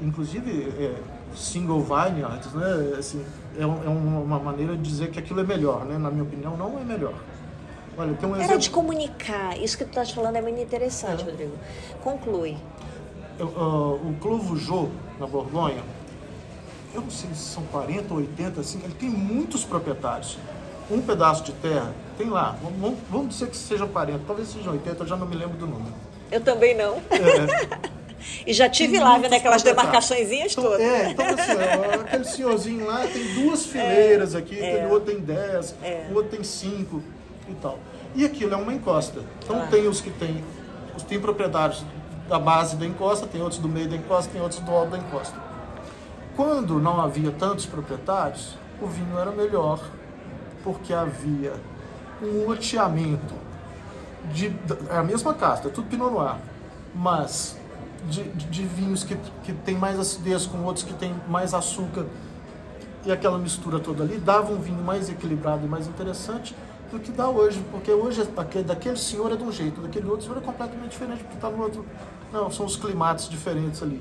inclusive 0.00 0.72
é, 0.78 0.94
single 1.34 1.80
vineyards, 1.80 2.52
né? 2.52 2.96
Assim, 2.98 3.24
é, 3.58 3.66
um- 3.66 3.84
é 3.84 3.88
uma 3.88 4.38
maneira 4.38 4.76
de 4.76 4.82
dizer 4.82 5.10
que 5.10 5.18
aquilo 5.18 5.40
é 5.40 5.44
melhor, 5.44 5.84
né? 5.84 5.96
Na 5.98 6.10
minha 6.10 6.22
opinião, 6.24 6.56
não 6.56 6.78
é 6.78 6.84
melhor. 6.84 7.14
Olha, 7.96 8.12
tem 8.14 8.28
um 8.28 8.34
Era 8.34 8.44
exemplo. 8.44 8.60
de 8.60 8.70
comunicar. 8.70 9.56
Isso 9.58 9.78
que 9.78 9.84
tu 9.84 9.88
estás 9.90 10.10
falando 10.10 10.36
é 10.36 10.42
muito 10.42 10.60
interessante, 10.60 11.22
É. 11.22 11.26
Rodrigo. 11.30 11.52
Conclui. 12.02 12.56
Eu, 13.38 13.52
ah, 13.56 14.08
o 14.08 14.14
Clovo 14.20 14.56
Jô, 14.56 14.88
na 15.18 15.26
Borgonha, 15.26 15.82
eu 16.92 17.00
não 17.00 17.10
sei 17.10 17.30
se 17.34 17.52
são 17.52 17.62
40 17.64 18.12
ou 18.14 18.20
80, 18.20 18.60
assim, 18.60 18.80
ele 18.84 18.94
tem 18.94 19.08
muitos 19.08 19.64
proprietários. 19.64 20.38
Um 20.90 21.00
pedaço 21.00 21.44
de 21.44 21.52
terra, 21.52 21.92
tem 22.18 22.28
lá, 22.28 22.56
vamos- 22.62 22.98
vamos, 23.10 23.28
dizer 23.30 23.48
que 23.48 23.56
sejam 23.56 23.88
40, 23.88 24.20
talvez 24.26 24.48
sejam 24.48 24.72
80, 24.72 25.02
eu 25.02 25.06
já 25.06 25.16
não 25.16 25.26
me 25.26 25.34
lembro 25.36 25.56
do 25.56 25.66
número. 25.66 25.94
Eu 26.30 26.40
também 26.40 26.76
não. 26.76 26.96
É, 27.10 27.78
E 28.46 28.52
já 28.52 28.68
tive 28.68 28.98
lá 28.98 29.18
vendo 29.18 29.34
aquelas 29.34 29.62
demarcações 29.62 30.30
Então, 30.30 30.64
todas. 30.64 30.80
é, 30.80 31.10
então 31.10 31.26
assim, 31.26 31.52
ó, 31.52 32.00
aquele 32.00 32.24
senhorzinho 32.24 32.86
lá 32.86 33.06
tem 33.06 33.34
duas 33.34 33.66
fileiras 33.66 34.34
aqui, 34.34 34.58
é. 34.58 34.72
aquele 34.74 34.92
outro 34.92 35.12
tem 35.12 35.20
10, 35.20 35.74
É. 35.82 36.06
o 36.10 36.14
outro 36.14 36.30
tem 36.30 36.44
5 36.44 37.02
e 37.48 37.54
tal. 37.54 37.78
E 38.14 38.24
aquilo 38.24 38.54
é 38.54 38.56
uma 38.56 38.72
encosta. 38.72 39.20
Então 39.42 39.56
Claro. 39.56 39.70
tem 39.70 39.88
os 39.88 40.00
que 40.00 40.10
tem, 40.10 40.44
os 40.96 41.02
tem 41.02 41.20
proprietários 41.20 41.84
da 42.28 42.38
base 42.38 42.76
da 42.76 42.86
encosta, 42.86 43.26
tem 43.26 43.42
outros 43.42 43.60
do 43.60 43.68
meio 43.68 43.88
da 43.88 43.96
encosta, 43.96 44.30
tem 44.32 44.40
outros 44.40 44.60
do 44.60 44.70
alto 44.72 44.90
da 44.92 44.98
encosta. 44.98 45.36
Quando 46.36 46.78
não 46.80 47.00
havia 47.00 47.30
tantos 47.30 47.66
proprietários, 47.66 48.56
o 48.80 48.86
vinho 48.86 49.18
era 49.18 49.30
melhor, 49.30 49.80
porque 50.64 50.92
havia 50.92 51.52
um 52.22 52.46
loteamento 52.48 53.34
de, 54.32 54.54
é 54.90 54.96
a 54.96 55.02
mesma 55.02 55.34
casta, 55.34 55.68
é 55.68 55.70
tudo 55.70 55.86
Pinot 55.88 56.10
Noir, 56.10 56.36
mas 56.94 57.56
de, 58.08 58.22
de- 58.24 58.64
vinhos 58.66 59.04
que, 59.04 59.16
que 59.44 59.52
tem 59.52 59.76
mais 59.76 59.98
acidez 59.98 60.46
com 60.46 60.62
outros 60.64 60.84
que 60.84 60.92
tem 60.94 61.14
mais 61.28 61.54
açúcar 61.54 62.06
e 63.04 63.12
aquela 63.12 63.38
mistura 63.38 63.78
toda 63.78 64.02
ali 64.04 64.18
dava 64.18 64.52
um 64.52 64.58
vinho 64.60 64.82
mais 64.82 65.08
equilibrado 65.08 65.64
e 65.66 65.68
mais 65.68 65.86
interessante 65.86 66.54
do 66.90 66.98
que 66.98 67.10
dá 67.10 67.28
hoje, 67.28 67.62
porque 67.70 67.90
hoje 67.90 68.28
aquele, 68.36 68.64
daquele 68.64 68.96
senhor 68.96 69.32
é 69.32 69.36
de 69.36 69.42
um 69.42 69.50
jeito, 69.50 69.80
daquele 69.80 70.06
outro 70.06 70.26
senhor 70.26 70.38
é 70.38 70.40
completamente 70.40 70.90
diferente, 70.90 71.20
porque 71.22 71.34
está 71.34 71.50
no 71.50 71.62
outro. 71.62 71.84
Não, 72.32 72.50
são 72.50 72.66
os 72.66 72.76
climates 72.76 73.28
diferentes 73.28 73.82
ali. 73.82 74.00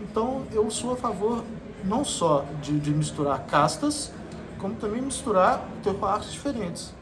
Então 0.00 0.42
eu 0.52 0.70
sou 0.70 0.92
a 0.92 0.96
favor 0.96 1.44
não 1.84 2.04
só 2.04 2.44
de, 2.62 2.78
de 2.78 2.90
misturar 2.90 3.40
castas, 3.46 4.12
como 4.58 4.74
também 4.74 5.00
misturar 5.02 5.64
terroirs 5.82 6.30
diferentes. 6.32 6.94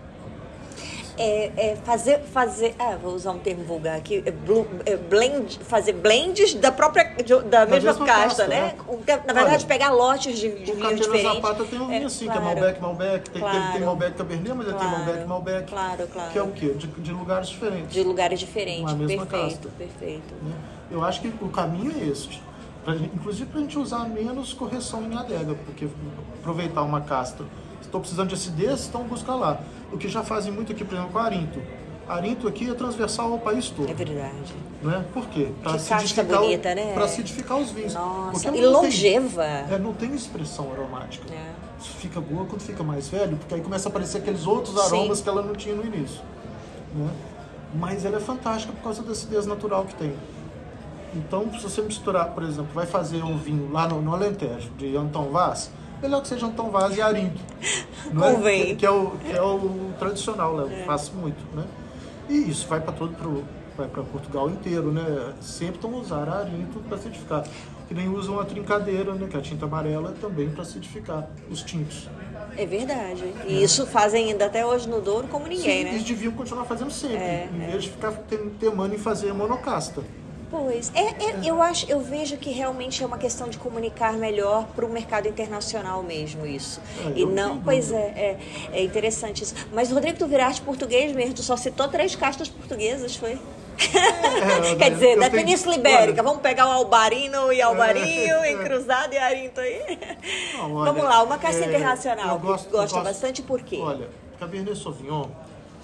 É, 1.18 1.50
é 1.72 1.76
fazer, 1.76 2.18
fazer, 2.24 2.74
ah, 2.78 2.96
vou 3.02 3.14
usar 3.14 3.32
um 3.32 3.38
termo 3.38 3.64
vulgar 3.64 3.96
aqui, 3.96 4.22
é 4.26 4.30
blu- 4.30 4.66
é 4.84 4.96
blend, 4.96 5.58
fazer 5.60 5.94
blends 5.94 6.52
da 6.54 6.70
própria, 6.70 7.04
de- 7.16 7.42
da, 7.48 7.64
mesma, 7.64 7.90
mesma 7.92 8.04
casta, 8.06 8.46
né? 8.46 8.60
né? 8.60 8.74
O- 8.86 8.98
Na 9.26 9.32
verdade, 9.32 9.56
Olha, 9.56 9.66
pegar 9.66 9.90
lotes 9.92 10.38
de, 10.38 10.62
de 10.62 10.72
O 10.72 10.74
vinhos 10.76 11.00
diferentes. 11.00 11.36
Zapata 11.36 11.64
tem 11.64 11.80
um 11.80 11.86
vinho 11.86 12.06
assim, 12.06 12.26
que 12.26 12.30
é 12.30 12.34
claro. 12.40 12.44
Malbec, 12.60 12.80
Malbec, 12.82 13.30
tem, 13.30 13.40
Claro. 13.40 13.62
tem, 13.62 13.72
tem 13.72 13.80
Malbec 13.80 14.16
Cabernet, 14.18 14.52
mas 14.54 14.66
Claro. 14.68 14.78
tem 14.78 14.88
Malbec, 14.90 15.26
Malbec, 15.26 15.70
Claro, 15.72 16.06
claro. 16.12 16.30
que 16.32 16.38
é 16.38 16.42
o 16.42 16.48
quê? 16.52 16.68
De, 16.74 16.86
de 16.86 17.12
lugares 17.12 17.48
diferentes. 17.48 17.92
De 17.94 18.02
lugares 18.02 18.38
diferentes. 18.40 18.92
Mesma 18.92 19.24
Perfeito, 19.26 19.52
casta. 19.52 19.68
perfeito. 19.78 20.34
né? 20.42 20.52
Eu 20.90 21.02
acho 21.02 21.22
que 21.22 21.28
o 21.40 21.48
caminho 21.48 21.92
é 21.98 22.04
este. 22.08 22.42
Pra 22.84 22.94
inclusive 22.94 23.46
para 23.50 23.58
a 23.58 23.62
gente 23.62 23.78
usar 23.78 24.06
menos 24.08 24.52
correção 24.52 25.02
em 25.02 25.16
adega, 25.16 25.54
porque 25.64 25.88
aproveitar 26.40 26.82
uma 26.82 27.00
casta. 27.00 27.42
Estou 27.80 28.00
precisando 28.00 28.28
de 28.28 28.34
acidez, 28.34 28.86
então 28.86 29.02
busca 29.04 29.34
lá. 29.34 29.60
O 29.92 29.96
que 29.98 30.08
já 30.08 30.22
fazem 30.22 30.52
muito 30.52 30.72
aqui, 30.72 30.84
por 30.84 30.94
exemplo, 30.94 31.12
com 31.12 31.18
Arinto. 31.18 31.60
Arinto 32.08 32.46
aqui 32.46 32.70
é 32.70 32.74
transversal 32.74 33.32
ao 33.32 33.38
país 33.38 33.68
todo. 33.70 33.90
É 33.90 33.94
verdade. 33.94 34.54
Né? 34.82 35.04
Por 35.12 35.26
quê? 35.28 35.48
Casta 35.64 35.96
acidificar 35.96 36.40
o- 36.40 36.44
bonita, 36.44 36.74
né? 36.74 36.92
Pra 36.94 37.04
acidificar 37.04 37.58
os 37.58 37.70
vinhos. 37.72 37.94
Nossa, 37.94 38.42
e 38.42 38.50
não 38.50 38.52
tem- 38.56 38.66
longeva. 38.66 39.44
é, 39.44 39.78
não 39.78 39.92
tem 39.92 40.14
expressão 40.14 40.70
aromática. 40.72 41.32
É. 41.32 41.52
Fica 41.80 42.20
boa 42.20 42.44
quando 42.46 42.60
fica 42.60 42.82
mais 42.84 43.08
velho, 43.08 43.36
porque 43.36 43.54
aí 43.54 43.60
começa 43.60 43.88
a 43.88 43.90
aparecer 43.90 44.18
aqueles 44.18 44.46
outros 44.46 44.74
Sim. 44.88 44.96
aromas 44.98 45.20
que 45.20 45.28
ela 45.28 45.42
não 45.42 45.54
tinha 45.54 45.74
no 45.74 45.84
início. 45.84 46.20
Né? 46.94 47.10
Mas 47.74 48.04
ela 48.04 48.16
é 48.16 48.20
fantástica 48.20 48.72
por 48.72 48.82
causa 48.82 49.02
da 49.02 49.12
acidez 49.12 49.44
natural 49.46 49.84
que 49.84 49.94
tem. 49.96 50.14
Então, 51.14 51.50
se 51.54 51.62
você 51.62 51.82
misturar, 51.82 52.30
por 52.30 52.42
exemplo, 52.42 52.68
vai 52.74 52.86
fazer 52.86 53.22
um 53.22 53.36
vinho 53.36 53.70
lá 53.72 53.88
no, 53.88 54.00
no 54.00 54.14
Alentejo, 54.14 54.70
de 54.78 54.96
Anton 54.96 55.30
Vaz, 55.30 55.70
melhor 56.00 56.22
que 56.22 56.28
seja 56.28 56.46
um 56.46 56.52
Tom 56.52 56.70
Vaz 56.70 56.96
e 56.96 57.02
Arinto. 57.02 57.40
Não 58.12 58.34
Convém. 58.34 58.72
É? 58.72 58.74
Que, 58.74 58.86
é 58.86 58.90
o, 58.90 59.10
que 59.10 59.32
é 59.32 59.42
o 59.42 59.92
tradicional, 59.98 60.56
né? 60.56 60.62
eu 60.64 60.82
é. 60.82 60.84
faço 60.84 61.12
muito. 61.14 61.42
Né? 61.54 61.64
E 62.28 62.50
isso 62.50 62.66
vai 62.66 62.80
para 62.80 62.92
todo 62.92 63.14
pro, 63.14 63.44
vai 63.76 63.88
para 63.88 64.02
Portugal 64.02 64.48
inteiro, 64.50 64.90
né? 64.90 65.32
Sempre 65.40 65.76
estão 65.76 65.94
usando 65.94 66.28
arinto 66.28 66.80
para 66.80 66.96
acidificar. 66.96 67.44
Que 67.86 67.94
nem 67.94 68.08
usam 68.08 68.40
a 68.40 68.44
trincadeira, 68.44 69.14
né? 69.14 69.28
Que 69.28 69.36
é 69.36 69.38
a 69.38 69.42
tinta 69.42 69.64
amarela 69.64 70.12
também 70.20 70.50
para 70.50 70.62
acidificar 70.62 71.28
os 71.48 71.62
tintos. 71.62 72.08
É 72.56 72.66
verdade. 72.66 73.32
E 73.46 73.58
é. 73.58 73.62
isso 73.62 73.86
fazem 73.86 74.30
ainda 74.30 74.46
até 74.46 74.64
hoje 74.66 74.88
no 74.88 75.00
Douro 75.00 75.28
como 75.28 75.46
ninguém, 75.46 75.78
Sim, 75.78 75.84
né? 75.84 75.90
Eles 75.90 76.04
deviam 76.04 76.32
continuar 76.32 76.64
fazendo 76.64 76.90
sempre, 76.90 77.16
é, 77.16 77.48
em 77.52 77.62
é. 77.62 77.66
vez 77.68 77.84
de 77.84 77.90
ficar 77.90 78.12
temando 78.58 78.94
em 78.94 78.98
fazer 78.98 79.32
monocasta. 79.32 80.02
Pois, 80.50 80.92
é, 80.94 81.00
é, 81.00 81.40
eu 81.44 81.60
acho, 81.60 81.90
eu 81.90 82.00
vejo 82.00 82.36
que 82.36 82.50
realmente 82.50 83.02
é 83.02 83.06
uma 83.06 83.18
questão 83.18 83.48
de 83.48 83.58
comunicar 83.58 84.12
melhor 84.12 84.64
para 84.76 84.86
o 84.86 84.88
mercado 84.88 85.26
internacional 85.26 86.02
mesmo 86.04 86.46
isso. 86.46 86.80
É, 87.04 87.18
e 87.18 87.26
não, 87.26 87.60
pois 87.60 87.90
é, 87.90 87.96
é, 87.96 88.38
é, 88.72 88.84
interessante 88.84 89.42
isso. 89.42 89.54
Mas 89.72 89.90
Rodrigo, 89.90 90.18
tu 90.18 90.26
viraste 90.26 90.62
português 90.62 91.12
mesmo, 91.12 91.34
tu 91.34 91.42
só 91.42 91.56
citou 91.56 91.88
três 91.88 92.14
castas 92.14 92.48
portuguesas, 92.48 93.16
foi? 93.16 93.32
É, 93.32 94.74
Quer 94.78 94.90
dizer, 94.92 95.18
da 95.18 95.28
Península 95.28 95.74
Ibérica, 95.74 96.20
olha, 96.20 96.22
vamos 96.22 96.40
pegar 96.40 96.68
o 96.68 96.70
Albarino 96.70 97.52
e 97.52 97.60
Albarinho, 97.60 98.36
é, 98.36 98.52
e 98.52 98.58
Cruzado 98.58 99.12
e 99.12 99.18
Arinto 99.18 99.60
aí. 99.60 99.98
Não, 100.54 100.74
olha, 100.76 100.92
vamos 100.92 101.08
lá, 101.08 101.22
uma 101.24 101.38
casta 101.38 101.66
internacional. 101.66 102.38
Gosto, 102.38 102.70
gosta 102.70 102.96
gosto, 102.96 103.02
bastante 103.02 103.42
por 103.42 103.62
quê? 103.62 103.78
Olha, 103.82 104.08
Cabernet 104.38 104.78
Sauvignon 104.78 105.26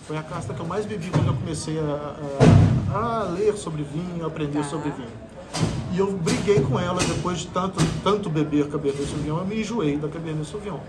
foi 0.07 0.17
a 0.17 0.23
casta 0.23 0.53
que 0.53 0.61
eu 0.61 0.67
mais 0.67 0.85
bebi 0.85 1.11
quando 1.11 1.29
eu 1.29 1.35
comecei 1.35 1.79
a, 1.79 2.17
a, 2.93 3.21
a 3.21 3.23
ler 3.25 3.57
sobre 3.57 3.83
vinho, 3.83 4.25
a 4.25 4.27
aprender 4.27 4.59
tá. 4.59 4.65
sobre 4.65 4.91
vinho. 4.91 5.09
E 5.93 5.99
eu 5.99 6.11
briguei 6.13 6.61
com 6.61 6.79
ela 6.79 7.01
depois 7.05 7.41
de 7.41 7.49
tanto, 7.49 7.79
tanto 8.03 8.31
beber 8.31 8.69
Cabernet 8.69 9.05
Sauvignon, 9.05 9.39
eu 9.39 9.47
me 9.47 9.61
enjoei 9.61 9.97
da 9.97 10.09
Cabernet 10.09 10.49
Sauvignon. 10.49 10.81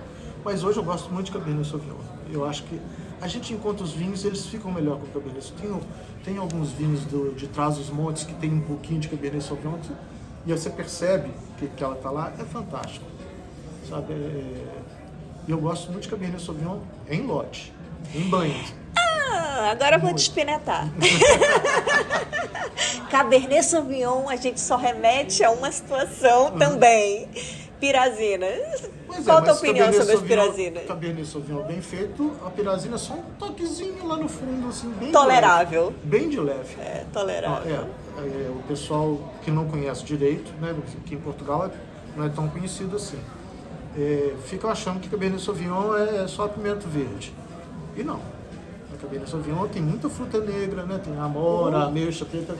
Mas 0.44 0.64
hoje 0.64 0.78
eu 0.78 0.84
gosto 0.84 1.12
muito 1.12 1.28
de 1.28 1.32
Cabernet 1.34 1.68
Sauvignon. 1.68 1.98
Eu 2.32 2.46
acho 2.46 2.64
que 2.64 2.80
a 3.22 3.28
gente 3.28 3.54
encontra 3.54 3.84
os 3.84 3.92
vinhos, 3.92 4.26
eles 4.26 4.46
ficam 4.46 4.72
melhor 4.72 4.98
com 4.98 5.06
o 5.06 5.10
Cabernet 5.10 5.46
Sauvignon. 5.46 5.80
Tem, 6.24 6.34
tem 6.34 6.38
alguns 6.38 6.72
vinhos 6.72 7.02
do, 7.06 7.36
de 7.36 7.48
trás 7.48 7.76
dos 7.76 7.90
montes 7.90 8.24
que 8.24 8.34
tem 8.34 8.52
um 8.52 8.62
pouquinho 8.62 9.00
de 9.00 9.10
Cabernet 9.10 9.44
Sauvignon 9.44 9.78
e 10.46 10.52
você 10.52 10.70
percebe 10.70 11.30
que, 11.58 11.68
que 11.68 11.84
ela 11.84 11.96
está 11.96 12.10
lá, 12.10 12.34
é 12.40 12.44
fantástico. 12.44 13.06
Sabe? 13.90 14.14
É, 14.14 14.66
e 15.48 15.52
eu 15.52 15.58
gosto 15.58 15.92
muito 15.92 16.04
de 16.04 16.10
Cabernet 16.10 16.42
Sauvignon 16.42 16.80
em 17.10 17.26
lote, 17.26 17.74
em 18.16 18.30
blend. 18.30 18.83
Ah, 19.32 19.72
agora 19.72 19.96
eu 19.96 20.00
vou 20.00 20.14
despinetar. 20.14 20.90
Cabernet 23.10 23.64
Sauvignon, 23.64 24.28
a 24.28 24.36
gente 24.36 24.60
só 24.60 24.76
remete 24.76 25.44
a 25.44 25.52
uma 25.52 25.72
situação 25.72 26.46
uhum. 26.46 26.58
também. 26.58 27.28
Pirazina. 27.80 28.48
Pois 29.06 29.26
Qual 29.26 29.38
é, 29.38 29.42
a 29.42 29.44
tua 29.44 29.54
opinião 29.54 29.94
sobre 29.94 30.14
as 30.14 30.22
pirazinas? 30.22 30.86
Cabernet 30.86 31.28
Sauvignon 31.28 31.64
bem 31.64 31.82
feito, 31.82 32.32
a 32.46 32.50
pirazina 32.50 32.96
é 32.96 32.98
só 32.98 33.14
um 33.14 33.24
toquezinho 33.38 34.08
lá 34.08 34.18
no 34.18 34.30
fundo, 34.30 34.70
assim, 34.70 34.90
bem 34.92 35.12
Tolerável. 35.12 35.94
De 36.02 36.08
bem 36.08 36.30
de 36.30 36.40
leve. 36.40 36.80
É, 36.80 37.06
tolerável. 37.12 37.88
Ah, 38.18 38.22
é, 38.22 38.22
é, 38.22 38.50
o 38.50 38.64
pessoal 38.68 39.20
que 39.44 39.52
não 39.52 39.68
conhece 39.68 40.04
direito, 40.04 40.52
né, 40.62 40.74
aqui 41.04 41.16
em 41.16 41.20
Portugal 41.20 41.70
não 42.16 42.26
é 42.26 42.30
tão 42.30 42.48
conhecido 42.48 42.96
assim. 42.96 43.20
É, 43.98 44.34
ficam 44.46 44.70
achando 44.70 45.00
que 45.00 45.10
Cabernet 45.10 45.44
Sauvignon 45.44 45.96
é 45.96 46.28
só 46.28 46.48
pimento 46.48 46.88
verde. 46.88 47.34
E 47.96 48.04
não. 48.04 48.20
Cabernet 49.04 49.30
Sauvignon 49.30 49.68
tem 49.68 49.82
muita 49.82 50.10
fruta 50.10 50.40
negra, 50.40 50.84
né? 50.84 51.00
Tem 51.04 51.18
amora, 51.18 51.80
uhum. 51.80 51.84
ameixa, 51.84 52.24
preta. 52.26 52.56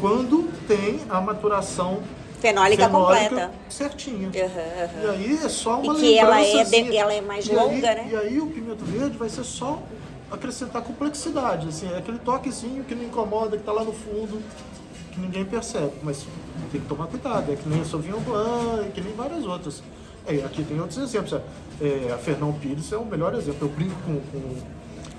Quando 0.00 0.48
tem 0.68 1.00
a 1.08 1.20
maturação 1.20 2.02
fenólica, 2.38 2.86
fenólica 2.86 2.88
completa. 2.88 3.50
Certinha. 3.70 4.28
Uhum, 4.28 4.34
uhum. 4.34 5.04
E 5.04 5.08
aí 5.08 5.40
é 5.42 5.48
só 5.48 5.80
uma 5.80 5.94
e 5.94 5.96
que 5.96 6.18
ela 6.18 6.40
é, 6.40 6.60
assim. 6.60 6.84
de, 6.84 6.96
ela 6.96 7.12
é 7.12 7.20
mais 7.20 7.46
e 7.46 7.54
longa, 7.54 7.90
aí, 7.90 7.96
né? 7.96 8.08
E 8.12 8.16
aí 8.16 8.40
o 8.40 8.46
pimento 8.48 8.84
verde 8.84 9.16
vai 9.16 9.28
ser 9.28 9.44
só 9.44 9.82
acrescentar 10.30 10.82
complexidade, 10.82 11.68
assim, 11.68 11.90
é 11.90 11.96
aquele 11.96 12.18
toquezinho 12.18 12.84
que 12.84 12.94
não 12.94 13.02
incomoda, 13.02 13.52
que 13.52 13.62
está 13.62 13.72
lá 13.72 13.82
no 13.82 13.94
fundo, 13.94 14.42
que 15.10 15.18
ninguém 15.18 15.42
percebe, 15.42 15.92
mas 16.02 16.26
tem 16.70 16.82
que 16.82 16.86
tomar 16.86 17.06
cuidado, 17.06 17.50
é 17.50 17.56
que 17.56 17.66
nem 17.66 17.80
a 17.80 17.84
Sauvignon 17.86 18.20
Blanc, 18.20 18.90
que 18.90 19.00
nem 19.00 19.14
várias 19.14 19.46
outras. 19.46 19.82
É, 20.26 20.34
aqui 20.44 20.62
tem 20.62 20.78
outros 20.78 20.98
exemplos, 20.98 21.40
é, 21.80 22.12
a 22.12 22.18
Fernão 22.18 22.52
Pires 22.52 22.92
é 22.92 22.98
o 22.98 23.06
melhor 23.06 23.34
exemplo, 23.34 23.66
eu 23.66 23.68
brinco 23.70 23.96
com, 24.04 24.20
com 24.20 24.56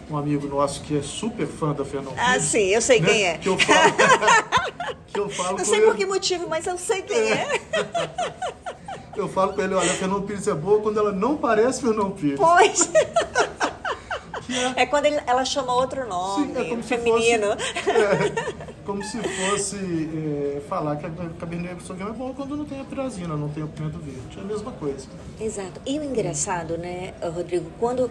um 0.10 0.18
amigo 0.18 0.48
nosso 0.48 0.82
que 0.82 0.98
é 0.98 1.02
super 1.02 1.46
fã 1.48 1.72
da 1.74 1.86
Fernão 1.86 2.14
Ah, 2.18 2.32
Pires, 2.34 2.44
sim, 2.44 2.68
eu 2.70 2.82
sei 2.82 3.00
né? 3.00 3.08
quem 3.08 3.24
é. 3.26 3.38
Que 3.38 3.50
eu 3.50 3.58
falo, 3.60 3.94
que 5.08 5.20
eu 5.20 5.30
falo 5.30 5.58
Não 5.58 5.66
sei 5.66 5.82
por 5.82 5.96
que 5.96 6.06
motivo, 6.06 6.48
mas 6.50 6.66
eu 6.66 6.78
sei 6.78 7.02
quem 7.02 7.32
é. 7.32 7.62
eu 9.16 9.28
falo 9.28 9.54
com 9.54 9.62
ele, 9.62 9.74
olha, 9.74 9.92
a 9.92 9.96
Fernão 9.96 10.22
Pires 10.24 10.48
é 10.48 10.54
boa 10.54 10.82
quando 10.82 10.98
ela 11.00 11.12
não 11.12 11.38
parece 11.38 11.82
Fernão 11.82 12.12
Pires. 12.12 12.40
Pois. 12.40 12.90
É... 14.76 14.82
é, 14.82 14.86
quando 14.88 15.06
ele, 15.06 15.22
ela 15.28 15.46
chama 15.46 15.72
outro 15.76 16.08
nome, 16.08 16.48
Sim, 16.48 16.60
é 16.60 16.70
como 16.70 16.82
feminino. 16.82 17.56
Se 17.60 17.84
fosse, 17.84 17.92
é, 17.92 18.69
como 18.90 19.04
se 19.04 19.20
fosse 19.22 19.76
é, 19.76 20.62
falar 20.68 20.96
que 20.96 21.06
a 21.06 21.12
Cabernet 21.40 21.84
Sauvignon 21.84 22.10
é 22.10 22.14
bom 22.14 22.34
quando 22.34 22.58
não 22.58 22.66
tem 22.66 22.82
a 22.82 22.84
pirazina, 22.84 23.38
não 23.38 23.48
tem 23.48 23.64
o 23.64 23.68
pimento 23.68 24.00
verde. 24.00 24.36
É 24.36 24.42
a 24.42 24.44
mesma 24.44 24.72
coisa. 24.72 25.06
Exato. 25.40 25.80
E 25.86 26.00
o 26.00 26.04
engraçado, 26.04 26.76
né, 26.76 27.14
Rodrigo, 27.22 27.70
quando 27.80 28.10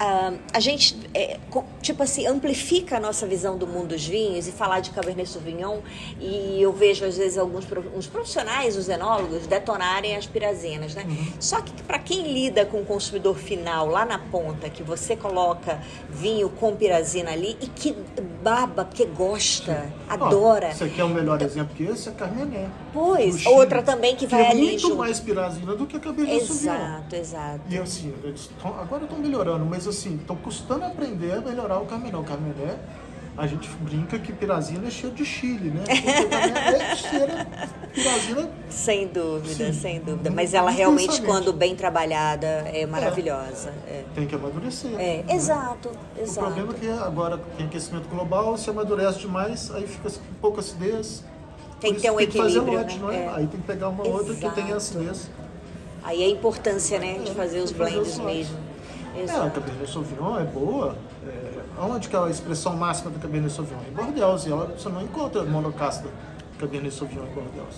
ah, 0.00 0.32
a 0.52 0.58
gente, 0.58 0.98
é, 1.14 1.38
tipo 1.80 2.02
assim, 2.02 2.26
amplifica 2.26 2.96
a 2.96 3.00
nossa 3.00 3.24
visão 3.24 3.56
do 3.56 3.68
mundo 3.68 3.90
dos 3.90 4.04
vinhos 4.04 4.48
e 4.48 4.52
falar 4.52 4.80
de 4.80 4.90
Cabernet 4.90 5.28
Sauvignon, 5.28 5.78
e 6.18 6.60
eu 6.60 6.72
vejo 6.72 7.04
às 7.04 7.16
vezes 7.16 7.38
alguns 7.38 7.64
uns 7.94 8.08
profissionais, 8.08 8.76
os 8.76 8.88
enólogos, 8.88 9.46
detonarem 9.46 10.16
as 10.16 10.26
pirazinas, 10.26 10.96
né? 10.96 11.04
Uhum. 11.04 11.32
Só 11.38 11.60
que 11.60 11.70
para 11.84 12.00
quem 12.00 12.32
lida 12.32 12.66
com 12.66 12.80
o 12.80 12.84
consumidor 12.84 13.36
final 13.36 13.86
lá 13.86 14.04
na 14.04 14.18
ponta, 14.18 14.68
que 14.68 14.82
você 14.82 15.14
coloca 15.14 15.80
vinho 16.10 16.48
com 16.48 16.74
pirazina 16.74 17.30
ali 17.30 17.56
e 17.60 17.68
que 17.68 17.94
baba, 18.46 18.84
porque 18.84 19.04
gosta, 19.06 19.74
Sim. 19.74 19.92
adora. 20.08 20.72
você 20.72 20.88
quer 20.88 21.02
um 21.02 21.08
melhor 21.08 21.34
então, 21.34 21.48
exemplo 21.48 21.74
que 21.74 21.82
esse? 21.82 22.08
É 22.08 22.12
Carmené. 22.12 22.70
Pois, 22.92 23.44
outra 23.44 23.82
também 23.82 24.14
que 24.14 24.24
vai 24.24 24.40
que 24.40 24.46
é 24.46 24.50
ali 24.52 24.62
muito 24.62 24.80
junto. 24.82 24.96
mais 24.96 25.18
pirazina 25.18 25.74
do 25.74 25.84
que 25.84 25.96
a 25.96 26.00
Cabernet 26.00 26.46
Sauvignon. 26.46 26.72
Exato, 26.72 27.16
exato. 27.16 27.60
E 27.68 27.76
assim, 27.76 28.14
tão, 28.62 28.78
agora 28.78 29.02
estão 29.02 29.18
melhorando, 29.18 29.66
mas 29.66 29.88
assim, 29.88 30.14
estão 30.14 30.36
custando 30.36 30.84
aprender 30.84 31.32
a 31.32 31.40
melhorar 31.40 31.80
o 31.80 31.86
Carmené. 31.86 32.16
O 32.16 32.22
Carmené 32.22 32.76
a 33.36 33.46
gente 33.46 33.68
brinca 33.80 34.18
que 34.18 34.32
Pirazina 34.32 34.88
é 34.88 34.90
cheio 34.90 35.12
de 35.12 35.24
Chile, 35.24 35.70
né? 35.70 35.84
é 35.92 36.96
cheira 36.96 37.46
Pirazina. 37.92 38.50
Sem 38.70 39.08
dúvida, 39.08 39.72
sim, 39.72 39.72
sem 39.72 40.00
dúvida. 40.00 40.30
Mas 40.30 40.54
ela 40.54 40.70
realmente, 40.70 41.20
quando 41.22 41.52
bem 41.52 41.76
trabalhada, 41.76 42.46
é 42.46 42.86
maravilhosa. 42.86 43.72
É. 43.86 43.90
É. 43.90 44.04
Tem 44.14 44.26
que 44.26 44.34
amadurecer. 44.34 44.92
É, 44.94 45.22
né? 45.22 45.24
exato, 45.34 45.90
exato. 46.18 46.48
O 46.48 46.52
problema 46.52 46.74
é 46.74 46.78
que 46.78 46.88
agora 46.88 47.38
tem 47.56 47.66
aquecimento 47.66 48.08
global, 48.08 48.56
se 48.56 48.70
amadurece 48.70 49.18
demais, 49.20 49.70
aí 49.74 49.86
fica 49.86 50.10
com 50.10 50.34
pouca 50.40 50.60
acidez. 50.60 51.22
Tem 51.80 51.94
que 51.94 52.00
ter 52.00 52.10
um 52.10 52.16
tem 52.16 52.26
equilíbrio. 52.26 52.64
Que 52.64 52.66
fazer 52.66 52.78
lote, 52.78 52.94
né? 52.96 53.02
não 53.02 53.12
é? 53.12 53.16
é? 53.16 53.28
Aí 53.28 53.46
tem 53.46 53.60
que 53.60 53.66
pegar 53.66 53.88
uma 53.90 54.02
exato. 54.02 54.18
outra 54.18 54.34
que 54.34 54.54
tenha 54.54 54.76
acidez. 54.76 55.30
Aí 56.02 56.22
a 56.22 56.28
importância, 56.28 56.98
né, 56.98 57.18
de 57.18 57.34
fazer 57.34 57.60
os 57.60 57.72
blends 57.72 58.18
mesmo. 58.18 58.56
Exato. 59.16 59.40
É, 59.40 59.46
a 59.46 59.50
Cabernet 59.50 59.90
Sauvignon 59.90 60.38
é 60.38 60.44
boa. 60.44 60.96
É, 61.76 61.80
onde 61.80 62.08
que 62.08 62.16
é 62.16 62.18
a 62.18 62.28
expressão 62.30 62.76
máxima 62.76 63.10
do 63.10 63.18
Cabernet 63.18 63.52
Sauvignon? 63.52 63.82
Em 63.88 63.92
Bordeaux. 63.92 64.46
E 64.46 64.50
ela, 64.50 64.66
você 64.66 64.88
não 64.88 65.02
encontra 65.02 65.44
monocasta 65.44 66.08
Cabernet 66.58 66.94
Sauvignon 66.94 67.24
em 67.24 67.34
Bordeaux. 67.34 67.76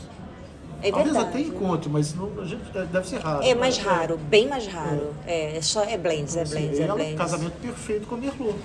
É 0.80 0.90
Talvez 0.92 1.12
verdade. 1.12 1.36
até 1.36 1.40
encontre, 1.40 1.90
mas 1.90 2.14
não, 2.14 2.30
é, 2.74 2.84
deve 2.84 3.08
ser 3.08 3.18
raro. 3.18 3.42
É 3.42 3.52
mais 3.52 3.78
né? 3.78 3.84
raro, 3.84 4.16
bem 4.16 4.46
mais 4.46 4.66
raro. 4.68 5.12
É, 5.26 5.56
é 5.56 5.60
só 5.60 5.82
é 5.82 5.98
blends, 5.98 6.36
é 6.36 6.44
blends, 6.44 6.78
é 6.78 6.86
blends. 6.86 7.10
É 7.10 7.14
um 7.14 7.16
casamento 7.16 7.60
perfeito 7.60 8.06
com 8.06 8.14
a 8.14 8.18
Merlot. 8.18 8.58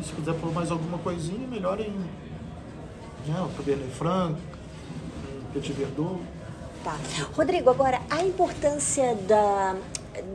E 0.00 0.04
se 0.04 0.12
quiser 0.12 0.34
pôr 0.34 0.52
mais 0.52 0.72
alguma 0.72 0.98
coisinha, 0.98 1.46
melhor 1.46 1.78
em 1.80 1.92
né, 3.26 3.40
o 3.40 3.48
Cabernet 3.56 3.90
Franc, 3.92 4.36
Petit 5.52 5.72
Verdot. 5.72 6.20
Tá. 6.82 6.96
Rodrigo, 7.36 7.70
agora 7.70 8.00
a 8.10 8.22
importância 8.22 9.14
da, 9.26 9.76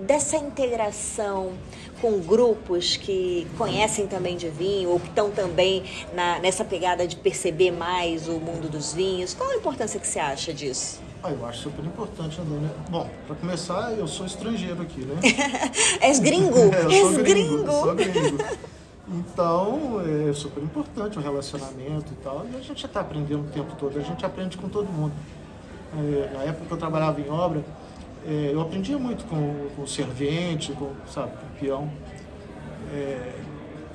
dessa 0.06 0.38
integração 0.38 1.54
com 2.02 2.20
grupos 2.20 2.98
que 2.98 3.48
conhecem 3.58 4.08
também 4.08 4.36
de 4.36 4.50
vinho 4.50 4.90
ou 4.90 5.00
que 5.00 5.08
estão 5.08 5.30
também 5.30 5.84
na, 6.14 6.40
nessa 6.40 6.66
pegada 6.66 7.08
de 7.08 7.16
perceber 7.16 7.72
mais 7.72 8.28
o 8.28 8.40
mundo 8.40 8.70
dos 8.70 8.94
vinhos? 8.94 9.34
Qual 9.34 9.50
a 9.50 9.56
importância 9.56 10.00
que 10.00 10.08
você 10.08 10.20
acha 10.20 10.54
disso? 10.54 11.00
Ah, 11.24 11.30
eu 11.30 11.46
acho 11.46 11.64
super 11.64 11.86
importante, 11.86 12.42
André. 12.42 12.68
Bom, 12.90 13.08
para 13.28 13.36
começar, 13.36 13.92
eu 13.92 14.08
sou 14.08 14.26
estrangeiro 14.26 14.82
aqui, 14.82 15.02
né? 15.02 15.16
És 16.02 16.20
gringo? 16.20 16.58
é, 16.74 16.84
gringo, 16.86 17.24
gringo. 17.24 17.72
Sou 17.72 17.96
gringo. 17.96 18.44
Então, 19.14 20.00
é 20.30 20.32
super 20.32 20.64
importante 20.64 21.18
o 21.18 21.22
relacionamento 21.22 22.14
e 22.14 22.24
tal. 22.24 22.46
E 22.50 22.56
a 22.56 22.62
gente 22.62 22.80
já 22.80 22.88
está 22.88 23.02
aprendendo 23.02 23.42
o 23.42 23.52
tempo 23.52 23.76
todo, 23.78 24.00
a 24.00 24.02
gente 24.02 24.26
aprende 24.26 24.58
com 24.58 24.70
todo 24.70 24.86
mundo. 24.86 25.12
É, 25.94 26.34
na 26.34 26.44
época 26.44 26.66
que 26.66 26.72
eu 26.72 26.78
trabalhava 26.78 27.20
em 27.20 27.30
obra, 27.30 27.62
é, 28.28 28.52
eu 28.54 28.62
aprendia 28.62 28.98
muito 28.98 29.26
com, 29.26 29.70
com 29.76 29.82
o 29.82 29.88
servente, 29.88 30.72
com, 30.74 30.92
sabe, 31.08 31.32
com 31.38 31.46
o 31.46 31.60
peão. 31.60 31.92
É, 32.94 33.34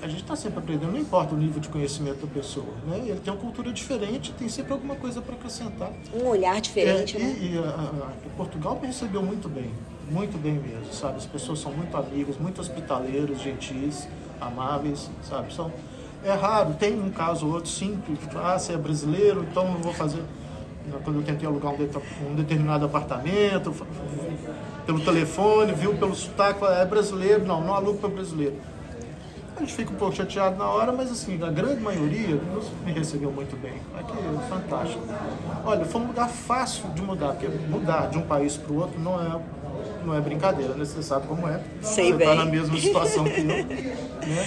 a 0.03 0.09
gente 0.09 0.22
está 0.22 0.37
sempre 0.37 0.59
aprendendo, 0.59 0.93
não 0.93 0.99
importa 0.99 1.35
o 1.35 1.39
nível 1.39 1.61
de 1.61 1.68
conhecimento 1.68 2.27
da 2.27 2.33
pessoa, 2.33 2.66
né? 2.87 2.99
Ele 2.99 3.20
tem 3.20 3.33
uma 3.33 3.41
cultura 3.41 3.72
diferente, 3.72 4.33
tem 4.33 4.49
sempre 4.49 4.72
alguma 4.72 4.95
coisa 4.95 5.22
para 5.22 5.35
acrescentar. 5.35 5.91
Um 6.14 6.27
olhar 6.27 6.61
diferente, 6.61 7.16
é, 7.16 7.20
né? 7.20 7.37
E, 7.41 7.55
e 7.55 7.59
a, 7.59 7.62
a, 7.62 8.37
Portugal 8.37 8.79
me 8.81 8.87
recebeu 8.89 9.22
muito 9.22 9.49
bem. 9.49 9.70
muito 10.11 10.39
bem 10.39 10.55
mesmo, 10.55 10.93
sabe? 10.93 11.16
As 11.16 11.27
pessoas 11.27 11.59
são 11.59 11.72
muito 11.72 11.97
amigas, 11.97 12.37
muito 12.37 12.61
hospitaleiros, 12.61 13.41
gentis, 13.41 14.07
amáveis, 14.41 15.11
sabe? 15.22 15.53
São, 15.53 15.72
é 16.22 16.33
raro, 16.33 16.74
tem 16.74 17.01
um 17.01 17.11
caso 17.11 17.47
ou 17.47 17.55
outro, 17.55 17.70
sim, 17.70 17.99
que 18.05 18.16
ah, 18.37 18.59
você 18.59 18.74
é 18.74 18.77
brasileiro, 18.77 19.47
então 19.51 19.64
não 19.64 19.81
vou 19.81 19.95
fazer. 19.95 20.22
Quando 21.05 21.20
eu 21.20 21.22
tentei 21.22 21.47
alugar 21.47 21.72
um, 21.72 22.34
determinado 22.34 22.87
apartamento, 22.87 23.74
pelo 24.84 25.01
telefone, 25.01 25.72
viu 25.72 25.95
pelo 25.97 26.14
sotaque, 26.14 26.64
é 26.64 26.84
brasileiro, 26.84 27.45
não, 27.45 27.61
não 27.61 27.74
alugo 27.74 27.99
para 27.99 28.09
brasileiro. 28.09 28.55
A 29.57 29.61
gente 29.61 29.74
fica 29.74 29.91
um 29.91 29.97
pouco 29.97 30.14
chateado 30.14 30.57
na 30.57 30.68
hora, 30.68 30.93
mas 30.93 31.11
assim, 31.11 31.43
a 31.43 31.51
grande 31.51 31.80
maioria 31.80 32.39
me 32.84 32.93
recebeu 32.93 33.32
muito 33.32 33.57
bem. 33.57 33.72
Aqui 33.99 34.12
é 34.12 34.49
fantástico. 34.49 35.03
Olha, 35.64 35.84
foi 35.87 36.01
um 36.03 36.09
lugar 36.09 36.28
fácil 36.28 36.91
de 36.91 37.01
mudar, 37.01 37.32
porque 37.32 37.49
mudar 37.49 38.11
de 38.11 38.18
um 38.18 38.22
país 38.22 38.57
para 38.57 38.72
o 38.72 38.76
outro 38.76 39.01
não 39.01 39.14
é, 39.14 39.41
não 40.07 40.15
é 40.15 40.21
brincadeira, 40.21 40.75
né? 40.75 40.85
Você 40.85 41.03
sabe 41.03 41.27
como 41.27 41.49
é. 41.49 41.61
Sei 41.83 42.13
Você 42.13 42.23
está 42.23 42.35
na 42.35 42.45
mesma 42.45 42.79
situação 42.79 43.25
que 43.25 43.41
eu. 43.41 43.47
Né? 44.27 44.45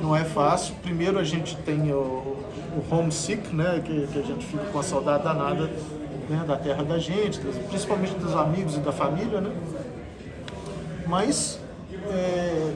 Não 0.00 0.16
é 0.16 0.24
fácil. 0.24 0.74
Primeiro 0.76 1.18
a 1.18 1.24
gente 1.24 1.54
tem 1.58 1.92
o, 1.92 1.96
o 1.96 2.84
homesick, 2.90 3.54
né? 3.54 3.82
Que, 3.84 4.06
que 4.06 4.18
a 4.18 4.22
gente 4.22 4.46
fica 4.46 4.64
com 4.64 4.78
a 4.78 4.82
saudade 4.82 5.22
danada 5.22 5.70
né? 6.30 6.44
da 6.46 6.56
terra 6.56 6.82
da 6.82 6.98
gente, 6.98 7.38
principalmente 7.68 8.14
dos 8.14 8.34
amigos 8.34 8.76
e 8.76 8.80
da 8.80 8.90
família, 8.90 9.40
né? 9.42 9.52
Mas 11.06 11.60
é, 12.10 12.74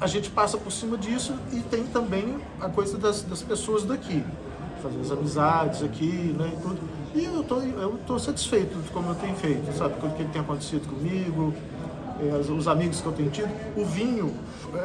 a 0.00 0.06
gente 0.06 0.30
passa 0.30 0.56
por 0.56 0.72
cima 0.72 0.96
disso 0.96 1.34
e 1.52 1.60
tem 1.60 1.84
também 1.84 2.38
a 2.60 2.68
coisa 2.68 2.96
das, 2.96 3.22
das 3.22 3.42
pessoas 3.42 3.84
daqui, 3.84 4.24
fazer 4.82 5.00
as 5.00 5.10
amizades 5.10 5.82
aqui, 5.82 6.34
né, 6.38 6.52
e 6.52 6.62
tudo. 6.62 6.80
E 7.14 7.24
eu 7.24 7.42
tô, 7.42 7.56
eu 7.60 7.98
tô 8.06 8.18
satisfeito 8.18 8.78
de 8.78 8.90
como 8.90 9.10
eu 9.10 9.14
tenho 9.16 9.34
feito, 9.34 9.72
sabe, 9.76 9.94
com 10.00 10.06
o 10.06 10.10
que 10.12 10.24
tem 10.24 10.40
acontecido 10.40 10.88
comigo, 10.88 11.52
é, 12.20 12.52
os 12.52 12.68
amigos 12.68 13.00
que 13.00 13.06
eu 13.06 13.12
tenho 13.12 13.30
tido. 13.30 13.50
O 13.76 13.84
vinho 13.84 14.32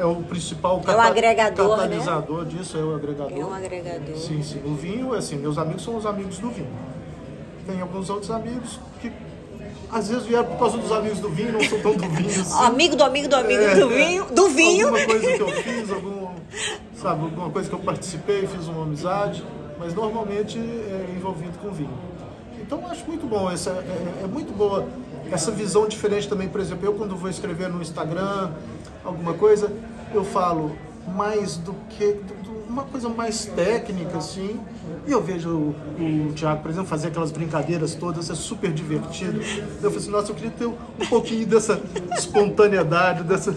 é 0.00 0.04
o 0.04 0.16
principal 0.16 0.82
é 0.86 0.90
um 0.90 1.00
agregador, 1.00 1.76
catalisador 1.76 2.44
né? 2.44 2.50
disso, 2.50 2.76
é 2.76 2.82
o 2.82 2.94
agregador. 2.94 3.38
É 3.38 3.44
um 3.44 3.54
agregador. 3.54 4.16
Sim, 4.16 4.42
sim. 4.42 4.60
O 4.64 4.74
vinho, 4.74 5.12
assim, 5.12 5.36
meus 5.36 5.56
amigos 5.58 5.84
são 5.84 5.96
os 5.96 6.06
amigos 6.06 6.38
do 6.38 6.50
vinho. 6.50 6.72
Tem 7.66 7.80
alguns 7.80 8.10
outros 8.10 8.30
amigos 8.30 8.80
que 9.00 9.12
às 9.92 10.08
vezes 10.08 10.24
vieram 10.24 10.44
por 10.44 10.58
causa 10.58 10.78
dos 10.78 10.90
amigos 10.90 11.20
do 11.20 11.28
vinho, 11.28 11.52
não 11.52 11.62
são 11.62 11.80
tão 11.80 11.92
do 11.92 12.08
vinho 12.08 12.28
assim. 12.28 12.58
Amigo 12.64 12.96
do 12.96 13.04
amigo 13.04 13.28
do 13.28 13.36
amigo 13.36 13.62
é, 13.62 13.74
do 13.76 13.88
vinho, 13.88 14.26
do 14.32 14.48
vinho. 14.48 14.86
Alguma 14.88 15.06
coisa 15.06 15.32
que 15.32 15.42
eu 15.42 15.48
fiz, 15.48 15.92
algum, 15.92 16.28
sabe, 16.96 17.22
alguma 17.22 17.50
coisa 17.50 17.68
que 17.68 17.74
eu 17.74 17.78
participei, 17.78 18.46
fiz 18.46 18.66
uma 18.66 18.82
amizade, 18.82 19.44
mas 19.78 19.94
normalmente 19.94 20.58
é 20.58 21.14
envolvido 21.16 21.56
com 21.58 21.70
vinho. 21.70 22.15
Então 22.66 22.80
eu 22.80 22.88
acho 22.88 23.06
muito 23.06 23.26
bom, 23.26 23.48
essa, 23.48 23.70
é, 23.70 24.24
é 24.24 24.26
muito 24.26 24.52
boa 24.52 24.86
essa 25.30 25.50
visão 25.50 25.88
diferente 25.88 26.28
também, 26.28 26.48
por 26.48 26.60
exemplo, 26.60 26.86
eu 26.86 26.94
quando 26.94 27.16
vou 27.16 27.30
escrever 27.30 27.68
no 27.68 27.80
Instagram 27.80 28.50
alguma 29.04 29.34
coisa, 29.34 29.72
eu 30.14 30.24
falo 30.24 30.76
mais 31.14 31.56
do 31.56 31.74
que 31.88 32.12
do, 32.12 32.56
uma 32.68 32.82
coisa 32.82 33.08
mais 33.08 33.46
técnica 33.46 34.18
assim. 34.18 34.60
E 35.06 35.12
eu 35.12 35.22
vejo 35.22 35.48
o, 35.48 36.28
o 36.28 36.32
Thiago, 36.34 36.60
por 36.60 36.70
exemplo, 36.70 36.88
fazer 36.88 37.08
aquelas 37.08 37.30
brincadeiras 37.30 37.94
todas, 37.94 38.28
é 38.28 38.34
super 38.34 38.72
divertido. 38.72 39.40
Eu 39.40 39.90
falei 39.90 39.96
assim, 39.96 40.10
nossa, 40.10 40.32
eu 40.32 40.34
queria 40.34 40.50
ter 40.50 40.66
um 40.66 41.06
pouquinho 41.08 41.46
dessa 41.46 41.80
espontaneidade, 42.18 43.22
dessa 43.22 43.54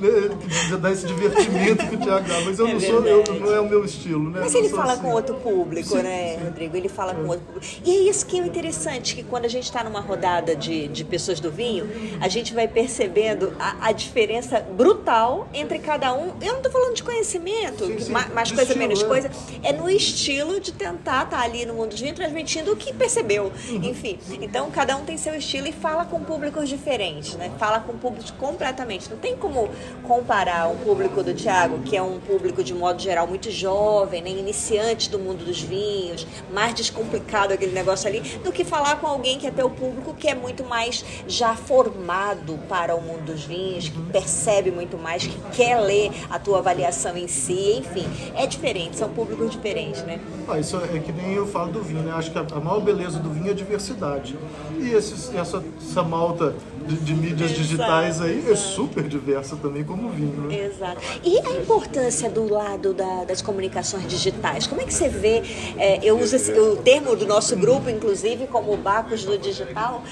né, 0.00 0.76
dar 0.80 0.92
esse 0.92 1.06
divertimento 1.06 1.86
que 1.86 1.94
o 1.94 1.98
Thiago 1.98 2.28
dá, 2.28 2.40
mas 2.40 2.58
eu 2.58 2.66
é 2.66 2.72
não 2.72 2.80
sou, 2.80 3.06
eu, 3.06 3.24
não 3.40 3.54
é 3.54 3.60
o 3.60 3.68
meu 3.68 3.84
estilo, 3.84 4.30
né? 4.30 4.40
Mas 4.40 4.54
ele 4.54 4.68
fala 4.68 4.92
assim. 4.92 5.02
com 5.02 5.10
outro 5.10 5.34
público, 5.36 5.88
sim, 5.88 6.02
né, 6.02 6.36
sim. 6.38 6.44
Rodrigo? 6.44 6.76
Ele 6.76 6.88
fala 6.88 7.12
é. 7.12 7.14
com 7.14 7.28
outro 7.28 7.44
público. 7.46 7.66
E 7.84 7.90
é 7.90 8.10
isso 8.10 8.26
que 8.26 8.38
é 8.38 8.46
interessante, 8.46 9.14
que 9.14 9.22
quando 9.22 9.44
a 9.44 9.48
gente 9.48 9.64
está 9.64 9.84
numa 9.84 10.00
rodada 10.00 10.56
de, 10.56 10.88
de 10.88 11.04
pessoas 11.04 11.40
do 11.40 11.50
vinho, 11.50 11.88
a 12.20 12.28
gente 12.28 12.54
vai 12.54 12.66
percebendo 12.66 13.52
a, 13.58 13.88
a 13.88 13.92
diferença 13.92 14.60
brutal 14.60 15.48
entre 15.52 15.78
cada 15.78 16.12
um. 16.12 16.32
Eu 16.40 16.52
não 16.52 16.56
estou 16.56 16.72
falando 16.72 16.94
de 16.94 17.02
conhecimento, 17.02 17.84
sim, 17.86 18.10
mais, 18.10 18.32
mais 18.32 18.48
coisa, 18.50 18.62
estilo, 18.62 18.78
menos 18.78 19.02
é. 19.02 19.06
coisa. 19.06 19.30
É 19.62 19.72
no 19.72 19.88
estilo 19.88 20.60
de 20.60 20.72
tentar 20.72 21.24
estar 21.24 21.26
tá 21.26 21.40
ali 21.40 21.66
no 21.66 21.74
mundo 21.74 21.90
dos 21.90 22.00
vinhos 22.00 22.16
transmitindo 22.16 22.72
o 22.72 22.76
que 22.76 22.92
percebeu. 22.92 23.52
Uhum. 23.68 23.84
Enfim, 23.84 24.18
então 24.40 24.70
cada 24.70 24.96
um 24.96 25.04
tem 25.04 25.16
seu 25.16 25.34
estilo 25.34 25.66
e 25.66 25.72
fala 25.72 26.04
com 26.04 26.22
públicos 26.22 26.68
diferentes, 26.68 27.34
né? 27.34 27.50
Fala 27.58 27.80
com 27.80 27.96
públicos 27.96 28.30
completamente. 28.32 29.10
Não 29.10 29.18
tem 29.18 29.36
como 29.36 29.68
comparar 30.02 30.68
um 30.68 30.76
público 30.76 31.22
do 31.22 31.32
Tiago, 31.34 31.78
que 31.82 31.96
é 31.96 32.02
um 32.02 32.18
público 32.18 32.62
de 32.64 32.74
modo 32.74 33.00
geral 33.00 33.26
muito 33.26 33.50
jovem, 33.50 34.22
né, 34.22 34.30
iniciante 34.30 35.10
do 35.10 35.18
mundo 35.18 35.44
dos 35.44 35.60
vinhos, 35.60 36.26
mais 36.52 36.74
descomplicado 36.74 37.54
aquele 37.54 37.72
negócio 37.72 38.08
ali, 38.08 38.20
do 38.42 38.52
que 38.52 38.64
falar 38.64 38.96
com 38.96 39.06
alguém 39.06 39.38
que 39.38 39.46
é 39.46 39.50
teu 39.50 39.70
público 39.70 40.14
que 40.14 40.28
é 40.28 40.34
muito 40.34 40.64
mais 40.64 41.04
já 41.26 41.54
formado 41.54 42.58
para 42.68 42.94
o 42.94 43.00
mundo 43.00 43.24
dos 43.24 43.44
vinhos, 43.44 43.88
que 43.88 44.00
percebe 44.10 44.70
muito 44.70 44.98
mais, 44.98 45.26
que 45.26 45.40
quer 45.52 45.80
ler 45.80 46.10
a 46.28 46.38
tua 46.38 46.58
avaliação 46.58 47.16
em 47.16 47.28
si, 47.28 47.78
enfim, 47.78 48.06
é 48.34 48.46
diferente, 48.46 48.96
são 48.96 49.08
públicos 49.08 49.50
diferentes, 49.50 50.02
né? 50.02 50.20
Ah, 50.48 50.58
isso 50.58 50.76
é 50.76 50.98
que 50.98 51.12
nem 51.12 51.34
eu 51.34 51.46
falo 51.46 51.72
do 51.72 51.82
vinho, 51.82 52.02
né? 52.02 52.12
Acho 52.12 52.30
que 52.30 52.38
a 52.38 52.60
maior 52.60 52.80
beleza 52.80 53.18
do 53.18 53.30
vinho 53.30 53.48
é 53.48 53.50
a 53.50 53.54
diversidade. 53.54 54.36
E 54.78 54.90
esse, 54.90 55.36
essa, 55.36 55.62
essa 55.80 56.02
malta 56.02 56.54
de, 56.86 56.96
de 56.96 57.14
mídias 57.14 57.50
exato, 57.50 57.62
digitais 57.62 58.20
aí 58.20 58.34
é 58.34 58.38
exato. 58.38 58.52
é 58.52 58.56
super 58.56 59.08
diversa 59.08 59.56
também 59.56 59.84
como 59.84 60.08
vinho. 60.10 60.48
Né? 60.48 60.66
Exato. 60.66 61.00
E 61.22 61.38
a 61.38 61.50
importância 61.60 62.30
do 62.30 62.50
lado 62.50 62.94
da, 62.94 63.24
das 63.24 63.42
comunicações 63.42 64.06
digitais? 64.08 64.66
Como 64.66 64.80
é 64.80 64.84
que 64.84 64.94
você 64.94 65.08
vê? 65.08 65.42
É, 65.76 66.00
eu 66.02 66.18
uso 66.18 66.36
esse, 66.36 66.52
o 66.52 66.76
termo 66.76 67.14
do 67.14 67.26
nosso 67.26 67.56
grupo, 67.56 67.90
inclusive, 67.90 68.46
como 68.46 68.76
Bacos 68.76 69.24
do 69.24 69.36
Digital, 69.36 70.02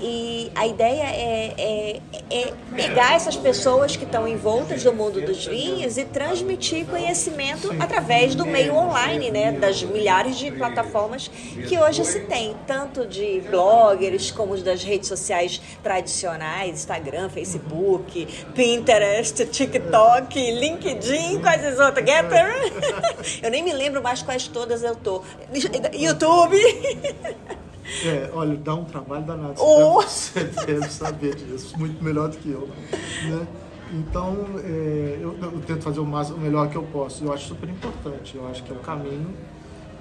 e 0.00 0.50
a 0.54 0.66
ideia 0.66 1.04
é, 1.04 1.54
é, 1.58 2.00
é 2.30 2.52
pegar 2.74 3.14
essas 3.14 3.36
pessoas 3.36 3.96
que 3.96 4.04
estão 4.04 4.28
envoltas 4.28 4.84
no 4.84 4.92
mundo 4.92 5.20
dos 5.20 5.46
vinhos 5.46 5.96
e 5.96 6.04
transmitir 6.04 6.86
conhecimento 6.86 7.74
através 7.80 8.34
do 8.34 8.44
meio 8.46 8.74
online, 8.74 9.30
né? 9.30 9.52
Das 9.52 9.82
milhares 9.82 10.36
de 10.36 10.50
plataformas 10.50 11.28
que 11.68 11.78
hoje 11.78 12.04
se 12.04 12.20
tem, 12.20 12.54
tanto 12.66 13.06
de 13.06 13.42
bloggers 13.50 14.30
como 14.30 14.56
das 14.58 14.82
redes 14.82 15.08
sociais 15.08 15.60
tradicionais, 15.82 16.17
Instagram, 16.68 17.28
Facebook, 17.28 18.26
Pinterest, 18.54 19.46
TikTok, 19.46 20.38
LinkedIn, 20.38 21.40
quais 21.40 21.64
as 21.64 21.78
outras? 21.78 22.06
Getter? 22.06 22.48
Eu 23.42 23.50
nem 23.50 23.62
me 23.62 23.72
lembro 23.72 24.02
mais 24.02 24.22
quais 24.22 24.48
todas 24.48 24.82
eu 24.82 24.96
tô. 24.96 25.22
YouTube. 25.92 26.56
É, 28.04 28.30
olha, 28.34 28.56
dá 28.56 28.74
um 28.74 28.84
trabalho 28.84 29.24
danado. 29.24 29.54
Oh. 29.58 30.02
Você 30.02 30.44
deve 30.44 30.90
saber 30.90 31.34
disso, 31.34 31.78
muito 31.78 32.02
melhor 32.02 32.28
do 32.28 32.36
que 32.36 32.50
eu. 32.50 32.68
Né? 33.24 33.46
Então, 33.92 34.46
é, 34.62 35.18
eu, 35.20 35.36
eu, 35.40 35.60
tento 35.66 35.82
fazer 35.82 36.00
o, 36.00 36.04
mais, 36.04 36.30
o 36.30 36.36
melhor 36.36 36.68
que 36.68 36.76
eu 36.76 36.82
posso. 36.82 37.24
Eu 37.24 37.32
acho 37.32 37.48
super 37.48 37.68
importante. 37.68 38.36
Eu 38.36 38.46
acho 38.48 38.62
que 38.62 38.70
é 38.70 38.76
o 38.76 38.80
caminho. 38.80 39.34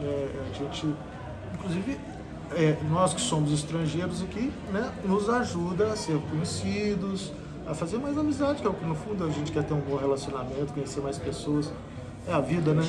É, 0.01 0.27
a 0.49 0.53
gente, 0.53 0.93
inclusive, 1.53 1.97
é, 2.55 2.77
nós 2.89 3.13
que 3.13 3.21
somos 3.21 3.51
estrangeiros 3.51 4.21
aqui, 4.21 4.51
né, 4.71 4.91
nos 5.05 5.29
ajuda 5.29 5.91
a 5.91 5.95
ser 5.95 6.17
conhecidos, 6.29 7.31
a 7.67 7.73
fazer 7.73 7.97
mais 7.97 8.17
amizade, 8.17 8.61
que 8.61 8.67
é 8.67 8.69
o 8.69 8.73
que 8.73 8.85
no 8.85 8.95
fundo 8.95 9.25
a 9.25 9.29
gente 9.29 9.51
quer 9.51 9.63
ter 9.63 9.73
um 9.73 9.81
bom 9.81 9.97
relacionamento, 9.97 10.73
conhecer 10.73 11.01
mais 11.01 11.17
pessoas. 11.17 11.71
É 12.27 12.33
a 12.33 12.39
vida, 12.39 12.73
né? 12.73 12.83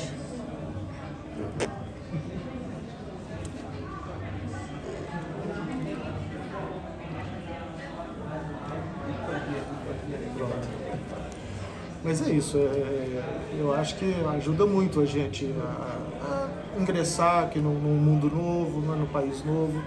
Mas 12.08 12.26
é 12.26 12.30
isso, 12.30 12.56
é, 12.56 12.62
é, 12.62 13.22
eu 13.60 13.74
acho 13.74 13.96
que 13.96 14.14
ajuda 14.34 14.64
muito 14.64 14.98
a 14.98 15.04
gente 15.04 15.54
a, 15.60 15.98
a 16.24 16.80
ingressar 16.80 17.44
aqui 17.44 17.58
num, 17.58 17.74
num 17.74 17.96
mundo 17.96 18.34
novo, 18.34 18.80
né, 18.80 18.96
num 18.98 19.06
país 19.08 19.44
novo. 19.44 19.82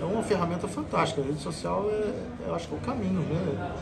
É 0.00 0.04
uma 0.04 0.22
ferramenta 0.22 0.68
fantástica. 0.68 1.20
A 1.20 1.24
rede 1.24 1.40
social 1.40 1.90
é, 1.90 2.46
eu 2.46 2.54
acho 2.54 2.68
que 2.68 2.74
é 2.74 2.78
o 2.78 2.80
caminho, 2.80 3.20
né? 3.22 3.72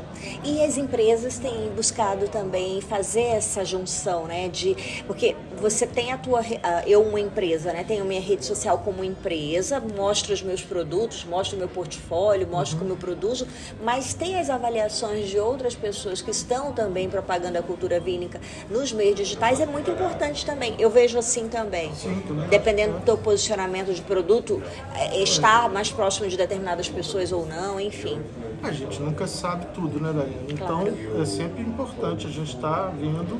E 0.43 0.65
as 0.65 0.79
empresas 0.79 1.39
têm 1.39 1.71
buscado 1.77 2.27
também 2.29 2.81
fazer 2.81 3.21
essa 3.21 3.63
junção, 3.67 4.27
né? 4.27 4.49
De 4.49 4.75
porque 5.07 5.37
você 5.59 5.87
tem 5.87 6.13
a 6.13 6.19
tua, 6.19 6.41
eu 6.87 7.03
uma 7.03 7.21
empresa, 7.21 7.73
né? 7.73 7.85
Tenho 7.85 8.05
minha 8.05 8.21
rede 8.21 8.45
social 8.45 8.79
como 8.79 9.05
empresa, 9.05 9.81
mostro 9.81 10.33
os 10.33 10.43
meus 10.43 10.63
produtos, 10.63 11.25
mostro 11.25 11.57
o 11.57 11.59
meu 11.59 11.69
portfólio, 11.69 12.47
mostro 12.47 12.77
uhum. 12.77 12.83
como 12.83 12.93
eu 12.93 12.97
produzo, 12.97 13.47
mas 13.83 14.15
tem 14.15 14.39
as 14.39 14.51
avaliações 14.51 15.29
de 15.29 15.39
outras 15.39 15.75
pessoas 15.75 16.23
que 16.23 16.31
estão 16.31 16.73
também 16.73 17.09
propagando 17.09 17.59
a 17.59 17.63
cultura 17.63 17.99
vínica 18.01 18.41
nos 18.71 18.93
meios 18.93 19.17
digitais 19.17 19.61
é 19.61 19.67
muito 19.67 19.91
importante 19.91 20.45
também. 20.45 20.75
Eu 20.79 20.91
vejo 20.91 21.19
assim 21.19 21.49
também. 21.49 21.95
Sim. 21.95 22.23
Dependendo 22.49 22.99
do 22.99 23.05
teu 23.05 23.19
posicionamento 23.19 23.93
de 23.93 24.03
produto, 24.03 24.63
é, 24.95 25.23
estar 25.23 25.69
mais 25.69 25.91
próximo 25.91 26.29
de 26.29 26.37
determinadas 26.37 26.89
pessoas 26.89 27.33
ou 27.33 27.47
não, 27.47 27.81
enfim. 27.81 28.21
A 28.63 28.73
gente 28.73 29.01
nunca 29.01 29.27
sabe 29.27 29.67
tudo, 29.75 30.01
né, 30.01 30.13
Daniela? 30.13 30.43
Então 30.49 30.81
claro. 30.81 31.23
é 31.23 31.25
sempre 31.25 31.63
importante 31.63 32.27
a 32.27 32.31
gente 32.31 32.55
estar 32.55 32.87
tá 32.87 32.93
vendo 32.99 33.39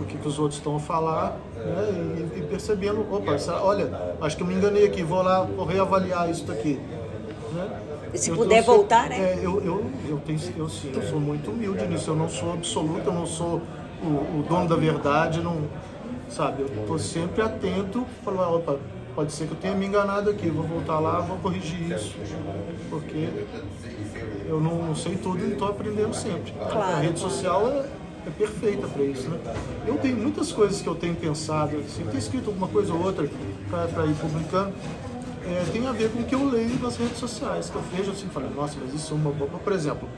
o 0.00 0.04
que, 0.04 0.18
que, 0.18 0.28
os 0.28 0.38
outros 0.38 0.58
estão 0.58 0.76
a 0.76 0.80
falar 0.80 1.36
né, 1.54 2.28
e, 2.34 2.38
e, 2.38 2.42
percebendo, 2.42 3.06
opa, 3.10 3.34
essa, 3.34 3.60
olha, 3.62 3.88
acho 4.20 4.36
que 4.36 4.42
eu 4.42 4.46
me 4.46 4.54
enganei 4.54 4.86
aqui, 4.86 5.02
vou 5.02 5.22
lá, 5.22 5.42
vou 5.42 5.64
reavaliar 5.64 6.30
isso 6.30 6.44
daqui. 6.44 6.80
Né? 7.52 7.68
Se 8.14 8.30
Eu 8.30 8.36
puder 8.36 8.64
tô- 8.64 8.72
voltar, 8.74 9.08
né? 9.08 9.18
É, 9.18 9.38
eu, 9.42 9.62
eu, 9.62 9.84
eu, 10.08 10.18
tenho, 10.26 10.38
eu 10.56 10.68
sim, 10.68 10.92
eu 10.94 11.02
sou 11.02 11.18
muito 11.18 11.50
humilde 11.50 11.86
nisso. 11.86 12.10
Eu 12.10 12.16
não 12.16 12.28
sou 12.28 12.52
absoluto, 12.52 13.06
eu 13.06 13.12
não 13.12 13.26
sou 13.26 13.62
o, 14.02 14.06
o 14.40 14.44
dono 14.48 14.68
da 14.68 14.76
verdade, 14.76 15.40
não, 15.40 15.62
sabe? 16.28 16.62
Eu 16.62 16.86
tô 16.86 16.98
sempre 16.98 17.42
atento, 17.42 18.04
falar, 18.22 18.50
opa, 18.50 18.76
pode 19.14 19.32
ser 19.32 19.46
que 19.46 19.52
eu 19.52 19.58
tenha 19.58 19.74
me 19.74 19.86
enganado 19.86 20.28
aqui, 20.28 20.48
vou 20.48 20.64
voltar 20.64 20.98
lá, 20.98 21.20
vou 21.20 21.38
corrigir 21.38 21.90
isso, 21.92 22.14
porque 22.90 23.28
eu 24.46 24.60
não, 24.60 24.74
não 24.74 24.94
sei 24.94 25.16
tudo 25.16 25.44
e 25.44 25.52
estou 25.52 25.68
aprendendo 25.68 26.14
sempre. 26.14 26.52
Claro. 26.52 26.96
A 26.96 27.00
rede 27.00 27.18
social 27.18 27.66
é, 27.68 27.86
é 28.26 28.30
perfeita 28.30 28.86
para 28.86 29.02
isso, 29.02 29.28
né? 29.28 29.38
Eu 29.86 29.98
tenho 29.98 30.16
muitas 30.16 30.52
coisas 30.52 30.80
que 30.80 30.86
eu 30.88 30.94
tenho 30.94 31.14
pensado, 31.14 31.76
assim, 31.78 32.04
tenho 32.04 32.18
escrito 32.18 32.48
alguma 32.48 32.68
coisa 32.68 32.92
ou 32.92 33.02
outra 33.02 33.28
para 33.68 34.06
ir 34.06 34.14
publicando, 34.14 34.72
é, 35.44 35.64
tem 35.72 35.86
a 35.86 35.92
ver 35.92 36.10
com 36.10 36.20
o 36.20 36.24
que 36.24 36.34
eu 36.34 36.48
leio 36.48 36.78
nas 36.80 36.96
redes 36.96 37.18
sociais, 37.18 37.68
que 37.68 37.76
eu 37.76 37.82
vejo 37.94 38.12
assim, 38.12 38.28
falo, 38.28 38.48
nossa, 38.54 38.76
mas 38.80 38.94
isso 38.94 39.12
é 39.12 39.16
uma 39.16 39.30
boba. 39.30 39.58
Por 39.58 39.72
exemplo, 39.72 40.08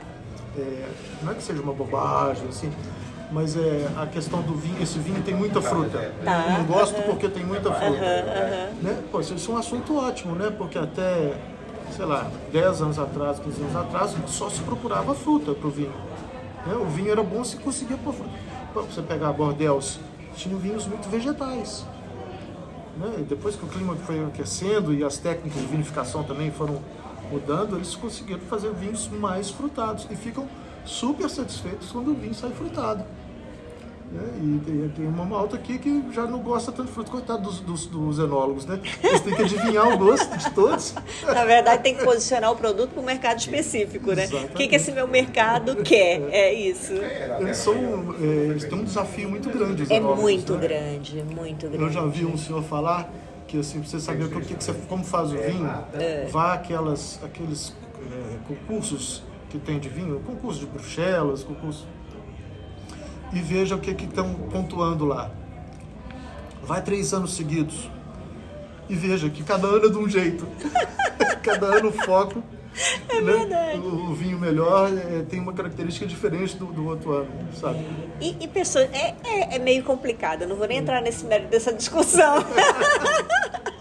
é, 0.58 0.86
não 1.22 1.32
é 1.32 1.34
que 1.34 1.42
seja 1.42 1.62
uma 1.62 1.72
bobagem, 1.72 2.46
assim, 2.48 2.70
mas 3.32 3.56
é 3.56 3.88
a 3.96 4.06
questão 4.06 4.42
do 4.42 4.54
vinho, 4.54 4.82
esse 4.82 4.98
vinho 4.98 5.22
tem 5.22 5.34
muita 5.34 5.60
fruta. 5.62 6.12
Tá, 6.24 6.46
Eu 6.46 6.58
não 6.58 6.64
gosto 6.66 7.02
porque 7.02 7.28
tem 7.28 7.44
muita 7.44 7.72
fruta. 7.72 8.00
Né? 8.82 9.02
Pô, 9.10 9.20
isso 9.20 9.50
é 9.50 9.54
um 9.54 9.56
assunto 9.56 9.96
ótimo, 9.96 10.34
né? 10.34 10.52
Porque 10.56 10.78
até, 10.78 11.34
sei 11.96 12.04
lá, 12.04 12.30
10 12.52 12.82
anos 12.82 12.98
atrás, 12.98 13.38
15 13.40 13.62
anos 13.62 13.76
atrás, 13.76 14.14
só 14.26 14.50
se 14.50 14.60
procurava 14.60 15.14
fruta 15.14 15.52
pro 15.54 15.70
vinho. 15.70 15.92
Né? 16.66 16.74
O 16.74 16.86
vinho 16.86 17.10
era 17.10 17.22
bom 17.22 17.42
se 17.44 17.56
conseguia 17.56 17.98
Pra 18.72 18.82
você 18.82 19.02
pegar 19.02 19.32
bordéis, 19.32 20.00
tinham 20.34 20.58
vinhos 20.58 20.86
muito 20.86 21.08
vegetais. 21.08 21.86
Né? 22.96 23.24
Depois 23.28 23.56
que 23.56 23.64
o 23.64 23.68
clima 23.68 23.94
foi 23.96 24.24
aquecendo 24.24 24.92
e 24.92 25.04
as 25.04 25.18
técnicas 25.18 25.60
de 25.60 25.66
vinificação 25.68 26.24
também 26.24 26.50
foram 26.50 26.80
mudando, 27.30 27.76
eles 27.76 27.94
conseguiram 27.94 28.40
fazer 28.40 28.72
vinhos 28.72 29.08
mais 29.08 29.50
frutados 29.50 30.06
e 30.10 30.16
ficam 30.16 30.48
super 30.84 31.28
satisfeitos 31.28 31.90
quando 31.90 32.10
o 32.10 32.14
vinho 32.14 32.34
sai 32.34 32.50
frutado. 32.50 33.04
Né? 34.14 34.22
E 34.40 34.60
tem, 34.64 34.88
tem 34.90 35.06
uma 35.06 35.24
malta 35.24 35.56
aqui 35.56 35.78
que 35.78 36.04
já 36.12 36.24
não 36.26 36.38
gosta 36.38 36.70
tanto 36.70 36.86
de 36.86 36.92
fruta, 36.92 37.10
coitado 37.10 37.42
dos, 37.42 37.60
dos, 37.60 37.86
dos 37.86 38.18
enólogos, 38.18 38.64
né? 38.64 38.80
Eles 39.02 39.20
têm 39.20 39.34
que 39.34 39.42
adivinhar 39.42 39.88
o 39.92 39.98
gosto 39.98 40.36
de 40.38 40.50
todos. 40.52 40.94
Na 41.26 41.44
verdade, 41.44 41.82
tem 41.82 41.96
que 41.96 42.04
posicionar 42.04 42.52
o 42.52 42.56
produto 42.56 42.90
para 42.92 43.02
um 43.02 43.04
mercado 43.04 43.38
específico, 43.38 44.12
né? 44.12 44.26
O 44.26 44.54
que, 44.54 44.68
que 44.68 44.76
esse 44.76 44.92
meu 44.92 45.08
mercado 45.08 45.76
quer? 45.82 46.22
É 46.30 46.52
isso. 46.52 46.92
Eles, 47.40 47.56
são, 47.58 47.74
é, 48.20 48.24
eles 48.24 48.64
têm 48.64 48.78
um 48.78 48.84
desafio 48.84 49.28
muito 49.28 49.50
grande. 49.50 49.82
os 49.82 49.90
É 49.90 49.96
enólogos, 49.96 50.22
muito 50.22 50.52
né? 50.54 50.60
grande, 50.60 51.22
muito 51.22 51.68
grande. 51.68 51.84
Eu 51.84 51.90
já 51.90 52.06
vi 52.06 52.24
um 52.24 52.38
senhor 52.38 52.62
falar 52.62 53.10
que 53.46 53.58
assim, 53.58 53.80
pra 53.80 53.88
você 53.88 54.00
saber 54.00 54.24
o 54.24 54.30
que, 54.30 54.54
que 54.54 54.64
você, 54.64 54.72
como 54.88 55.04
faz 55.04 55.32
o 55.32 55.36
vinho, 55.36 55.68
vá 56.30 56.54
aquelas, 56.54 57.20
aqueles 57.22 57.74
é, 58.12 58.36
concursos 58.48 59.22
que 59.50 59.58
tem 59.58 59.78
de 59.78 59.88
vinho, 59.88 60.20
concurso 60.20 60.60
de 60.60 60.66
Bruxelas, 60.66 61.44
concurso. 61.44 61.86
E 63.34 63.40
veja 63.40 63.74
o 63.74 63.78
que 63.78 63.92
que 63.94 64.04
estão 64.04 64.32
pontuando 64.34 65.04
lá. 65.04 65.30
Vai 66.62 66.82
três 66.82 67.12
anos 67.12 67.34
seguidos. 67.34 67.90
E 68.88 68.94
veja 68.94 69.28
que 69.28 69.42
cada 69.42 69.66
ano 69.66 69.86
é 69.86 69.88
de 69.88 69.98
um 69.98 70.08
jeito. 70.08 70.46
cada 71.42 71.66
ano 71.66 71.88
o 71.88 71.92
foco. 71.92 72.42
É 73.08 73.20
verdade. 73.20 73.78
O, 73.78 74.10
o 74.10 74.14
vinho 74.14 74.38
melhor 74.38 74.90
é, 74.96 75.22
tem 75.22 75.40
uma 75.40 75.52
característica 75.52 76.06
diferente 76.06 76.56
do, 76.56 76.66
do 76.66 76.86
outro 76.86 77.12
ano, 77.12 77.28
sabe? 77.54 77.86
E, 78.20 78.36
e 78.40 78.48
pessoas, 78.48 78.88
é, 78.92 79.14
é, 79.24 79.56
é 79.56 79.58
meio 79.58 79.84
complicado, 79.84 80.42
eu 80.42 80.48
não 80.48 80.56
vou 80.56 80.66
nem 80.66 80.78
entrar 80.78 81.00
nesse 81.00 81.24
mérito 81.24 81.50
dessa 81.50 81.72
discussão. 81.72 82.36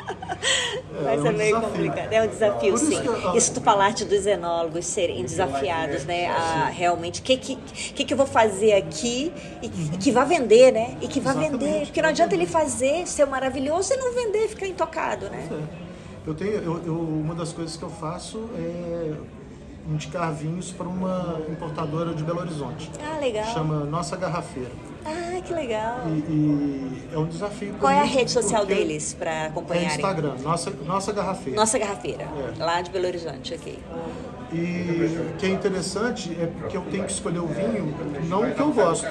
Mas 1.04 1.24
é 1.24 1.28
é, 1.28 1.32
um 1.32 1.34
meio 1.34 1.56
desafio. 1.56 1.62
complicado. 1.62 2.14
É 2.14 2.24
um 2.24 2.28
desafio, 2.28 2.78
sim. 2.78 3.06
eu- 3.06 3.36
Isso 3.36 3.54
tu 3.54 3.62
falaste 3.62 4.06
dos 4.06 4.26
enólogos 4.26 4.86
serem 4.86 5.24
desafiados, 5.24 6.06
né? 6.06 6.28
A 6.28 6.66
realmente, 6.68 7.22
o 7.22 7.24
que, 7.24 7.38
que, 7.38 7.56
que, 7.56 8.06
que 8.06 8.14
eu 8.14 8.18
vou 8.18 8.26
fazer 8.28 8.74
aqui 8.74 9.32
e 9.62 9.70
que, 9.70 9.98
que 9.98 10.12
vai 10.12 10.26
vender, 10.26 10.72
né? 10.72 10.98
E 11.02 11.08
que 11.08 11.20
vai 11.20 11.36
vender. 11.36 11.82
Porque 11.86 12.02
não 12.02 12.10
adianta 12.10 12.36
ele 12.36 12.46
fazer, 12.46 13.08
ser 13.08 13.26
maravilhoso 13.26 13.94
e 13.94 13.98
não 13.98 14.14
vender, 14.14 14.48
ficar 14.48 14.68
intocado, 14.68 15.30
né? 15.30 15.48
É. 15.52 15.84
Eu 16.26 16.34
tenho, 16.34 16.54
eu, 16.54 16.82
eu- 16.86 16.94
uma 17.00 17.36
das 17.36 17.52
coisas 17.52 17.76
que 17.76 17.84
eu 17.84 17.90
faço 17.90 18.50
é 18.58 19.12
indicar 19.90 20.32
vinhos 20.34 20.72
para 20.72 20.88
uma 20.88 21.42
importadora 21.50 22.14
de 22.14 22.24
Belo 22.24 22.40
Horizonte. 22.40 22.90
Ah, 23.04 23.20
legal. 23.20 23.46
Chama 23.46 23.84
Nossa 23.86 24.16
Garrafeira. 24.16 24.72
Ah, 25.06 25.42
que 25.42 25.54
legal. 25.54 26.02
E, 26.08 26.32
e 26.32 27.10
é 27.12 27.18
um 27.18 27.26
desafio. 27.28 27.74
Qual 27.80 27.92
é 27.92 28.00
a 28.00 28.06
rede 28.06 28.32
social 28.32 28.66
deles 28.66 29.14
para 29.14 29.32
É 29.32 29.46
acompanharem? 29.48 29.90
Instagram, 29.90 30.36
Nossa, 30.42 30.72
Nossa 30.86 31.12
Garrafeira. 31.12 31.60
Nossa 31.60 31.78
Garrafeira, 31.78 32.24
É. 32.24 32.64
lá 32.64 32.82
de 32.82 32.90
Belo 32.92 33.08
Horizonte, 33.08 33.54
ok. 33.54 33.80
E 34.54 35.18
o 35.34 35.36
que 35.38 35.46
é 35.48 35.50
interessante 35.50 36.32
é 36.40 36.46
porque 36.46 36.78
eu 36.78 36.84
tenho 36.84 37.04
que 37.06 37.12
escolher 37.12 37.40
o 37.40 37.48
vinho, 37.48 37.94
não 38.30 38.44
o 38.50 38.54
que 38.54 38.62
eu 38.62 38.72
gosto, 38.72 39.08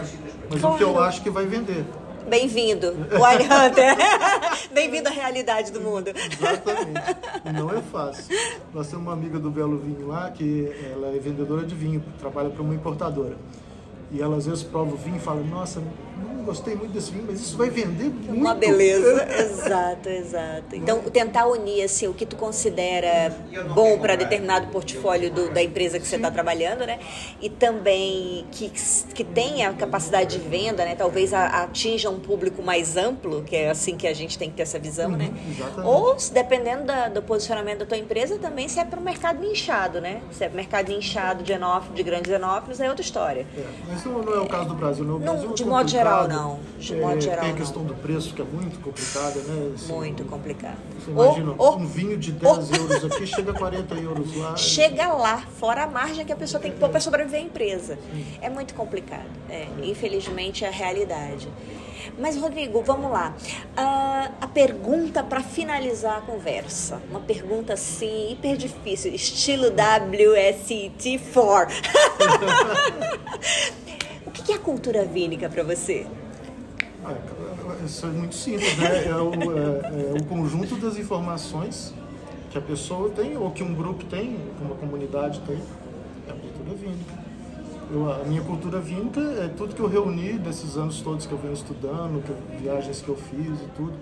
mas 0.48 0.62
o 0.64 0.76
que 0.76 0.84
eu 0.84 0.92
Claro. 0.92 1.04
acho 1.08 1.20
que 1.22 1.28
vai 1.30 1.44
vender. 1.46 1.84
Bem-vindo, 2.28 2.88
Wine 2.92 3.44
Hunter. 3.44 3.96
Bem-vindo 4.72 5.08
à 5.08 5.12
realidade 5.12 5.70
do 5.70 5.80
mundo. 5.80 6.08
Exatamente. 6.08 7.16
E 7.44 7.52
não 7.52 7.70
é 7.70 7.80
fácil. 7.82 8.36
Nós 8.72 8.88
temos 8.88 9.04
uma 9.04 9.12
amiga 9.12 9.38
do 9.38 9.50
Belo 9.50 9.78
Vinho 9.78 10.08
lá, 10.08 10.30
que 10.30 10.72
ela 10.92 11.08
é 11.08 11.18
vendedora 11.18 11.64
de 11.64 11.74
vinho, 11.74 12.02
trabalha 12.18 12.50
para 12.50 12.62
uma 12.62 12.74
importadora. 12.74 13.36
E 14.10 14.20
ela 14.20 14.36
às 14.36 14.46
vezes 14.46 14.62
prova 14.62 14.94
o 14.94 14.96
vinho 14.96 15.16
e 15.16 15.20
fala, 15.20 15.42
nossa, 15.42 15.82
não 16.22 16.44
gostei 16.44 16.74
muito 16.74 16.92
desse 16.92 17.10
vinho, 17.10 17.24
mas 17.26 17.40
isso 17.40 17.56
vai 17.56 17.70
vender 17.70 18.04
muito. 18.04 18.32
Uma 18.32 18.54
beleza. 18.54 19.26
Exato, 19.42 20.08
exato. 20.08 20.74
Então, 20.74 21.00
tentar 21.02 21.46
unir 21.46 21.82
assim, 21.82 22.08
o 22.08 22.14
que 22.14 22.24
tu 22.26 22.36
considera 22.36 23.34
bom 23.74 23.98
para 23.98 24.16
determinado 24.16 24.66
portfólio 24.68 25.30
do- 25.30 25.50
da 25.50 25.62
empresa 25.62 25.98
que 25.98 26.06
você 26.06 26.16
está 26.16 26.30
trabalhando, 26.30 26.86
né? 26.86 26.98
E 27.40 27.48
também 27.48 28.46
que, 28.50 28.70
que 29.14 29.24
tenha 29.24 29.72
capacidade 29.72 30.38
de 30.38 30.48
venda, 30.48 30.84
né? 30.84 30.94
Talvez 30.94 31.32
a- 31.32 31.62
atinja 31.62 32.10
um 32.10 32.18
público 32.20 32.62
mais 32.62 32.96
amplo, 32.96 33.42
que 33.42 33.54
é 33.56 33.70
assim 33.70 33.96
que 33.96 34.06
a 34.06 34.14
gente 34.14 34.38
tem 34.38 34.50
que 34.50 34.56
ter 34.56 34.62
essa 34.62 34.78
visão, 34.78 35.10
né? 35.10 35.26
Uhum, 35.32 35.50
exatamente. 35.52 35.86
Ou, 35.86 36.16
dependendo 36.32 36.84
da- 36.84 37.08
do 37.08 37.22
posicionamento 37.22 37.80
da 37.80 37.86
tua 37.86 37.98
empresa, 37.98 38.38
também 38.38 38.68
se 38.68 38.78
é 38.80 38.84
para 38.84 38.98
o 38.98 39.02
mercado 39.02 39.40
nichado, 39.40 40.00
né? 40.00 40.20
Se 40.30 40.44
é 40.44 40.48
mercado 40.48 40.88
nichado 40.90 41.42
de 41.42 41.52
enófilos, 41.52 41.96
de 41.96 42.02
grandes 42.02 42.30
enófilos, 42.32 42.80
é 42.80 42.88
outra 42.88 43.02
história. 43.04 43.46
É, 43.56 43.62
mas 43.88 44.04
não, 44.04 44.22
não 44.22 44.34
é 44.34 44.40
o 44.40 44.46
caso 44.46 44.68
do 44.68 44.74
Brasil, 44.74 45.04
não. 45.04 45.16
O 45.16 45.18
Não, 45.18 45.32
Brasil 45.34 45.50
é 45.50 45.54
de 45.54 45.64
modo 45.64 45.88
geral, 45.90 46.11
complicado. 46.20 46.42
não. 46.42 46.60
De 46.78 46.94
É, 46.94 47.00
modo 47.00 47.20
geral, 47.20 47.40
Tem 47.44 47.52
a 47.52 47.56
questão 47.56 47.84
do 47.84 47.94
preço, 47.94 48.34
que 48.34 48.42
é 48.42 48.44
muito 48.44 48.78
complicada, 48.80 49.40
né? 49.40 49.72
Assim, 49.74 49.92
Muito 49.92 50.24
complicado. 50.24 50.76
Você 50.98 51.10
imagina, 51.10 51.54
Ou- 51.58 51.76
um 51.78 51.86
vinho 51.86 52.16
de 52.18 52.32
10 52.32 52.70
euros 52.72 53.04
aqui 53.04 53.26
chega 53.26 53.52
a 53.52 53.54
40 53.54 53.94
euros 53.94 54.36
lá. 54.36 54.54
chega 54.56 55.12
lá, 55.12 55.42
fora 55.58 55.84
a 55.84 55.86
margem 55.86 56.24
que 56.26 56.32
a 56.32 56.36
pessoa 56.36 56.60
tem 56.60 56.72
que 56.72 56.78
pôr 56.78 56.88
para 56.88 57.00
sobreviver 57.00 57.40
à 57.40 57.44
empresa. 57.44 57.98
É 58.40 58.50
muito 58.50 58.74
complicado. 58.74 59.26
É, 59.48 59.66
infelizmente 59.82 60.64
é 60.64 60.68
a 60.68 60.72
realidade. 60.72 61.48
Mas, 62.18 62.36
Rodrigo, 62.36 62.82
vamos 62.82 63.10
lá. 63.10 63.32
Ah, 63.76 64.30
a 64.40 64.46
pergunta 64.48 65.22
para 65.22 65.40
finalizar 65.40 66.18
a 66.18 66.20
conversa. 66.20 67.00
Uma 67.08 67.20
pergunta 67.20 67.72
assim, 67.74 68.32
hiper 68.32 68.56
difícil, 68.56 69.14
estilo 69.14 69.70
WST4. 69.70 71.68
o 74.40 74.42
que 74.44 74.52
é 74.52 74.54
a 74.56 74.58
cultura 74.58 75.04
vínica 75.04 75.48
para 75.48 75.62
você? 75.62 76.06
Ah, 77.04 77.14
Isso 77.84 78.06
é 78.06 78.10
muito 78.10 78.34
simples, 78.34 78.76
né? 78.78 79.06
É 79.08 79.14
o, 79.16 79.32
é- 79.58 80.14
é 80.16 80.20
o 80.20 80.24
conjunto 80.24 80.76
das 80.76 80.96
informações 80.96 81.92
que 82.50 82.56
a 82.58 82.60
pessoa 82.60 83.10
tem, 83.10 83.36
ou 83.36 83.50
que 83.50 83.62
um 83.62 83.74
grupo 83.74 84.04
tem, 84.04 84.36
uma 84.60 84.74
comunidade 84.76 85.40
tem, 85.46 85.56
é 86.28 86.30
a 86.30 86.34
cultura 86.34 86.74
vínica. 86.76 87.22
Eu, 87.92 88.10
a 88.10 88.24
minha 88.24 88.42
cultura 88.42 88.78
vínica 88.80 89.20
é 89.20 89.48
tudo 89.56 89.74
que 89.74 89.80
eu 89.80 89.88
reuni 89.88 90.34
desses 90.34 90.76
anos 90.76 91.00
todos 91.02 91.26
que 91.26 91.32
eu 91.32 91.38
venho 91.38 91.54
estudando, 91.54 92.22
que 92.22 92.30
eu- 92.30 92.60
viagens 92.60 93.00
que 93.00 93.08
eu 93.08 93.16
fiz 93.16 93.60
e 93.60 93.66
tudo. 93.76 93.92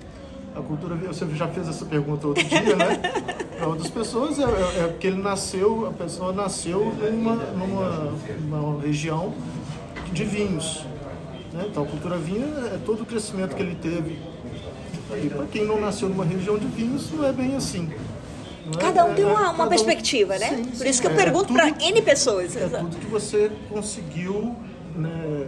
A 0.54 0.60
cultura 0.60 0.94
vínica, 0.94 1.14
você 1.14 1.26
já 1.34 1.48
fez 1.48 1.68
essa 1.68 1.84
pergunta 1.86 2.26
outro 2.26 2.44
dia, 2.44 2.76
né? 2.76 3.00
Para 3.56 3.68
outras 3.68 3.90
pessoas 3.90 4.38
é, 4.38 4.42
é, 4.42 4.84
é 4.84 4.88
porque 4.88 5.06
ele 5.06 5.20
nasceu, 5.22 5.86
a 5.86 5.92
pessoa 5.92 6.32
nasceu 6.32 6.92
numa, 7.12 7.34
numa, 7.36 8.12
numa 8.40 8.80
região 8.82 9.32
de 10.12 10.24
vinhos. 10.24 10.84
Né? 11.52 11.64
Então, 11.68 11.82
a 11.82 11.86
cultura 11.86 12.16
vinho 12.16 12.46
é 12.66 12.78
todo 12.84 13.02
o 13.02 13.06
crescimento 13.06 13.54
que 13.56 13.62
ele 13.62 13.74
teve. 13.74 14.18
E 15.24 15.28
para 15.28 15.44
quem 15.46 15.64
não 15.66 15.80
nasceu 15.80 16.08
numa 16.08 16.24
região 16.24 16.56
de 16.58 16.66
vinhos, 16.66 17.10
não 17.12 17.24
é 17.26 17.32
bem 17.32 17.56
assim. 17.56 17.90
É- 18.72 18.76
Cada 18.76 19.04
um 19.04 19.14
tem 19.14 19.24
é- 19.24 19.28
uma, 19.28 19.36
cada 19.40 19.52
uma 19.54 19.64
um- 19.64 19.68
perspectiva, 19.68 20.38
né? 20.38 20.48
Sim, 20.48 20.64
Por 20.78 20.86
isso 20.86 21.00
que 21.00 21.06
eu 21.08 21.10
é 21.12 21.14
pergunto 21.16 21.46
tudo- 21.46 21.56
para 21.56 21.68
N 21.84 22.02
pessoas. 22.02 22.56
É 22.56 22.68
tudo 22.68 22.96
que 22.96 23.06
você 23.06 23.50
conseguiu 23.68 24.54
né, 24.94 25.46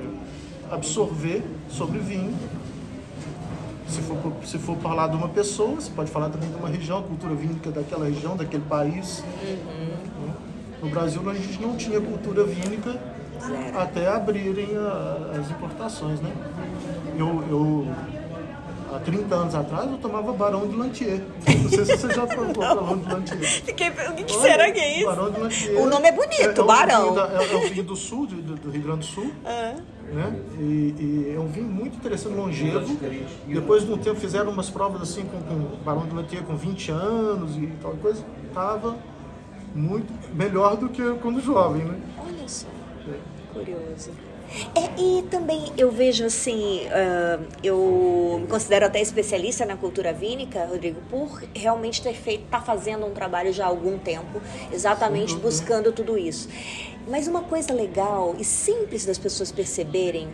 absorver 0.71 1.43
sobre 1.69 1.99
vinho. 2.01 2.35
Se 3.89 4.01
for, 4.01 4.17
se 4.45 4.59
for 4.59 4.77
falar 4.79 5.09
de 5.09 5.17
uma 5.17 5.29
pessoa, 5.29 5.75
você 5.77 5.91
pode 5.91 6.11
falar 6.11 6.31
também 6.31 6.49
de 6.49 6.57
uma 6.57 6.69
região, 6.69 6.99
a 6.99 7.03
cultura 7.03 7.35
vínica 7.35 7.71
daquela 7.71 8.07
região, 8.07 8.37
daquele 8.37 8.63
país. 8.65 9.23
Né? 9.43 9.59
No 10.83 10.89
Brasil, 10.89 11.29
a 11.29 11.35
gente 11.35 11.61
não 11.61 11.77
tinha 11.77 12.01
cultura 12.01 12.43
vínica 12.45 12.99
Zero. 13.41 13.79
até 13.79 14.09
abrirem 14.09 14.77
a- 14.77 15.39
as 15.41 15.51
importações, 15.51 16.21
né? 16.21 16.33
Eu, 17.19 17.45
eu 17.51 17.87
há 18.95 18.99
30 19.01 19.35
anos 19.35 19.55
atrás, 19.55 19.91
eu 19.91 19.99
tomava 19.99 20.33
Barão 20.33 20.67
de 20.69 20.77
Lantier. 20.77 21.23
Não 21.63 21.69
sei 21.71 21.85
se 21.85 21.97
você 21.97 22.13
já 22.13 22.27
provou 22.27 22.53
Barão 22.63 22.99
de 22.99 23.13
Lantier. 23.13 23.41
Fiquei, 23.43 23.89
o 23.89 24.15
que, 24.15 24.25
que 24.25 24.35
será 24.35 24.71
que 24.71 24.79
é 24.79 24.99
isso? 24.99 25.07
Barão 25.07 25.31
de 25.31 25.41
Lantier. 25.41 25.81
O 25.81 25.87
nome 25.87 26.09
é 26.09 26.13
bonito, 26.13 26.61
é, 26.61 26.61
é 26.61 26.65
Barão. 26.65 27.15
Da, 27.15 27.27
é, 27.29 27.53
é, 27.53 27.57
um 27.57 27.69
vinho 27.69 27.85
do 27.85 27.97
sul, 27.97 28.27
do, 28.27 28.55
do 28.57 28.71
Rio 28.71 28.83
Grande 28.83 29.01
do 29.01 29.05
Sul. 29.07 29.33
Ah. 29.45 29.75
Né? 30.13 30.37
E, 30.59 30.63
e, 30.63 31.35
é 31.35 31.41
um 31.41 31.47
vinho 31.47 31.69
muito 31.69 31.97
interessante, 31.97 32.35
longevo. 32.35 32.99
Depois 33.47 33.85
de 33.87 33.93
um 33.93 33.97
tempo 33.97 34.21
fizeram 34.21 34.51
umas 34.51 34.69
provas 34.69 35.01
assim 35.03 35.25
com, 35.25 35.41
com 35.41 35.77
Barão 35.83 36.07
de 36.07 36.15
Lantier 36.15 36.43
com 36.43 36.55
20 36.55 36.91
anos 36.91 37.57
e 37.57 37.67
tal 37.81 37.93
coisa. 37.93 38.23
Tava 38.53 38.97
muito 39.75 40.13
melhor 40.37 40.77
do 40.77 40.91
que 40.91 41.03
quando 41.23 41.41
jovem, 41.41 41.83
né? 41.85 41.99
Olha 42.19 42.47
só, 42.47 42.67
curioso. 43.53 44.11
É, 44.75 45.01
e 45.01 45.23
também 45.31 45.73
eu 45.79 45.91
vejo 45.91 46.27
assim, 46.27 46.81
uh, 46.87 47.47
eu 47.63 48.39
me 48.43 48.47
considero 48.47 48.85
até 48.85 49.01
especialista 49.01 49.65
na 49.65 49.77
cultura 49.77 50.13
vínica, 50.13 50.67
Rodrigo, 50.67 51.01
por 51.09 51.43
realmente 51.55 52.03
ter 52.03 52.13
feito, 52.13 52.45
tá 52.51 52.61
fazendo 52.61 53.07
um 53.07 53.13
trabalho 53.13 53.53
já 53.53 53.65
há 53.65 53.69
algum 53.69 53.99
tempo, 53.99 54.43
exatamente 54.71 55.35
buscando 55.37 55.91
tudo 55.91 56.19
isso. 56.19 56.49
Mas 57.09 57.27
uma 57.27 57.43
coisa 57.43 57.73
legal 57.73 58.35
e 58.39 58.45
simples 58.45 59.07
das 59.07 59.17
pessoas 59.17 59.51
perceberem, 59.51 60.29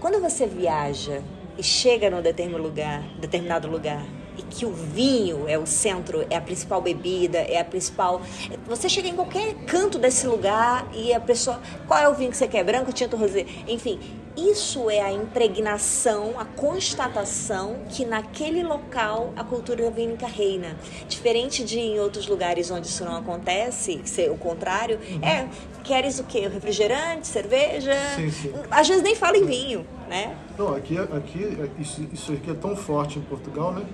quando 0.00 0.18
você 0.20 0.46
viaja 0.46 1.22
e 1.58 1.62
chega 1.62 2.08
num 2.08 2.22
determinado 2.22 2.62
lugar, 2.62 3.02
determinado 3.20 3.68
lugar 3.68 4.02
e 4.36 4.42
que 4.42 4.64
o 4.64 4.72
vinho 4.72 5.48
é 5.48 5.58
o 5.58 5.66
centro, 5.66 6.26
é 6.30 6.36
a 6.36 6.40
principal 6.40 6.80
bebida, 6.80 7.38
é 7.38 7.60
a 7.60 7.64
principal. 7.64 8.20
Você 8.66 8.88
chega 8.88 9.08
em 9.08 9.14
qualquer 9.14 9.54
canto 9.66 9.98
desse 9.98 10.26
lugar 10.26 10.86
e 10.94 11.12
a 11.12 11.20
pessoa. 11.20 11.60
Qual 11.86 11.98
é 11.98 12.08
o 12.08 12.14
vinho 12.14 12.30
que 12.30 12.36
você 12.36 12.48
quer? 12.48 12.64
Branco, 12.64 12.92
tinto, 12.92 13.16
rosé? 13.16 13.46
Enfim, 13.66 13.98
isso 14.36 14.88
é 14.88 15.00
a 15.00 15.12
impregnação, 15.12 16.38
a 16.38 16.44
constatação 16.44 17.80
que 17.90 18.04
naquele 18.04 18.62
local 18.62 19.32
a 19.36 19.44
cultura 19.44 19.90
vínica 19.90 20.26
reina. 20.26 20.76
Diferente 21.06 21.62
de 21.64 21.78
em 21.78 22.00
outros 22.00 22.26
lugares 22.26 22.70
onde 22.70 22.86
isso 22.86 23.04
não 23.04 23.16
acontece, 23.16 24.00
ser 24.04 24.30
o 24.30 24.36
contrário, 24.36 24.98
uhum. 24.98 25.22
é 25.22 25.48
queres 25.82 26.18
o 26.18 26.24
quê? 26.24 26.48
Refrigerante, 26.48 27.26
cerveja? 27.26 27.92
Sim, 28.16 28.30
sim. 28.30 28.52
Às 28.70 28.88
vezes 28.88 29.02
nem 29.02 29.14
fala 29.14 29.36
em 29.36 29.44
vinho, 29.44 29.84
né? 30.08 30.34
Não, 30.56 30.74
aqui, 30.74 30.96
aqui 30.96 31.70
isso, 31.78 32.08
isso 32.12 32.32
aqui 32.32 32.50
é 32.50 32.54
tão 32.54 32.76
forte 32.76 33.18
em 33.18 33.22
Portugal, 33.22 33.72
né? 33.72 33.84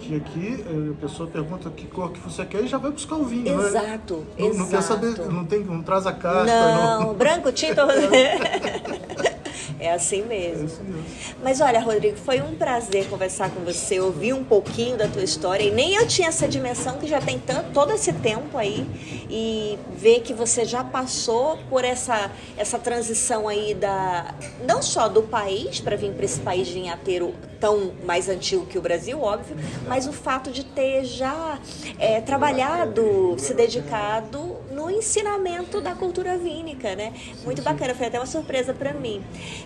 Que 0.00 0.16
aqui 0.16 0.64
eh, 0.66 0.90
a 0.92 1.00
pessoa 1.00 1.28
pergunta 1.28 1.70
que 1.70 1.86
cor 1.86 2.10
que 2.10 2.20
você 2.20 2.44
quer 2.44 2.64
e 2.64 2.66
já 2.66 2.78
vai 2.78 2.90
buscar 2.90 3.16
o 3.16 3.24
vinho, 3.24 3.60
exato, 3.60 3.84
né? 3.84 3.86
Exato, 3.86 4.26
não, 4.38 4.54
não 4.54 4.68
quer 4.68 4.82
saber, 4.82 5.18
não, 5.30 5.44
tem, 5.44 5.60
não 5.60 5.82
traz 5.82 6.06
a 6.06 6.12
carta. 6.12 6.46
Não, 6.46 7.00
não. 7.00 7.14
branco, 7.14 7.52
tinto... 7.52 7.80
É 9.78 9.92
assim 9.92 10.22
mesmo. 10.22 10.62
É 10.62 10.66
isso 10.66 10.82
mesmo. 10.82 11.04
Mas 11.42 11.60
olha, 11.60 11.80
Rodrigo, 11.80 12.16
foi 12.16 12.40
um 12.40 12.54
prazer 12.54 13.08
conversar 13.08 13.50
com 13.50 13.60
você, 13.60 14.00
ouvir 14.00 14.32
um 14.32 14.44
pouquinho 14.44 14.96
da 14.96 15.08
tua 15.08 15.22
história. 15.22 15.64
E 15.64 15.70
nem 15.70 15.94
eu 15.94 16.06
tinha 16.06 16.28
essa 16.28 16.48
dimensão 16.48 16.98
que 16.98 17.06
já 17.06 17.20
tem 17.20 17.38
tanto, 17.38 17.72
todo 17.72 17.92
esse 17.92 18.12
tempo 18.12 18.56
aí. 18.56 18.86
E 19.30 19.78
ver 19.96 20.20
que 20.20 20.32
você 20.32 20.64
já 20.64 20.82
passou 20.82 21.58
por 21.68 21.84
essa, 21.84 22.30
essa 22.56 22.78
transição 22.78 23.48
aí 23.48 23.74
da. 23.74 24.34
não 24.66 24.82
só 24.82 25.08
do 25.08 25.22
país, 25.22 25.80
para 25.80 25.96
vir 25.96 26.12
para 26.12 26.24
esse 26.24 26.40
país 26.40 26.68
vinhateiro 26.68 27.34
tão 27.60 27.92
mais 28.04 28.28
antigo 28.28 28.64
que 28.64 28.78
o 28.78 28.80
Brasil, 28.80 29.20
óbvio, 29.20 29.54
mas 29.86 30.06
o 30.06 30.12
fato 30.12 30.50
de 30.50 30.64
ter 30.64 31.04
já 31.04 31.58
é, 31.98 32.20
trabalhado, 32.20 33.34
se 33.38 33.52
dedicado 33.52 34.56
no 34.80 34.90
ensinamento 34.90 35.80
da 35.80 35.94
cultura 35.94 36.38
vínica, 36.38 36.96
né? 36.96 37.12
Muito 37.44 37.60
bacana, 37.60 37.94
foi 37.94 38.06
até 38.06 38.18
uma 38.18 38.26
surpresa 38.26 38.72
para 38.72 38.94
mim. 38.94 39.22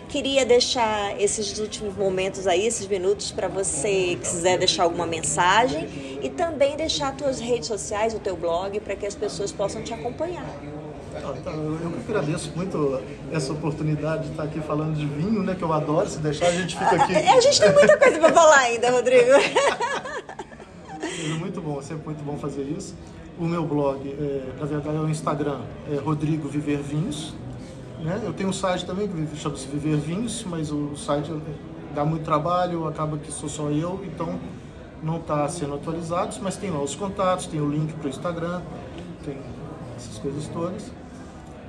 Queria 0.09 0.45
deixar 0.45 1.21
esses 1.21 1.59
últimos 1.61 1.97
momentos 1.97 2.49
aí, 2.49 2.67
esses 2.67 2.87
minutos, 2.89 3.31
para 3.31 3.47
você 3.47 4.17
que 4.17 4.29
quiser 4.29 4.59
deixar 4.59 4.83
alguma 4.83 5.07
mensagem 5.07 6.19
e 6.21 6.29
também 6.29 6.77
deixar 6.77 7.15
tuas 7.17 7.39
redes 7.39 7.69
sociais, 7.69 8.13
o 8.13 8.19
teu 8.19 8.37
blog, 8.37 8.81
para 8.81 8.97
que 8.97 9.07
as 9.07 9.15
pessoas 9.15 9.53
possam 9.53 9.83
te 9.85 9.95
acompanhar. 9.95 10.45
Ah, 11.15 11.33
tá. 11.45 11.53
Eu 11.53 11.93
que 12.05 12.11
agradeço 12.11 12.51
muito 12.57 13.01
essa 13.33 13.53
oportunidade 13.53 14.25
de 14.25 14.31
estar 14.33 14.43
aqui 14.43 14.61
falando 14.61 14.97
de 14.97 15.07
vinho, 15.07 15.45
né? 15.45 15.55
Que 15.55 15.63
eu 15.63 15.73
adoro. 15.73 16.09
Se 16.11 16.19
deixar, 16.19 16.49
a 16.49 16.53
gente 16.53 16.77
fica 16.77 16.97
aqui. 16.97 17.15
A, 17.35 17.41
gente 17.41 17.61
tem 17.61 17.73
muita 17.73 17.97
coisa 17.97 18.19
para 18.19 18.33
falar 18.33 18.59
ainda, 18.59 18.91
Rodrigo. 18.91 19.31
É 19.31 21.29
muito 21.39 21.61
bom, 21.61 21.81
sempre 21.81 22.05
muito 22.05 22.25
bom 22.25 22.37
fazer 22.37 22.63
isso. 22.63 22.97
O 23.39 23.45
meu 23.45 23.67
blog, 23.67 24.09
é, 24.09 24.53
na 24.59 24.65
verdade, 24.65 24.97
é 24.97 25.01
o 25.01 25.09
Instagram, 25.09 25.59
é 25.91 25.97
Rodrigo 25.97 26.49
Viver 26.49 26.79
Vinhos. 26.79 27.35
Né? 28.01 28.21
Eu 28.25 28.33
tenho 28.33 28.51
um 28.51 28.53
site 28.53 28.87
também 28.87 29.09
que 29.09 29.37
chama-se 29.37 29.67
Viver 29.67 29.97
Vinhos, 29.97 30.45
mas 30.49 30.71
o 30.71 30.95
site 30.97 31.33
dá 31.95 32.05
muito 32.05 32.25
trabalho, 32.25 32.87
acaba 32.87 33.19
que 33.19 33.33
sou 33.33 33.49
só 33.49 33.71
eu, 33.71 34.01
então 34.05 34.39
não 35.03 35.17
está 35.17 35.49
sendo 35.49 35.75
atualizado, 35.75 36.37
mas 36.43 36.57
tem 36.57 36.71
lá 36.71 36.81
os 36.81 36.95
contatos, 36.95 37.47
tem 37.47 37.61
o 37.61 37.69
link 37.69 37.93
para 37.95 38.07
o 38.07 38.11
Instagram, 38.11 38.63
tem 39.25 39.37
essas 39.97 40.19
coisas 40.19 40.47
todas. 40.49 40.93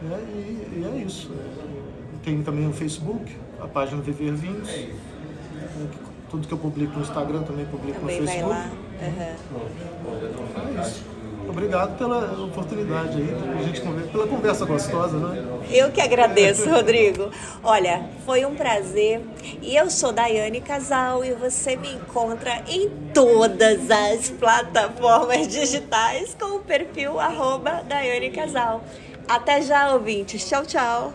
Né? 0.01 0.19
E, 0.33 0.79
e, 0.79 0.85
é 0.85 1.03
isso. 1.03 1.31
Tem 2.23 2.41
também 2.43 2.67
o 2.67 2.73
Facebook, 2.73 3.35
a 3.61 3.67
página 3.67 4.01
Viver 4.01 4.33
Vinhos. 4.33 4.69
Tudo 6.29 6.47
que 6.47 6.53
eu 6.53 6.57
publico 6.57 6.93
no 6.95 7.01
Instagram 7.01 7.43
também 7.43 7.65
publico 7.65 7.99
também 7.99 8.21
no 8.21 8.27
Facebook. 8.27 8.53
Vai 8.53 8.59
lá. 8.59 8.71
Uhum. 9.01 10.77
É 10.77 10.81
isso. 10.81 11.14
Obrigado 11.47 11.97
pela 11.97 12.43
oportunidade 12.43 13.17
aí, 13.17 13.35
a 13.57 13.63
gente 13.63 13.81
conversa, 13.81 14.09
pela 14.11 14.27
conversa 14.27 14.65
gostosa, 14.65 15.17
né? 15.17 15.43
Eu 15.71 15.91
que 15.91 16.01
agradeço, 16.01 16.69
Rodrigo. 16.69 17.31
Olha, 17.63 18.09
foi 18.25 18.45
um 18.45 18.55
prazer. 18.55 19.21
E 19.61 19.75
eu 19.75 19.89
sou 19.89 20.11
Daiane 20.11 20.61
Casal 20.61 21.23
e 21.23 21.33
você 21.33 21.75
me 21.75 21.93
encontra 21.93 22.61
em 22.67 22.89
todas 23.13 23.89
as 23.89 24.29
plataformas 24.29 25.47
digitais 25.47 26.35
com 26.39 26.57
o 26.57 26.59
perfil 26.59 27.19
arroba 27.19 27.83
Daiane 27.87 28.31
Casal. 28.31 28.83
Até 29.27 29.61
já, 29.61 29.93
ouvintes. 29.93 30.47
Tchau, 30.47 30.65
tchau. 30.65 31.13